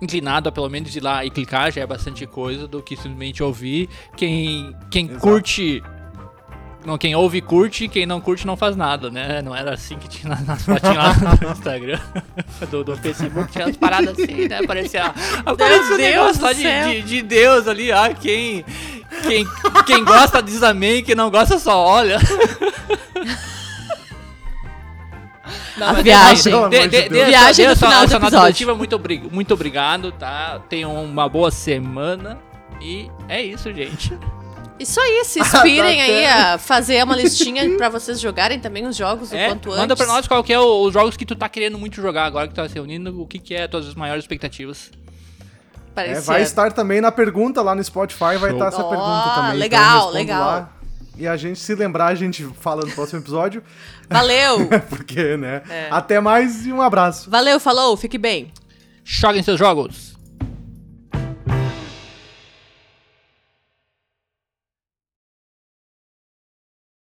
inclinado 0.00 0.48
a 0.48 0.52
pelo 0.52 0.68
menos 0.68 0.94
ir 0.94 1.00
lá 1.02 1.24
e 1.24 1.30
clicar, 1.30 1.72
já 1.72 1.80
é 1.80 1.86
bastante 1.86 2.26
coisa 2.26 2.66
do 2.68 2.82
que 2.82 2.96
simplesmente 2.96 3.42
ouvir. 3.42 3.88
Quem, 4.16 4.74
quem 4.90 5.06
Exato. 5.06 5.20
curte. 5.20 5.82
Não, 6.86 6.96
quem 6.96 7.14
ouve 7.14 7.40
curte, 7.42 7.88
quem 7.88 8.06
não 8.06 8.20
curte 8.20 8.46
não 8.46 8.56
faz 8.56 8.76
nada, 8.76 9.10
né? 9.10 9.42
Não 9.42 9.54
era 9.54 9.74
assim 9.74 9.98
que 9.98 10.08
tinha 10.08 10.34
nas- 10.46 10.64
fotinhas 10.64 10.96
lá 10.96 11.36
no 11.42 11.50
Instagram, 11.52 12.00
do, 12.70 12.84
do 12.84 12.96
Facebook, 12.96 13.50
tinha 13.50 13.66
as 13.66 13.76
paradas 13.76 14.10
assim, 14.18 14.46
né? 14.48 14.60
Aparecia, 14.62 15.12
aparecia 15.44 15.94
um 15.94 15.96
Deus 15.98 16.38
lá 16.38 16.52
de, 16.52 16.62
de, 16.62 17.02
de 17.02 17.22
Deus 17.22 17.66
ali, 17.66 17.90
ah, 17.92 18.14
quem, 18.14 18.64
Quem, 19.22 19.44
quem 19.86 20.04
gosta 20.04 20.40
diz 20.42 20.62
amém, 20.62 21.02
quem 21.02 21.14
não 21.16 21.30
gosta 21.30 21.58
só 21.58 21.76
olha. 21.84 22.18
A 25.86 25.92
viagem. 25.94 26.52
De. 26.88 27.08
Viagem 27.08 27.68
no 27.68 27.76
final 27.76 28.06
do 28.06 28.14
episódio. 28.16 28.76
muito, 28.76 28.96
obri- 28.96 29.28
muito 29.30 29.54
obrigado, 29.54 30.12
tá? 30.12 30.60
Tenham 30.68 30.94
uma 31.04 31.28
boa 31.28 31.50
semana. 31.50 32.38
E 32.80 33.10
é 33.28 33.42
isso, 33.42 33.72
gente. 33.72 34.16
Isso 34.78 35.00
aí, 35.00 35.24
se 35.24 35.40
inspirem 35.40 35.96
Tá 35.98 36.04
aí 36.04 36.26
a 36.26 36.58
fazer 36.58 37.02
uma 37.02 37.16
listinha 37.16 37.68
pra 37.76 37.88
vocês 37.88 38.20
jogarem 38.20 38.60
também 38.60 38.86
os 38.86 38.96
jogos 38.96 39.32
o 39.32 39.36
É, 39.36 39.48
quanto 39.48 39.68
antes. 39.70 39.80
manda 39.80 39.96
pra 39.96 40.06
nós 40.06 40.28
qual 40.28 40.44
que 40.44 40.52
é 40.52 40.58
o- 40.60 40.82
os 40.86 40.92
jogos 40.92 41.16
que 41.16 41.26
tu 41.26 41.34
tá 41.34 41.48
querendo 41.48 41.76
muito 41.78 42.00
jogar 42.00 42.24
agora 42.26 42.46
que 42.46 42.54
tá 42.54 42.68
se 42.68 42.74
reunindo. 42.74 43.20
O 43.20 43.26
que, 43.26 43.38
que 43.40 43.54
é 43.54 43.64
as 43.64 43.70
tuas 43.70 43.94
maiores 43.94 44.22
expectativas? 44.24 44.90
para 45.94 46.06
É, 46.08 46.20
vai 46.20 46.42
estar 46.42 46.70
também 46.72 47.00
na 47.00 47.10
pergunta 47.10 47.60
lá 47.60 47.74
no 47.74 47.82
Spotify, 47.82 48.36
vai 48.38 48.52
estar 48.52 48.68
essa 48.68 48.84
Ó, 48.84 48.88
pergunta 48.88 49.30
também. 49.34 49.48
então 49.50 49.58
legal, 49.58 49.94
respondo 49.96 50.14
legal. 50.14 50.40
lá. 50.44 50.70
E 51.18 51.26
a 51.26 51.36
gente, 51.36 51.58
se 51.58 51.74
lembrar, 51.74 52.06
a 52.06 52.14
gente 52.14 52.44
fala 52.60 52.82
no 52.86 52.92
próximo 52.92 53.20
episódio. 53.20 53.62
Valeu! 54.08 54.68
Porque, 54.88 55.36
né? 55.36 55.62
É. 55.68 55.88
Até 55.90 56.20
mais 56.20 56.64
e 56.64 56.72
um 56.72 56.80
abraço. 56.80 57.28
Valeu, 57.28 57.58
falou, 57.58 57.96
fique 57.96 58.16
bem. 58.16 58.52
Joguem 59.02 59.42
seus 59.42 59.58
jogos! 59.58 60.17